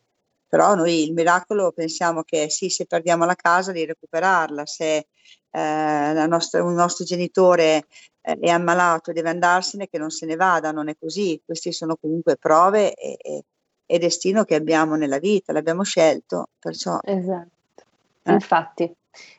però 0.48 0.74
noi 0.76 1.04
il 1.04 1.12
miracolo 1.12 1.74
pensiamo 1.74 2.24
che 2.24 2.50
sì, 2.50 2.70
se 2.70 2.86
perdiamo 2.86 3.26
la 3.26 3.36
casa 3.36 3.74
di 3.74 3.84
recuperarla, 3.84 4.66
se 4.66 5.08
eh, 5.52 6.26
nostra, 6.30 6.64
un 6.64 6.76
nostro 6.76 7.04
genitore 7.04 7.88
eh, 8.22 8.38
è 8.40 8.50
ammalato 8.50 9.12
e 9.12 9.14
deve 9.14 9.32
andarsene, 9.32 9.90
che 9.90 9.98
non 9.98 10.12
se 10.12 10.26
ne 10.26 10.38
vada, 10.38 10.72
non 10.72 10.88
è 10.88 10.96
così. 10.98 11.42
Queste 11.44 11.74
sono 11.74 11.98
comunque 11.98 12.38
prove 12.38 12.94
e, 12.94 13.18
e 13.20 13.44
e 13.92 13.98
destino 13.98 14.44
che 14.44 14.54
abbiamo 14.54 14.94
nella 14.94 15.18
vita, 15.18 15.52
l'abbiamo 15.52 15.82
scelto, 15.82 16.50
perciò... 16.60 17.00
Esatto, 17.02 17.84
eh. 18.22 18.32
infatti. 18.32 18.94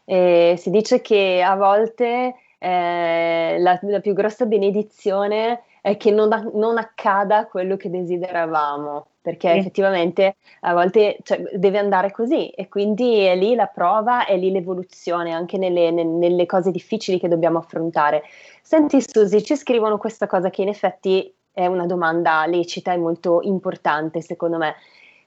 Eh, 0.04 0.56
si 0.58 0.70
dice 0.70 1.00
che 1.00 1.40
a 1.40 1.54
volte 1.54 2.34
eh, 2.58 3.56
la, 3.60 3.78
la, 3.80 4.00
più 4.00 4.12
grossa 4.12 4.46
benedizione 4.46 5.62
è 5.80 5.96
che 5.96 6.10
non, 6.10 6.50
non, 6.54 6.78
accada 6.78 7.46
quello 7.46 7.76
che 7.76 7.90
desideravamo, 7.90 9.06
perché 9.22 9.52
effettivamente 9.52 10.34
a 10.62 10.72
volte 10.72 11.18
cioè, 11.22 11.40
deve 11.54 11.78
andare 11.78 12.10
così 12.10 12.48
e 12.48 12.68
quindi 12.68 13.20
è 13.20 13.36
lì 13.36 13.54
la 13.54 13.66
prova, 13.66 14.26
è 14.26 14.36
lì 14.36 14.50
l'evoluzione 14.50 15.30
anche 15.30 15.58
nelle, 15.58 15.92
nelle 15.92 16.46
cose 16.46 16.72
difficili 16.72 17.20
che 17.20 17.28
dobbiamo 17.28 17.58
affrontare. 17.58 18.24
Senti 18.62 19.00
Susi, 19.00 19.44
ci 19.44 19.54
scrivono 19.54 19.96
questa 19.96 20.26
cosa 20.26 20.50
che 20.50 20.62
in 20.62 20.68
effetti 20.68 21.32
è 21.60 21.66
una 21.66 21.86
domanda 21.86 22.44
lecita 22.46 22.92
e 22.92 22.96
molto 22.96 23.40
importante 23.42 24.20
secondo 24.20 24.58
me. 24.58 24.74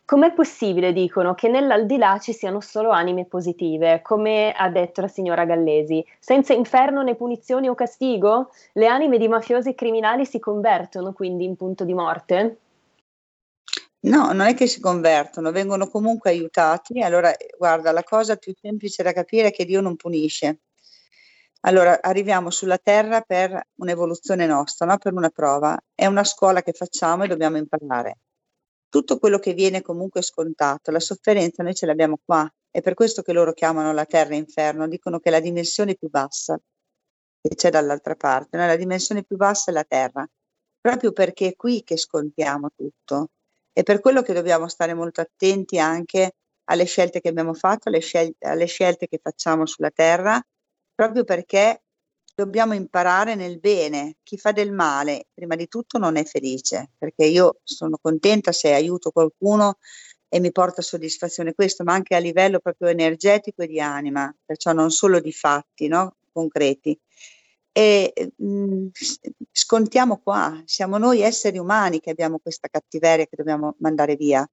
Com'è 0.06 0.34
possibile, 0.34 0.92
dicono, 0.92 1.34
che 1.34 1.48
nell'aldilà 1.48 2.20
ci 2.20 2.34
siano 2.34 2.60
solo 2.60 2.90
anime 2.90 3.26
positive, 3.26 4.02
come 4.02 4.52
ha 4.52 4.70
detto 4.70 5.00
la 5.00 5.08
signora 5.08 5.46
Gallesi? 5.46 6.06
Senza 6.20 6.52
inferno 6.52 7.04
né 7.04 7.16
punizioni 7.16 7.70
o 7.70 7.74
castigo? 7.74 8.50
Le 8.74 8.88
anime 8.88 9.18
di 9.18 9.30
mafiosi 9.30 9.70
e 9.70 9.76
criminali 9.76 10.26
si 10.26 10.40
convertono 10.40 11.14
quindi 11.14 11.46
in 11.46 11.56
punto 11.56 11.86
di 11.86 11.94
morte? 11.94 12.58
No, 14.02 14.34
non 14.34 14.42
è 14.42 14.54
che 14.54 14.68
si 14.68 14.82
convertono, 14.82 15.52
vengono 15.52 15.88
comunque 15.88 16.32
aiutati. 16.32 17.02
Allora, 17.02 17.34
guarda, 17.58 17.94
la 17.94 18.04
cosa 18.04 18.36
più 18.36 18.54
semplice 18.60 19.04
da 19.04 19.14
capire 19.14 19.48
è 19.48 19.52
che 19.52 19.64
Dio 19.64 19.80
non 19.80 19.96
punisce. 19.96 20.60
Allora, 21.66 22.01
arriviamo 22.01 22.49
sulla 22.49 22.78
Terra 22.78 23.22
per 23.22 23.68
un'evoluzione 23.76 24.45
nostra, 24.45 24.86
no? 24.86 24.97
per 24.97 25.14
una 25.14 25.30
prova. 25.30 25.80
È 25.95 26.05
una 26.05 26.26
scuola 26.26 26.61
che 26.61 26.74
facciamo 26.74 27.24
e 27.24 27.28
dobbiamo 27.28 27.57
imparare. 27.57 28.18
Tutto 28.89 29.18
quello 29.18 29.39
che 29.39 29.53
viene 29.53 29.82
comunque 29.82 30.22
scontato, 30.22 30.91
la 30.91 30.99
sofferenza 30.99 31.64
noi 31.64 31.74
ce 31.74 31.86
l'abbiamo 31.86 32.20
qua. 32.24 32.51
È 32.70 32.82
per 32.82 32.95
questo 32.95 33.22
che 33.22 33.32
loro 33.32 33.53
chiamano 33.53 33.93
la 33.93 34.05
Terra 34.05 34.36
inferno, 34.36 34.89
dicono 34.89 35.20
che 35.20 35.30
è 35.30 35.32
la 35.32 35.39
dimensione 35.39 35.95
più 35.95 36.09
bassa 36.09 36.59
che 37.41 37.55
c'è 37.55 37.70
dall'altra 37.70 38.16
parte. 38.16 38.57
No? 38.57 38.66
La 38.66 38.76
dimensione 38.76 39.24
più 39.24 39.38
bassa 39.38 39.72
è 39.72 39.74
la 39.74 39.86
Terra, 39.86 40.28
proprio 40.82 41.14
perché 41.14 41.47
è 41.47 41.55
qui 41.55 41.82
che 41.84 41.95
scontiamo 41.95 42.72
tutto. 42.76 43.30
E 43.72 43.84
per 43.84 44.01
quello 44.01 44.22
che 44.22 44.34
dobbiamo 44.34 44.68
stare 44.68 44.93
molto 44.93 45.22
attenti 45.22 45.80
anche 45.80 46.36
alle 46.66 46.84
scelte 46.84 47.22
che 47.22 47.30
abbiamo 47.30 47.53
fatto, 47.53 47.88
alle, 47.88 47.99
scel- 47.99 48.36
alle 48.39 48.66
scelte 48.66 49.07
che 49.07 49.20
facciamo 49.24 49.66
sulla 49.66 49.91
Terra 49.91 50.43
proprio 50.96 51.24
perché 51.24 51.84
dobbiamo 52.36 52.74
imparare 52.74 53.36
nel 53.36 53.60
bene. 53.60 54.18
Chi 54.24 54.38
fa 54.38 54.52
del 54.52 54.72
male, 54.72 55.28
prima 55.34 55.56
di 55.56 55.68
tutto, 55.68 55.98
non 55.98 56.18
è 56.18 56.24
felice, 56.24 56.91
perché 56.98 57.26
io 57.26 57.60
sono 57.64 57.98
contenta 58.02 58.52
se 58.52 58.74
aiuto 58.74 59.12
qualcuno 59.12 59.78
e 60.28 60.39
mi 60.39 60.52
porta 60.52 60.82
soddisfazione 60.82 61.54
questo, 61.54 61.84
ma 61.84 61.94
anche 61.94 62.16
a 62.16 62.20
livello 62.20 62.60
proprio 62.60 62.89
energetico 62.89 63.62
e 63.64 63.68
di 63.68 63.80
anima, 63.80 64.36
perciò 64.44 64.74
non 64.74 64.89
solo 64.89 65.20
di 65.20 65.32
fatti 65.32 65.88
no? 65.88 66.16
concreti. 66.32 67.00
E 67.72 68.14
mh, 68.38 68.46
mm, 68.46 68.88
scontiamo 69.52 70.18
qua, 70.20 70.62
siamo 70.66 70.98
noi 70.98 71.22
esseri 71.22 71.58
umani 71.58 72.00
che 72.00 72.12
abbiamo 72.12 72.39
questa 72.39 72.68
cattiveria 72.68 73.26
che 73.26 73.36
dobbiamo 73.36 73.76
mandare 73.80 74.16
via. 74.16 74.48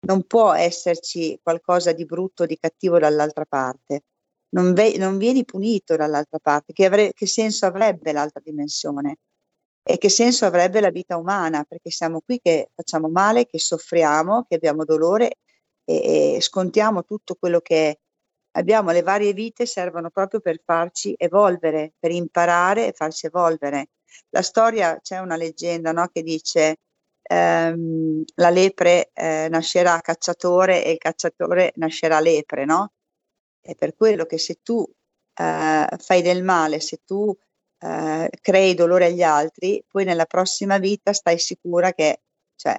Non 0.00 0.24
può 0.24 0.52
esserci 0.52 1.38
qualcosa 1.42 1.92
di 1.92 2.04
brutto, 2.04 2.46
di 2.46 2.58
cattivo 2.58 2.98
dall'altra 2.98 3.44
parte 3.46 4.04
non, 4.50 4.72
ve- 4.74 4.96
non 4.98 5.18
vieni 5.18 5.44
punito 5.44 5.96
dall'altra 5.96 6.38
parte, 6.38 6.72
che, 6.72 6.86
avre- 6.86 7.12
che 7.12 7.26
senso 7.26 7.66
avrebbe 7.66 8.12
l'altra 8.12 8.40
dimensione? 8.44 9.18
E 9.82 9.98
che 9.98 10.08
senso 10.08 10.46
avrebbe 10.46 10.80
la 10.80 10.90
vita 10.90 11.16
umana? 11.16 11.64
Perché 11.64 11.90
siamo 11.90 12.20
qui 12.20 12.40
che 12.40 12.70
facciamo 12.74 13.08
male, 13.08 13.46
che 13.46 13.58
soffriamo, 13.58 14.44
che 14.48 14.56
abbiamo 14.56 14.84
dolore 14.84 15.36
e, 15.84 16.34
e 16.36 16.40
scontiamo 16.40 17.04
tutto 17.04 17.36
quello 17.36 17.60
che 17.60 18.00
abbiamo. 18.52 18.90
Le 18.90 19.02
varie 19.02 19.32
vite 19.32 19.64
servono 19.66 20.10
proprio 20.10 20.40
per 20.40 20.60
farci 20.64 21.14
evolvere, 21.16 21.92
per 21.98 22.10
imparare 22.10 22.88
e 22.88 22.92
farci 22.92 23.26
evolvere. 23.26 23.90
La 24.30 24.42
storia, 24.42 24.98
c'è 25.00 25.18
una 25.18 25.36
leggenda 25.36 25.92
no, 25.92 26.08
che 26.08 26.22
dice 26.22 26.78
ehm, 27.22 28.24
la 28.36 28.50
lepre 28.50 29.10
eh, 29.12 29.48
nascerà 29.50 30.00
cacciatore 30.00 30.84
e 30.84 30.92
il 30.92 30.98
cacciatore 30.98 31.72
nascerà 31.76 32.20
lepre, 32.20 32.64
no? 32.64 32.92
È 33.66 33.74
per 33.74 33.96
quello 33.96 34.26
che 34.26 34.38
se 34.38 34.60
tu 34.62 34.88
eh, 35.34 35.88
fai 35.98 36.22
del 36.22 36.44
male, 36.44 36.78
se 36.78 37.00
tu 37.04 37.36
eh, 37.80 38.30
crei 38.40 38.74
dolore 38.74 39.06
agli 39.06 39.22
altri, 39.22 39.84
poi 39.88 40.04
nella 40.04 40.24
prossima 40.24 40.78
vita 40.78 41.12
stai 41.12 41.38
sicura 41.40 41.92
che 41.92 42.22
cioè, 42.54 42.78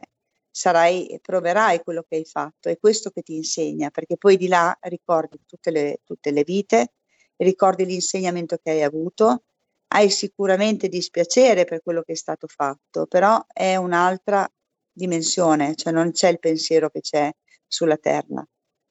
sarai, 0.49 1.19
proverai 1.21 1.83
quello 1.83 2.05
che 2.07 2.15
hai 2.15 2.25
fatto. 2.25 2.69
È 2.69 2.77
questo 2.79 3.09
che 3.09 3.21
ti 3.21 3.35
insegna, 3.35 3.89
perché 3.89 4.15
poi 4.15 4.37
di 4.37 4.47
là 4.47 4.75
ricordi 4.83 5.41
tutte 5.45 5.71
le, 5.71 5.99
tutte 6.05 6.31
le 6.31 6.43
vite, 6.43 6.93
ricordi 7.35 7.85
l'insegnamento 7.85 8.57
che 8.57 8.71
hai 8.71 8.83
avuto, 8.83 9.43
hai 9.89 10.09
sicuramente 10.09 10.87
dispiacere 10.87 11.65
per 11.65 11.81
quello 11.83 12.01
che 12.01 12.13
è 12.13 12.15
stato 12.15 12.47
fatto, 12.47 13.07
però 13.07 13.43
è 13.51 13.75
un'altra 13.75 14.49
dimensione, 14.89 15.75
cioè 15.75 15.91
non 15.91 16.11
c'è 16.11 16.29
il 16.29 16.39
pensiero 16.39 16.89
che 16.89 17.01
c'è 17.01 17.29
sulla 17.67 17.97
terra 17.97 18.45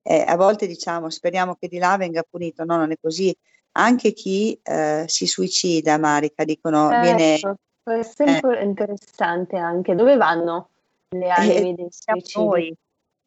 eh, 0.07 0.25
a 0.27 0.37
volte 0.37 0.69
diciamo 0.69 1.11
speriamo 1.11 1.57
che 1.57 1.67
di 1.67 1.79
là 1.79 1.97
venga 1.97 2.23
punito, 2.23 2.65
no, 2.65 2.77
non 2.77 2.93
è 2.93 2.97
così. 3.01 3.37
Anche 3.73 4.13
chi 4.13 4.59
eh, 4.63 5.05
si 5.07 5.27
suicida, 5.27 5.99
Marica, 5.99 6.45
dicono, 6.45 6.89
certo, 6.89 7.03
viene... 7.03 7.59
Questo 7.83 8.23
è 8.23 8.41
eh. 8.43 8.65
interessante 8.65 9.57
anche. 9.57 9.95
Dove 9.95 10.17
vanno? 10.17 10.71
Le 11.09 11.31
anime 11.31 11.75
dei 11.75 11.89
suicidi. 11.91 12.75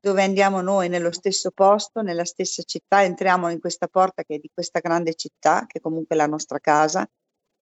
Dove 0.01 0.23
andiamo 0.23 0.61
noi, 0.61 0.87
nello 0.87 1.11
stesso 1.11 1.51
posto, 1.51 2.01
nella 2.01 2.23
stessa 2.23 2.63
città, 2.63 3.03
entriamo 3.03 3.49
in 3.49 3.59
questa 3.59 3.87
porta 3.87 4.23
che 4.23 4.35
è 4.35 4.39
di 4.39 4.49
questa 4.51 4.79
grande 4.79 5.13
città, 5.13 5.65
che 5.67 5.81
comunque 5.81 6.15
è 6.15 6.17
la 6.17 6.25
nostra 6.25 6.59
casa, 6.59 7.07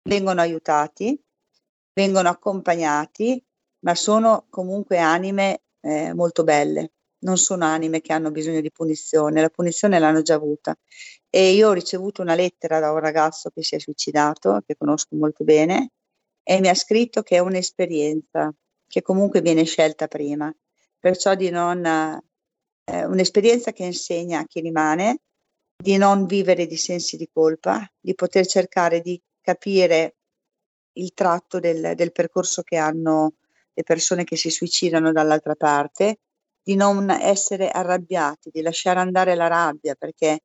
vengono 0.02 0.42
aiutati, 0.42 1.18
vengono 1.94 2.30
accompagnati, 2.30 3.42
ma 3.86 3.94
sono 3.94 4.48
comunque 4.50 4.98
anime 4.98 5.62
eh, 5.82 6.14
molto 6.14 6.44
belle, 6.44 6.92
non 7.24 7.38
sono 7.38 7.66
anime 7.66 8.02
che 8.02 8.14
hanno 8.14 8.32
bisogno 8.32 8.62
di 8.62 8.72
punizione, 8.72 9.42
la 9.42 9.50
punizione 9.50 10.00
l'hanno 10.00 10.22
già 10.22 10.36
avuta. 10.36 10.78
E 11.30 11.52
io 11.52 11.70
ho 11.70 11.74
ricevuto 11.74 12.22
una 12.22 12.36
lettera 12.36 12.80
da 12.80 12.92
un 12.92 13.00
ragazzo 13.00 13.50
che 13.50 13.64
si 13.64 13.76
è 13.76 13.80
suicidato, 13.80 14.62
che 14.66 14.76
conosco 14.78 15.16
molto 15.16 15.44
bene, 15.44 15.92
e 16.44 16.60
mi 16.60 16.68
ha 16.68 16.76
scritto 16.76 17.22
che 17.24 17.38
è 17.38 17.40
un'esperienza 17.40 18.54
che 18.88 19.02
comunque 19.02 19.42
viene 19.42 19.64
scelta 19.64 20.08
prima, 20.08 20.54
perciò 21.00 21.36
di 21.36 21.50
non, 21.50 21.84
eh, 21.86 23.06
un'esperienza 23.06 23.72
che 23.72 23.84
insegna 23.86 24.40
a 24.40 24.46
chi 24.46 24.60
rimane 24.60 25.22
di 25.76 25.98
non 25.98 26.26
vivere 26.26 26.68
di 26.68 26.78
sensi 26.78 27.18
di 27.18 27.28
colpa, 27.32 27.86
di 28.00 28.14
poter 28.14 28.46
cercare 28.46 29.02
di 29.02 29.20
capire 29.42 30.18
il 30.94 31.14
tratto 31.14 31.60
del, 31.60 31.96
del 31.96 32.12
percorso 32.12 32.62
che 32.62 32.78
hanno 32.78 33.34
le 33.74 33.84
persone 33.84 34.24
che 34.24 34.36
si 34.36 34.50
suicidano 34.50 35.12
dall'altra 35.12 35.56
parte, 35.56 36.20
di 36.64 36.76
non 36.76 37.10
essere 37.10 37.70
arrabbiati, 37.70 38.50
di 38.52 38.62
lasciare 38.62 39.00
andare 39.00 39.36
la 39.36 39.48
rabbia, 39.48 39.96
perché 39.96 40.42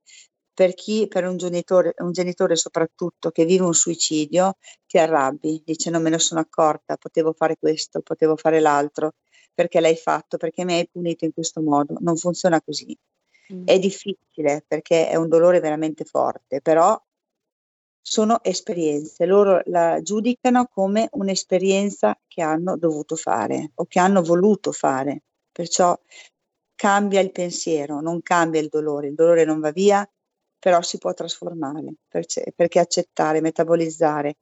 per 0.53 0.75
chi, 0.75 1.07
per 1.07 1.25
un 1.25 1.37
genitore, 1.37 1.95
un 1.99 2.11
genitore 2.11 2.57
soprattutto 2.57 3.31
che 3.31 3.45
vive 3.45 3.63
un 3.65 3.75
suicidio, 3.75 4.57
ti 4.87 4.99
arrabbi, 4.99 5.63
dice 5.65 5.89
non 5.91 6.03
me 6.03 6.11
ne 6.11 6.19
sono 6.19 6.41
accorta, 6.41 6.97
potevo 6.97 7.33
fare 7.33 7.57
questo, 7.57 8.01
potevo 8.01 8.35
fare 8.37 8.59
l'altro, 8.59 9.13
perché 9.55 9.79
l'hai 9.79 9.97
fatto, 9.97 10.37
perché 10.37 10.65
mi 10.65 10.75
hai 10.75 10.89
punito 10.91 11.25
in 11.25 11.33
questo 11.33 11.61
modo. 11.63 11.97
Non 12.01 12.17
funziona 12.17 12.61
così. 12.61 12.97
Mm. 13.53 13.67
È 13.67 13.79
difficile 13.79 14.65
perché 14.67 15.09
è 15.09 15.15
un 15.15 15.29
dolore 15.29 15.61
veramente 15.61 16.05
forte, 16.05 16.61
però 16.61 17.01
sono 18.01 18.43
esperienze, 18.43 19.27
loro 19.27 19.61
la 19.67 20.01
giudicano 20.03 20.67
come 20.67 21.09
un'esperienza 21.13 22.19
che 22.27 22.43
hanno 22.43 22.77
dovuto 22.77 23.17
fare 23.17 23.71
o 23.75 23.85
che 23.85 23.99
hanno 23.99 24.23
voluto 24.23 24.73
fare, 24.73 25.23
perciò 25.59 25.99
cambia 26.77 27.19
il 27.19 27.33
pensiero, 27.33 28.01
non 28.01 28.23
cambia 28.23 28.61
il 28.61 28.69
dolore, 28.69 29.09
il 29.09 29.15
dolore 29.15 29.45
non 29.45 29.59
va 29.59 29.73
via, 29.73 30.09
però 30.57 30.81
si 30.83 30.99
può 30.99 31.13
trasformare, 31.13 31.95
perché 32.07 32.79
accettare, 32.79 33.41
metabolizzare 33.41 34.37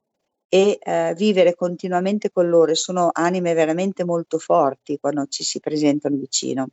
e 0.47 0.77
eh, 0.79 1.15
vivere 1.17 1.55
continuamente 1.55 2.29
con 2.29 2.47
loro 2.47 2.75
sono 2.75 3.09
anime 3.11 3.55
veramente 3.55 4.05
molto 4.05 4.37
forti 4.37 4.99
quando 4.99 5.25
ci 5.25 5.43
si 5.43 5.59
presentano 5.59 6.17
vicino. 6.17 6.67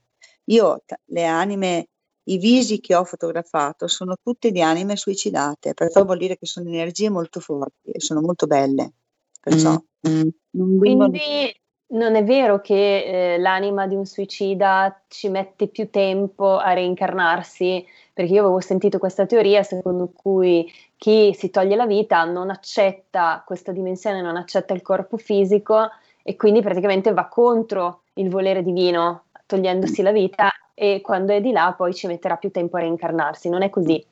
Io 0.48 0.82
le 1.06 1.24
anime 1.24 1.88
i 2.24 2.36
visi 2.36 2.80
che 2.80 2.94
ho 2.94 3.04
fotografato 3.04 3.86
sono 3.86 4.16
tutte 4.22 4.50
di 4.50 4.60
anime 4.60 4.96
suicidate, 4.96 5.72
perciò 5.72 6.04
vuol 6.04 6.18
dire 6.18 6.36
che 6.36 6.44
sono 6.44 6.68
energie 6.68 7.08
molto 7.08 7.40
forti 7.40 7.92
e 7.92 8.00
sono 8.00 8.20
molto 8.20 8.46
belle. 8.46 8.92
Perciò 9.40 9.82
mm-hmm. 10.06 10.28
non 10.50 10.76
Quindi 10.76 11.62
non 11.88 12.16
è 12.16 12.24
vero 12.24 12.60
che 12.60 13.34
eh, 13.34 13.38
l'anima 13.38 13.86
di 13.86 13.94
un 13.94 14.06
suicida 14.06 15.02
ci 15.08 15.28
mette 15.28 15.68
più 15.68 15.90
tempo 15.90 16.56
a 16.56 16.72
reincarnarsi, 16.72 17.86
perché 18.12 18.32
io 18.32 18.42
avevo 18.42 18.60
sentito 18.60 18.98
questa 18.98 19.26
teoria 19.26 19.62
secondo 19.62 20.10
cui 20.14 20.70
chi 20.96 21.34
si 21.34 21.50
toglie 21.50 21.76
la 21.76 21.86
vita 21.86 22.24
non 22.24 22.50
accetta 22.50 23.42
questa 23.46 23.72
dimensione, 23.72 24.22
non 24.22 24.36
accetta 24.36 24.72
il 24.72 24.82
corpo 24.82 25.16
fisico 25.16 25.90
e 26.22 26.36
quindi 26.36 26.62
praticamente 26.62 27.12
va 27.12 27.26
contro 27.26 28.02
il 28.14 28.30
volere 28.30 28.62
divino, 28.62 29.24
togliendosi 29.46 30.00
la 30.02 30.12
vita 30.12 30.50
e 30.72 31.00
quando 31.02 31.32
è 31.32 31.40
di 31.40 31.52
là 31.52 31.74
poi 31.76 31.94
ci 31.94 32.06
metterà 32.06 32.36
più 32.36 32.50
tempo 32.50 32.76
a 32.76 32.80
reincarnarsi, 32.80 33.48
non 33.48 33.62
è 33.62 33.70
così? 33.70 34.04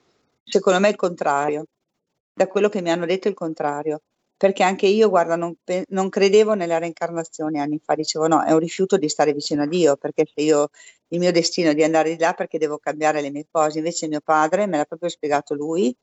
Secondo 0.45 0.81
me 0.81 0.89
è 0.89 0.91
il 0.91 0.97
contrario, 0.97 1.65
da 2.35 2.47
quello 2.49 2.69
che 2.69 2.83
mi 2.83 2.91
hanno 2.91 3.07
detto 3.07 3.29
è 3.29 3.31
il 3.31 3.37
contrario, 3.37 4.01
perché 4.43 4.65
anche 4.65 4.89
io, 4.89 5.09
guarda, 5.09 5.37
non, 5.37 5.55
non 5.91 6.09
credevo 6.09 6.55
nella 6.55 6.79
reincarnazione 6.79 7.61
anni 7.61 7.79
fa, 7.81 7.95
dicevo 7.95 8.27
no, 8.27 8.43
è 8.43 8.51
un 8.51 8.59
rifiuto 8.59 8.97
di 8.97 9.09
stare 9.09 9.33
vicino 9.33 9.63
a 9.63 9.67
Dio, 9.67 9.97
perché 9.97 10.25
se 10.27 10.43
io 10.43 10.71
il 11.11 11.21
mio 11.21 11.31
destino 11.31 11.71
è 11.71 11.75
di 11.77 11.85
andare 11.85 12.11
di 12.11 12.19
là 12.19 12.33
perché 12.33 12.59
devo 12.59 12.79
cambiare 12.79 13.21
le 13.21 13.31
mie 13.31 13.47
cose, 13.49 13.79
invece 13.79 14.09
mio 14.09 14.21
padre 14.21 14.67
me 14.67 14.79
l'ha 14.79 14.85
proprio 14.85 15.11
spiegato 15.11 15.55
lui, 15.55 15.97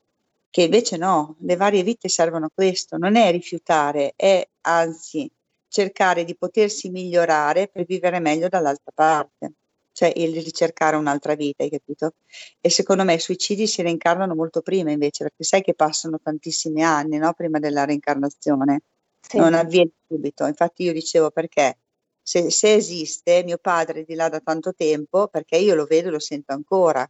che 0.48 0.62
invece 0.62 0.96
no, 0.96 1.36
le 1.40 1.56
varie 1.56 1.82
vite 1.82 2.08
servono 2.08 2.46
a 2.46 2.50
questo, 2.50 2.96
non 2.96 3.14
è 3.16 3.30
rifiutare, 3.30 4.14
è 4.16 4.42
anzi 4.62 5.30
cercare 5.68 6.24
di 6.24 6.34
potersi 6.34 6.88
migliorare 6.88 7.68
per 7.68 7.84
vivere 7.84 8.20
meglio 8.20 8.48
dall'altra 8.48 8.90
parte 8.94 9.52
cioè 10.00 10.10
il 10.16 10.42
ricercare 10.42 10.96
un'altra 10.96 11.34
vita, 11.34 11.62
hai 11.62 11.68
capito? 11.68 12.14
E 12.58 12.70
secondo 12.70 13.04
me 13.04 13.12
i 13.14 13.18
suicidi 13.18 13.66
si 13.66 13.82
reincarnano 13.82 14.34
molto 14.34 14.62
prima 14.62 14.90
invece, 14.90 15.24
perché 15.24 15.44
sai 15.44 15.60
che 15.60 15.74
passano 15.74 16.18
tantissimi 16.18 16.82
anni 16.82 17.18
no? 17.18 17.34
prima 17.34 17.58
della 17.58 17.84
reincarnazione, 17.84 18.80
sì. 19.20 19.36
non 19.36 19.52
avviene 19.52 19.90
subito. 20.08 20.46
Infatti 20.46 20.84
io 20.84 20.94
dicevo 20.94 21.30
perché 21.30 21.80
se, 22.22 22.50
se, 22.50 22.72
esiste 22.72 23.42
mio 23.44 23.58
padre 23.58 24.04
di 24.04 24.14
là 24.14 24.30
da 24.30 24.40
tanto 24.40 24.72
tempo, 24.72 25.28
perché 25.28 25.58
io 25.58 25.74
lo 25.74 25.84
vedo 25.84 26.08
e 26.08 26.12
lo 26.12 26.18
sento 26.18 26.54
ancora. 26.54 27.06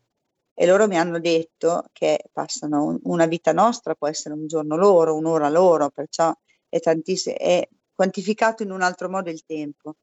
E 0.53 0.67
loro 0.67 0.89
mi 0.89 0.99
hanno 0.99 1.21
detto 1.21 1.85
che 1.93 2.25
passano 2.33 2.87
un, 2.87 2.99
una 3.05 3.27
vita 3.27 3.53
nostra, 3.53 3.95
può 3.95 4.09
essere 4.09 4.35
un 4.35 4.49
giorno 4.49 4.77
loro, 4.77 5.15
un'ora 5.15 5.49
loro, 5.49 5.91
perciò 5.91 6.35
è, 6.69 6.81
tantissimo, 6.81 7.37
è 7.37 7.69
quantificato 7.95 8.65
in 8.65 8.73
un 8.73 8.83
altro 8.83 9.09
modo 9.09 9.31
il 9.31 9.45
tempo. 9.45 9.95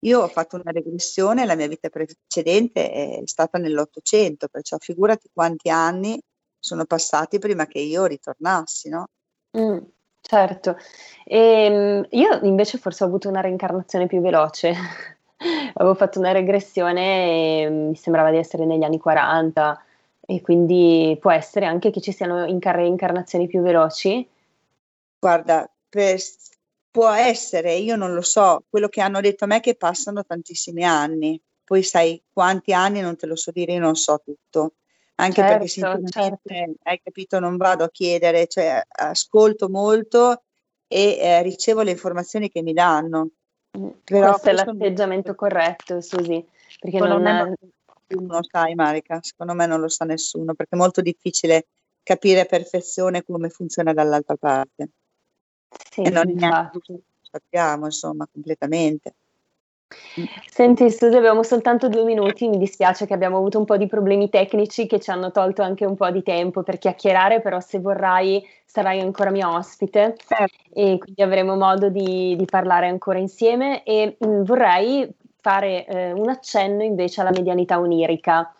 Io 0.00 0.20
ho 0.20 0.28
fatto 0.28 0.56
una 0.56 0.70
regressione, 0.70 1.46
la 1.46 1.56
mia 1.56 1.68
vita 1.68 1.88
precedente 1.88 2.90
è 2.90 3.20
stata 3.24 3.58
nell'Ottocento, 3.58 4.48
perciò 4.48 4.76
figurati 4.78 5.30
quanti 5.32 5.70
anni 5.70 6.20
sono 6.58 6.84
passati 6.84 7.38
prima 7.38 7.66
che 7.66 7.78
io 7.78 8.04
ritornassi, 8.04 8.88
no? 8.88 9.06
Mm, 9.58 9.78
certo. 10.20 10.76
E, 11.24 11.38
ehm, 11.38 12.06
io 12.10 12.40
invece 12.42 12.78
forse 12.78 13.04
ho 13.04 13.06
avuto 13.06 13.28
una 13.28 13.40
reincarnazione 13.40 14.06
più 14.06 14.20
veloce. 14.20 14.74
Avevo 15.74 15.94
fatto 15.94 16.18
una 16.18 16.32
regressione 16.32 17.62
e 17.62 17.70
mi 17.70 17.96
sembrava 17.96 18.30
di 18.30 18.38
essere 18.38 18.64
negli 18.64 18.82
anni 18.82 18.98
40 18.98 19.82
e 20.20 20.40
quindi 20.40 21.16
può 21.20 21.30
essere 21.30 21.66
anche 21.66 21.90
che 21.90 22.00
ci 22.00 22.12
siano 22.12 22.44
reincarnazioni 22.44 23.46
più 23.46 23.60
veloci. 23.62 24.28
Guarda, 25.18 25.70
per 25.88 26.18
Può 26.96 27.10
essere, 27.10 27.74
io 27.74 27.94
non 27.94 28.14
lo 28.14 28.22
so, 28.22 28.64
quello 28.70 28.88
che 28.88 29.02
hanno 29.02 29.20
detto 29.20 29.44
a 29.44 29.46
me 29.46 29.56
è 29.56 29.60
che 29.60 29.76
passano 29.76 30.24
tantissimi 30.24 30.82
anni, 30.82 31.38
poi 31.62 31.82
sai 31.82 32.22
quanti 32.32 32.72
anni 32.72 33.02
non 33.02 33.16
te 33.16 33.26
lo 33.26 33.36
so 33.36 33.50
dire, 33.50 33.74
io 33.74 33.80
non 33.80 33.96
so 33.96 34.22
tutto, 34.24 34.76
anche 35.16 35.34
certo, 35.34 35.52
perché 35.52 35.68
sinceramente, 35.68 36.40
certo. 36.48 36.74
hai 36.84 37.00
capito, 37.02 37.38
non 37.38 37.58
vado 37.58 37.84
a 37.84 37.90
chiedere, 37.90 38.46
cioè 38.46 38.82
ascolto 38.88 39.68
molto 39.68 40.44
e 40.88 41.18
eh, 41.20 41.42
ricevo 41.42 41.82
le 41.82 41.90
informazioni 41.90 42.48
che 42.48 42.62
mi 42.62 42.72
danno. 42.72 43.28
Mm, 43.76 43.88
Però 44.02 44.30
questo 44.30 44.48
è 44.48 44.52
l'atteggiamento 44.54 45.28
non... 45.28 45.36
corretto, 45.36 46.00
Susi, 46.00 46.42
perché 46.80 46.98
non, 46.98 47.20
non 47.20 47.26
è... 47.26 47.52
Nessuno 48.06 48.38
sai, 48.42 48.74
Marica, 48.74 49.18
secondo 49.20 49.52
me 49.52 49.66
non 49.66 49.80
lo 49.80 49.88
sa 49.90 50.06
nessuno, 50.06 50.54
perché 50.54 50.74
è 50.74 50.78
molto 50.78 51.02
difficile 51.02 51.66
capire 52.02 52.40
a 52.40 52.44
perfezione 52.46 53.22
come 53.22 53.50
funziona 53.50 53.92
dall'altra 53.92 54.36
parte. 54.36 54.92
Sì, 55.90 56.02
e 56.02 56.10
non 56.10 56.24
neanche 56.26 57.02
sappiamo, 57.36 57.86
insomma, 57.86 58.26
completamente. 58.30 59.14
Senti 60.50 60.90
Susi, 60.90 61.16
abbiamo 61.16 61.42
soltanto 61.42 61.88
due 61.88 62.02
minuti, 62.02 62.48
mi 62.48 62.58
dispiace 62.58 63.06
che 63.06 63.14
abbiamo 63.14 63.36
avuto 63.36 63.58
un 63.58 63.64
po' 63.64 63.76
di 63.76 63.86
problemi 63.86 64.28
tecnici 64.28 64.86
che 64.86 64.98
ci 64.98 65.10
hanno 65.10 65.30
tolto 65.30 65.62
anche 65.62 65.84
un 65.84 65.94
po' 65.94 66.10
di 66.10 66.22
tempo 66.22 66.62
per 66.62 66.78
chiacchierare, 66.78 67.40
però 67.40 67.60
se 67.60 67.78
vorrai 67.78 68.44
sarai 68.64 69.00
ancora 69.00 69.30
mia 69.30 69.52
ospite. 69.52 70.16
Certo. 70.26 70.54
e 70.72 70.98
quindi 70.98 71.22
avremo 71.22 71.56
modo 71.56 71.88
di, 71.88 72.34
di 72.36 72.44
parlare 72.46 72.88
ancora 72.88 73.18
insieme. 73.18 73.84
E 73.84 74.16
mh, 74.18 74.26
mm, 74.26 74.42
vorrei 74.42 75.08
fare 75.40 75.86
eh, 75.86 76.12
un 76.12 76.28
accenno 76.28 76.82
invece 76.82 77.20
alla 77.20 77.30
medianità 77.30 77.78
onirica, 77.78 78.52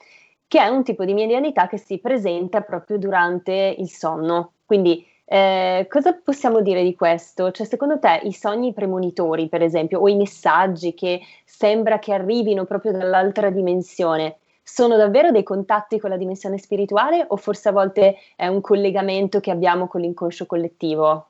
che 0.46 0.60
è 0.60 0.68
un 0.68 0.84
tipo 0.84 1.04
di 1.04 1.14
medianità 1.14 1.66
che 1.66 1.78
si 1.78 1.98
presenta 1.98 2.60
proprio 2.60 2.98
durante 2.98 3.74
il 3.76 3.88
sonno, 3.88 4.52
quindi 4.64 5.04
eh, 5.28 5.86
cosa 5.90 6.12
possiamo 6.14 6.60
dire 6.60 6.84
di 6.84 6.94
questo? 6.94 7.50
Cioè, 7.50 7.66
secondo 7.66 7.98
te 7.98 8.20
i 8.22 8.32
sogni 8.32 8.72
premonitori, 8.72 9.48
per 9.48 9.60
esempio, 9.60 9.98
o 9.98 10.08
i 10.08 10.14
messaggi 10.14 10.94
che 10.94 11.20
sembra 11.44 11.98
che 11.98 12.12
arrivino 12.12 12.64
proprio 12.64 12.92
dall'altra 12.92 13.50
dimensione, 13.50 14.38
sono 14.62 14.96
davvero 14.96 15.32
dei 15.32 15.42
contatti 15.42 15.98
con 15.98 16.10
la 16.10 16.16
dimensione 16.16 16.58
spirituale 16.58 17.24
o 17.28 17.36
forse 17.36 17.68
a 17.68 17.72
volte 17.72 18.16
è 18.36 18.46
un 18.46 18.60
collegamento 18.60 19.40
che 19.40 19.50
abbiamo 19.50 19.88
con 19.88 20.00
l'inconscio 20.00 20.46
collettivo? 20.46 21.28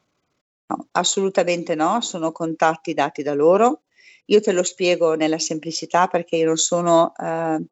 No, 0.67 0.89
assolutamente 0.93 1.75
no, 1.75 2.01
sono 2.03 2.33
contatti 2.33 2.93
dati 2.93 3.23
da 3.23 3.35
loro. 3.35 3.83
Io 4.27 4.41
te 4.41 4.53
lo 4.53 4.63
spiego 4.63 5.15
nella 5.15 5.39
semplicità 5.39 6.07
perché 6.07 6.37
io 6.37 6.47
non 6.47 6.57
sono 6.57 7.15
eh, 7.17 7.63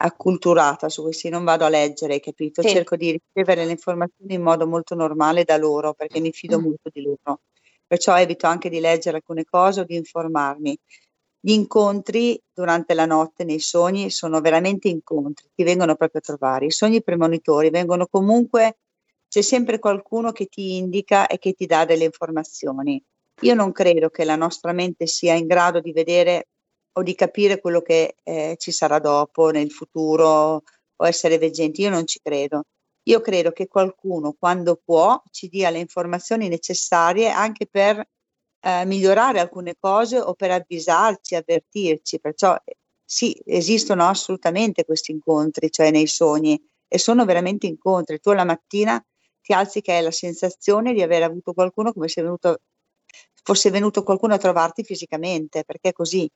acculturata 0.00 0.88
su 0.88 1.02
questi, 1.02 1.28
non 1.28 1.44
vado 1.44 1.64
a 1.64 1.68
leggere, 1.68 2.20
capito? 2.20 2.62
Sì. 2.62 2.68
Cerco 2.68 2.96
di 2.96 3.20
ricevere 3.20 3.64
le 3.64 3.72
informazioni 3.72 4.34
in 4.34 4.42
modo 4.42 4.66
molto 4.66 4.94
normale 4.94 5.44
da 5.44 5.56
loro 5.56 5.94
perché 5.94 6.20
mi 6.20 6.32
fido 6.32 6.58
mm. 6.58 6.62
molto 6.62 6.90
di 6.92 7.02
loro. 7.02 7.40
Perciò 7.86 8.16
evito 8.18 8.46
anche 8.46 8.68
di 8.68 8.80
leggere 8.80 9.16
alcune 9.16 9.44
cose 9.44 9.80
o 9.80 9.84
di 9.84 9.96
informarmi. 9.96 10.78
gli 11.40 11.52
incontri 11.52 12.40
durante 12.52 12.94
la 12.94 13.06
notte 13.06 13.44
nei 13.44 13.60
sogni 13.60 14.10
sono 14.10 14.40
veramente 14.40 14.88
incontri, 14.88 15.48
ti 15.54 15.62
vengono 15.62 15.94
proprio 15.94 16.20
a 16.20 16.24
trovare. 16.24 16.66
I 16.66 16.70
sogni 16.70 17.02
premonitori 17.02 17.70
vengono 17.70 18.06
comunque, 18.06 18.78
c'è 19.28 19.42
sempre 19.42 19.78
qualcuno 19.78 20.32
che 20.32 20.46
ti 20.46 20.76
indica 20.76 21.26
e 21.26 21.38
che 21.38 21.52
ti 21.52 21.66
dà 21.66 21.84
delle 21.84 22.04
informazioni. 22.04 23.02
Io 23.42 23.54
non 23.54 23.72
credo 23.72 24.10
che 24.10 24.24
la 24.24 24.36
nostra 24.36 24.72
mente 24.72 25.06
sia 25.06 25.34
in 25.34 25.46
grado 25.46 25.80
di 25.80 25.92
vedere 25.92 26.48
o 26.98 27.02
di 27.02 27.14
capire 27.14 27.60
quello 27.60 27.80
che 27.80 28.16
eh, 28.24 28.56
ci 28.58 28.72
sarà 28.72 28.98
dopo, 28.98 29.50
nel 29.50 29.70
futuro, 29.70 30.62
o 30.96 31.06
essere 31.06 31.38
veggenti. 31.38 31.82
Io 31.82 31.90
non 31.90 32.06
ci 32.06 32.18
credo. 32.20 32.64
Io 33.04 33.20
credo 33.20 33.52
che 33.52 33.68
qualcuno, 33.68 34.34
quando 34.38 34.80
può, 34.84 35.22
ci 35.30 35.48
dia 35.48 35.70
le 35.70 35.78
informazioni 35.78 36.48
necessarie 36.48 37.30
anche 37.30 37.66
per 37.66 38.04
eh, 38.60 38.84
migliorare 38.84 39.38
alcune 39.38 39.76
cose 39.78 40.18
o 40.18 40.34
per 40.34 40.50
avvisarci, 40.50 41.36
avvertirci. 41.36 42.20
Perciò 42.20 42.56
sì, 43.04 43.40
esistono 43.44 44.06
assolutamente 44.08 44.84
questi 44.84 45.12
incontri, 45.12 45.70
cioè 45.70 45.90
nei 45.90 46.08
sogni, 46.08 46.60
e 46.88 46.98
sono 46.98 47.24
veramente 47.24 47.66
incontri. 47.66 48.18
Tu 48.18 48.32
la 48.32 48.44
mattina 48.44 49.02
ti 49.40 49.52
alzi 49.52 49.80
che 49.80 49.92
hai 49.92 50.02
la 50.02 50.10
sensazione 50.10 50.92
di 50.92 51.02
aver 51.02 51.22
avuto 51.22 51.52
qualcuno 51.54 51.92
come 51.92 52.08
se 52.08 52.22
venuto, 52.22 52.58
fosse 53.42 53.70
venuto 53.70 54.02
qualcuno 54.02 54.34
a 54.34 54.38
trovarti 54.38 54.82
fisicamente, 54.82 55.64
perché 55.64 55.90
è 55.90 55.92
così. 55.92 56.28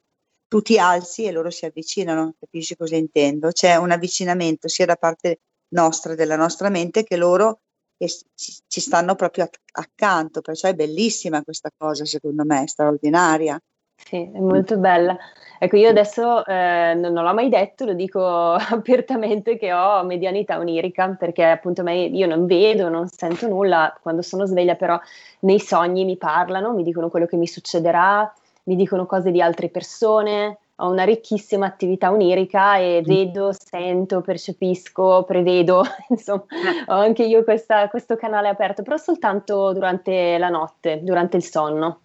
Tu 0.52 0.60
ti 0.60 0.78
alzi 0.78 1.24
e 1.24 1.32
loro 1.32 1.48
si 1.48 1.64
avvicinano, 1.64 2.34
capisci 2.38 2.76
cosa 2.76 2.94
intendo? 2.94 3.52
C'è 3.52 3.76
un 3.76 3.90
avvicinamento 3.90 4.68
sia 4.68 4.84
da 4.84 4.96
parte 4.96 5.40
nostra, 5.68 6.14
della 6.14 6.36
nostra 6.36 6.68
mente, 6.68 7.04
che 7.04 7.16
loro 7.16 7.60
ci 7.96 8.80
stanno 8.82 9.14
proprio 9.14 9.48
accanto, 9.72 10.42
perciò 10.42 10.68
è 10.68 10.74
bellissima 10.74 11.42
questa 11.42 11.70
cosa, 11.74 12.04
secondo 12.04 12.44
me, 12.44 12.64
è 12.64 12.66
straordinaria. 12.66 13.58
Sì, 13.96 14.30
è 14.30 14.38
molto 14.40 14.76
bella. 14.76 15.16
Ecco, 15.58 15.76
io 15.76 15.88
adesso 15.88 16.44
eh, 16.44 16.92
non, 16.96 17.14
non, 17.14 17.24
l'ho 17.24 17.32
mai 17.32 17.48
detto, 17.48 17.86
lo 17.86 17.94
dico 17.94 18.20
apertamente 18.52 19.56
che 19.56 19.72
ho 19.72 20.04
medianità 20.04 20.58
onirica, 20.58 21.16
perché 21.18 21.44
appunto 21.44 21.82
me, 21.82 21.94
io 21.94 22.26
non 22.26 22.44
vedo, 22.44 22.90
non 22.90 23.08
sento 23.08 23.48
nulla 23.48 23.98
quando 24.02 24.20
sono 24.20 24.44
sveglia, 24.44 24.74
però 24.74 25.00
nei 25.40 25.60
sogni 25.60 26.04
mi 26.04 26.18
parlano, 26.18 26.74
mi 26.74 26.82
dicono 26.82 27.08
quello 27.08 27.24
che 27.24 27.38
mi 27.38 27.46
succederà, 27.46 28.30
mi 28.64 28.76
dicono 28.76 29.06
cose 29.06 29.30
di 29.30 29.40
altre 29.40 29.68
persone, 29.68 30.58
ho 30.76 30.90
una 30.90 31.04
ricchissima 31.04 31.66
attività 31.66 32.10
onirica 32.10 32.78
e 32.78 33.00
mm. 33.00 33.04
vedo, 33.04 33.52
sento, 33.52 34.20
percepisco, 34.20 35.24
prevedo, 35.24 35.82
insomma, 36.10 36.44
eh. 36.48 36.90
ho 36.90 36.94
anche 36.94 37.24
io 37.24 37.44
questa, 37.44 37.88
questo 37.88 38.16
canale 38.16 38.48
aperto, 38.48 38.82
però 38.82 38.96
soltanto 38.96 39.72
durante 39.72 40.38
la 40.38 40.48
notte, 40.48 41.00
durante 41.02 41.36
il 41.36 41.44
sonno. 41.44 42.00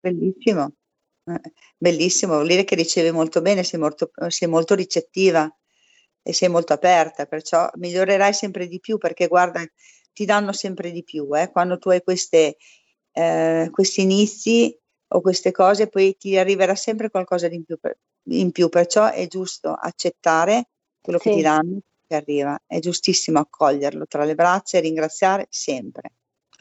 Bellissimo, 0.00 0.72
eh, 1.24 1.52
bellissimo, 1.76 2.34
vuol 2.34 2.46
dire 2.46 2.64
che 2.64 2.74
ricevi 2.74 3.10
molto 3.10 3.40
bene, 3.40 3.64
sei 3.64 3.80
molto, 3.80 4.10
sei 4.28 4.48
molto 4.48 4.74
ricettiva 4.74 5.52
e 6.22 6.32
sei 6.32 6.48
molto 6.48 6.72
aperta, 6.72 7.26
perciò 7.26 7.68
migliorerai 7.74 8.32
sempre 8.32 8.68
di 8.68 8.78
più 8.78 8.98
perché 8.98 9.26
guarda, 9.26 9.62
ti 10.12 10.24
danno 10.24 10.52
sempre 10.52 10.90
di 10.90 11.02
più, 11.02 11.28
eh? 11.36 11.50
quando 11.50 11.78
tu 11.78 11.88
hai 11.88 12.02
queste, 12.02 12.56
eh, 13.12 13.68
questi 13.72 14.02
inizi 14.02 14.79
o 15.12 15.20
queste 15.20 15.50
cose, 15.52 15.88
poi 15.88 16.16
ti 16.16 16.36
arriverà 16.36 16.74
sempre 16.74 17.10
qualcosa 17.10 17.48
di 17.48 17.56
in 17.56 17.64
più, 17.64 17.78
in 18.30 18.52
più 18.52 18.68
perciò 18.68 19.10
è 19.10 19.26
giusto 19.26 19.72
accettare 19.72 20.68
quello 21.00 21.18
sì. 21.18 21.30
che 21.30 21.34
ti 21.36 21.42
danno, 21.42 21.80
che 22.06 22.14
arriva, 22.14 22.58
è 22.66 22.78
giustissimo 22.78 23.38
accoglierlo 23.38 24.06
tra 24.06 24.24
le 24.24 24.34
braccia 24.34 24.78
e 24.78 24.80
ringraziare 24.80 25.46
sempre. 25.48 26.12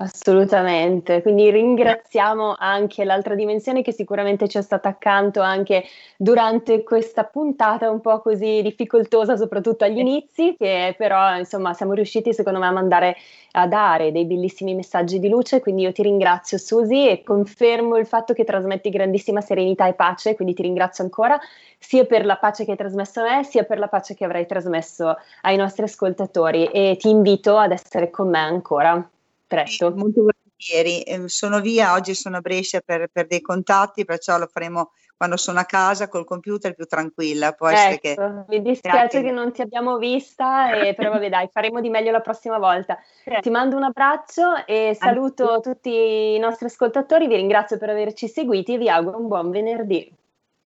Assolutamente, 0.02 1.22
quindi 1.22 1.52
ringraziamo 1.52 2.56
anche 2.58 3.04
l'altra 3.04 3.36
dimensione 3.36 3.82
che 3.82 3.92
sicuramente 3.92 4.48
ci 4.48 4.58
è 4.58 4.62
stata 4.62 4.88
accanto 4.88 5.42
anche 5.42 5.84
durante 6.16 6.84
questa 6.84 7.26
puntata 7.26 7.90
un 7.92 8.00
po' 8.00 8.22
così 8.22 8.62
difficoltosa, 8.62 9.36
soprattutto 9.36 9.84
agli 9.84 9.98
inizi, 9.98 10.56
che 10.58 10.96
però 10.98 11.36
insomma 11.38 11.74
siamo 11.74 11.92
riusciti 11.92 12.34
secondo 12.34 12.60
me 12.60 12.68
a 12.68 12.72
mandare 12.72 13.18
a 13.54 13.68
dare 13.68 14.14
dei 14.14 14.24
bellissimi 14.24 14.74
messaggi 14.74 15.20
di 15.20 15.28
luce, 15.28 15.60
quindi 15.60 15.82
io 15.82 15.92
ti 15.92 16.02
ringrazio 16.02 16.58
Susi 16.58 17.10
e 17.10 17.22
confermo 17.22 17.98
il 17.98 18.06
fatto 18.06 18.34
che 18.34 18.46
trasmetti 18.46 18.90
grandissima 18.90 19.42
serenità 19.42 19.86
e 19.86 19.96
pace, 19.96 20.34
quindi 20.34 20.54
ti 20.54 20.62
ringrazio 20.62 21.04
ancora 21.04 21.38
sia 21.78 22.06
per 22.06 22.26
la 22.26 22.38
pace 22.38 22.64
che 22.64 22.72
hai 22.72 22.78
trasmesso 22.78 23.20
a 23.20 23.36
me, 23.36 23.44
sia 23.44 23.64
per 23.64 23.80
la 23.80 23.88
pace 23.90 24.14
che 24.16 24.24
avrai 24.24 24.46
trasmesso 24.46 25.18
ai 25.42 25.58
nostri 25.58 25.84
ascoltatori. 25.84 26.68
E 26.68 26.96
ti 26.98 27.10
invito 27.10 27.58
ad 27.58 27.72
essere 27.74 28.10
con 28.10 28.30
me 28.30 28.40
ancora 28.40 29.10
presto. 29.50 29.92
molto 29.96 30.22
volentieri. 30.22 31.02
Ehm, 31.02 31.26
sono 31.26 31.60
via, 31.60 31.94
oggi 31.94 32.14
sono 32.14 32.38
a 32.38 32.42
Brescia 32.42 32.82
per, 32.82 33.08
per, 33.12 33.28
dei 33.28 33.42
contatti, 33.42 34.06
perciò 34.06 34.38
lo 34.38 34.48
faremo 34.48 34.92
quando 35.18 35.36
sono 35.36 35.60
a 35.60 35.66
casa 35.66 36.08
col 36.08 36.24
computer 36.24 36.74
più 36.76 36.86
tranquilla. 36.86 37.52
Può 37.52 37.68
ecco, 37.68 38.00
che... 38.00 38.16
Mi 38.48 38.62
dispiace 38.62 39.22
che 39.22 39.32
non 39.32 39.52
ti 39.52 39.62
abbiamo 39.62 39.98
vista, 39.98 40.72
e, 40.74 40.94
però 40.94 41.12
vabbè 41.12 41.30
dai, 41.30 41.50
faremo 41.52 41.82
di 41.82 41.90
meglio 41.90 42.12
la 42.12 42.22
prossima 42.22 42.58
volta. 42.58 42.98
Ti 43.42 43.50
mando 43.50 43.76
un 43.76 43.84
abbraccio 43.84 44.66
e 44.66 44.96
saluto 44.98 45.56
Anche. 45.56 45.70
tutti 45.70 45.90
i 46.36 46.40
nostri 46.40 46.68
ascoltatori, 46.68 47.28
vi 47.28 47.36
ringrazio 47.36 47.78
per 47.78 47.90
averci 47.90 48.30
seguiti 48.30 48.76
e 48.76 48.78
vi 48.78 48.90
auguro 48.90 49.18
un 49.18 49.28
buon 49.28 49.50
venerdì. 49.50 50.10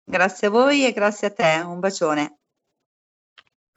Grazie 0.05 0.47
a 0.47 0.51
voi 0.51 0.87
e 0.87 0.93
grazie 0.93 1.29
a 1.29 1.31
te, 1.31 1.63
un 1.67 1.81
bacione. 1.81 2.37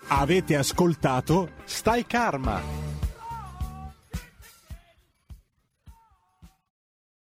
Avete 0.08 0.56
ascoltato 0.56 1.50
Stai 1.66 2.06
Karma 2.06 2.91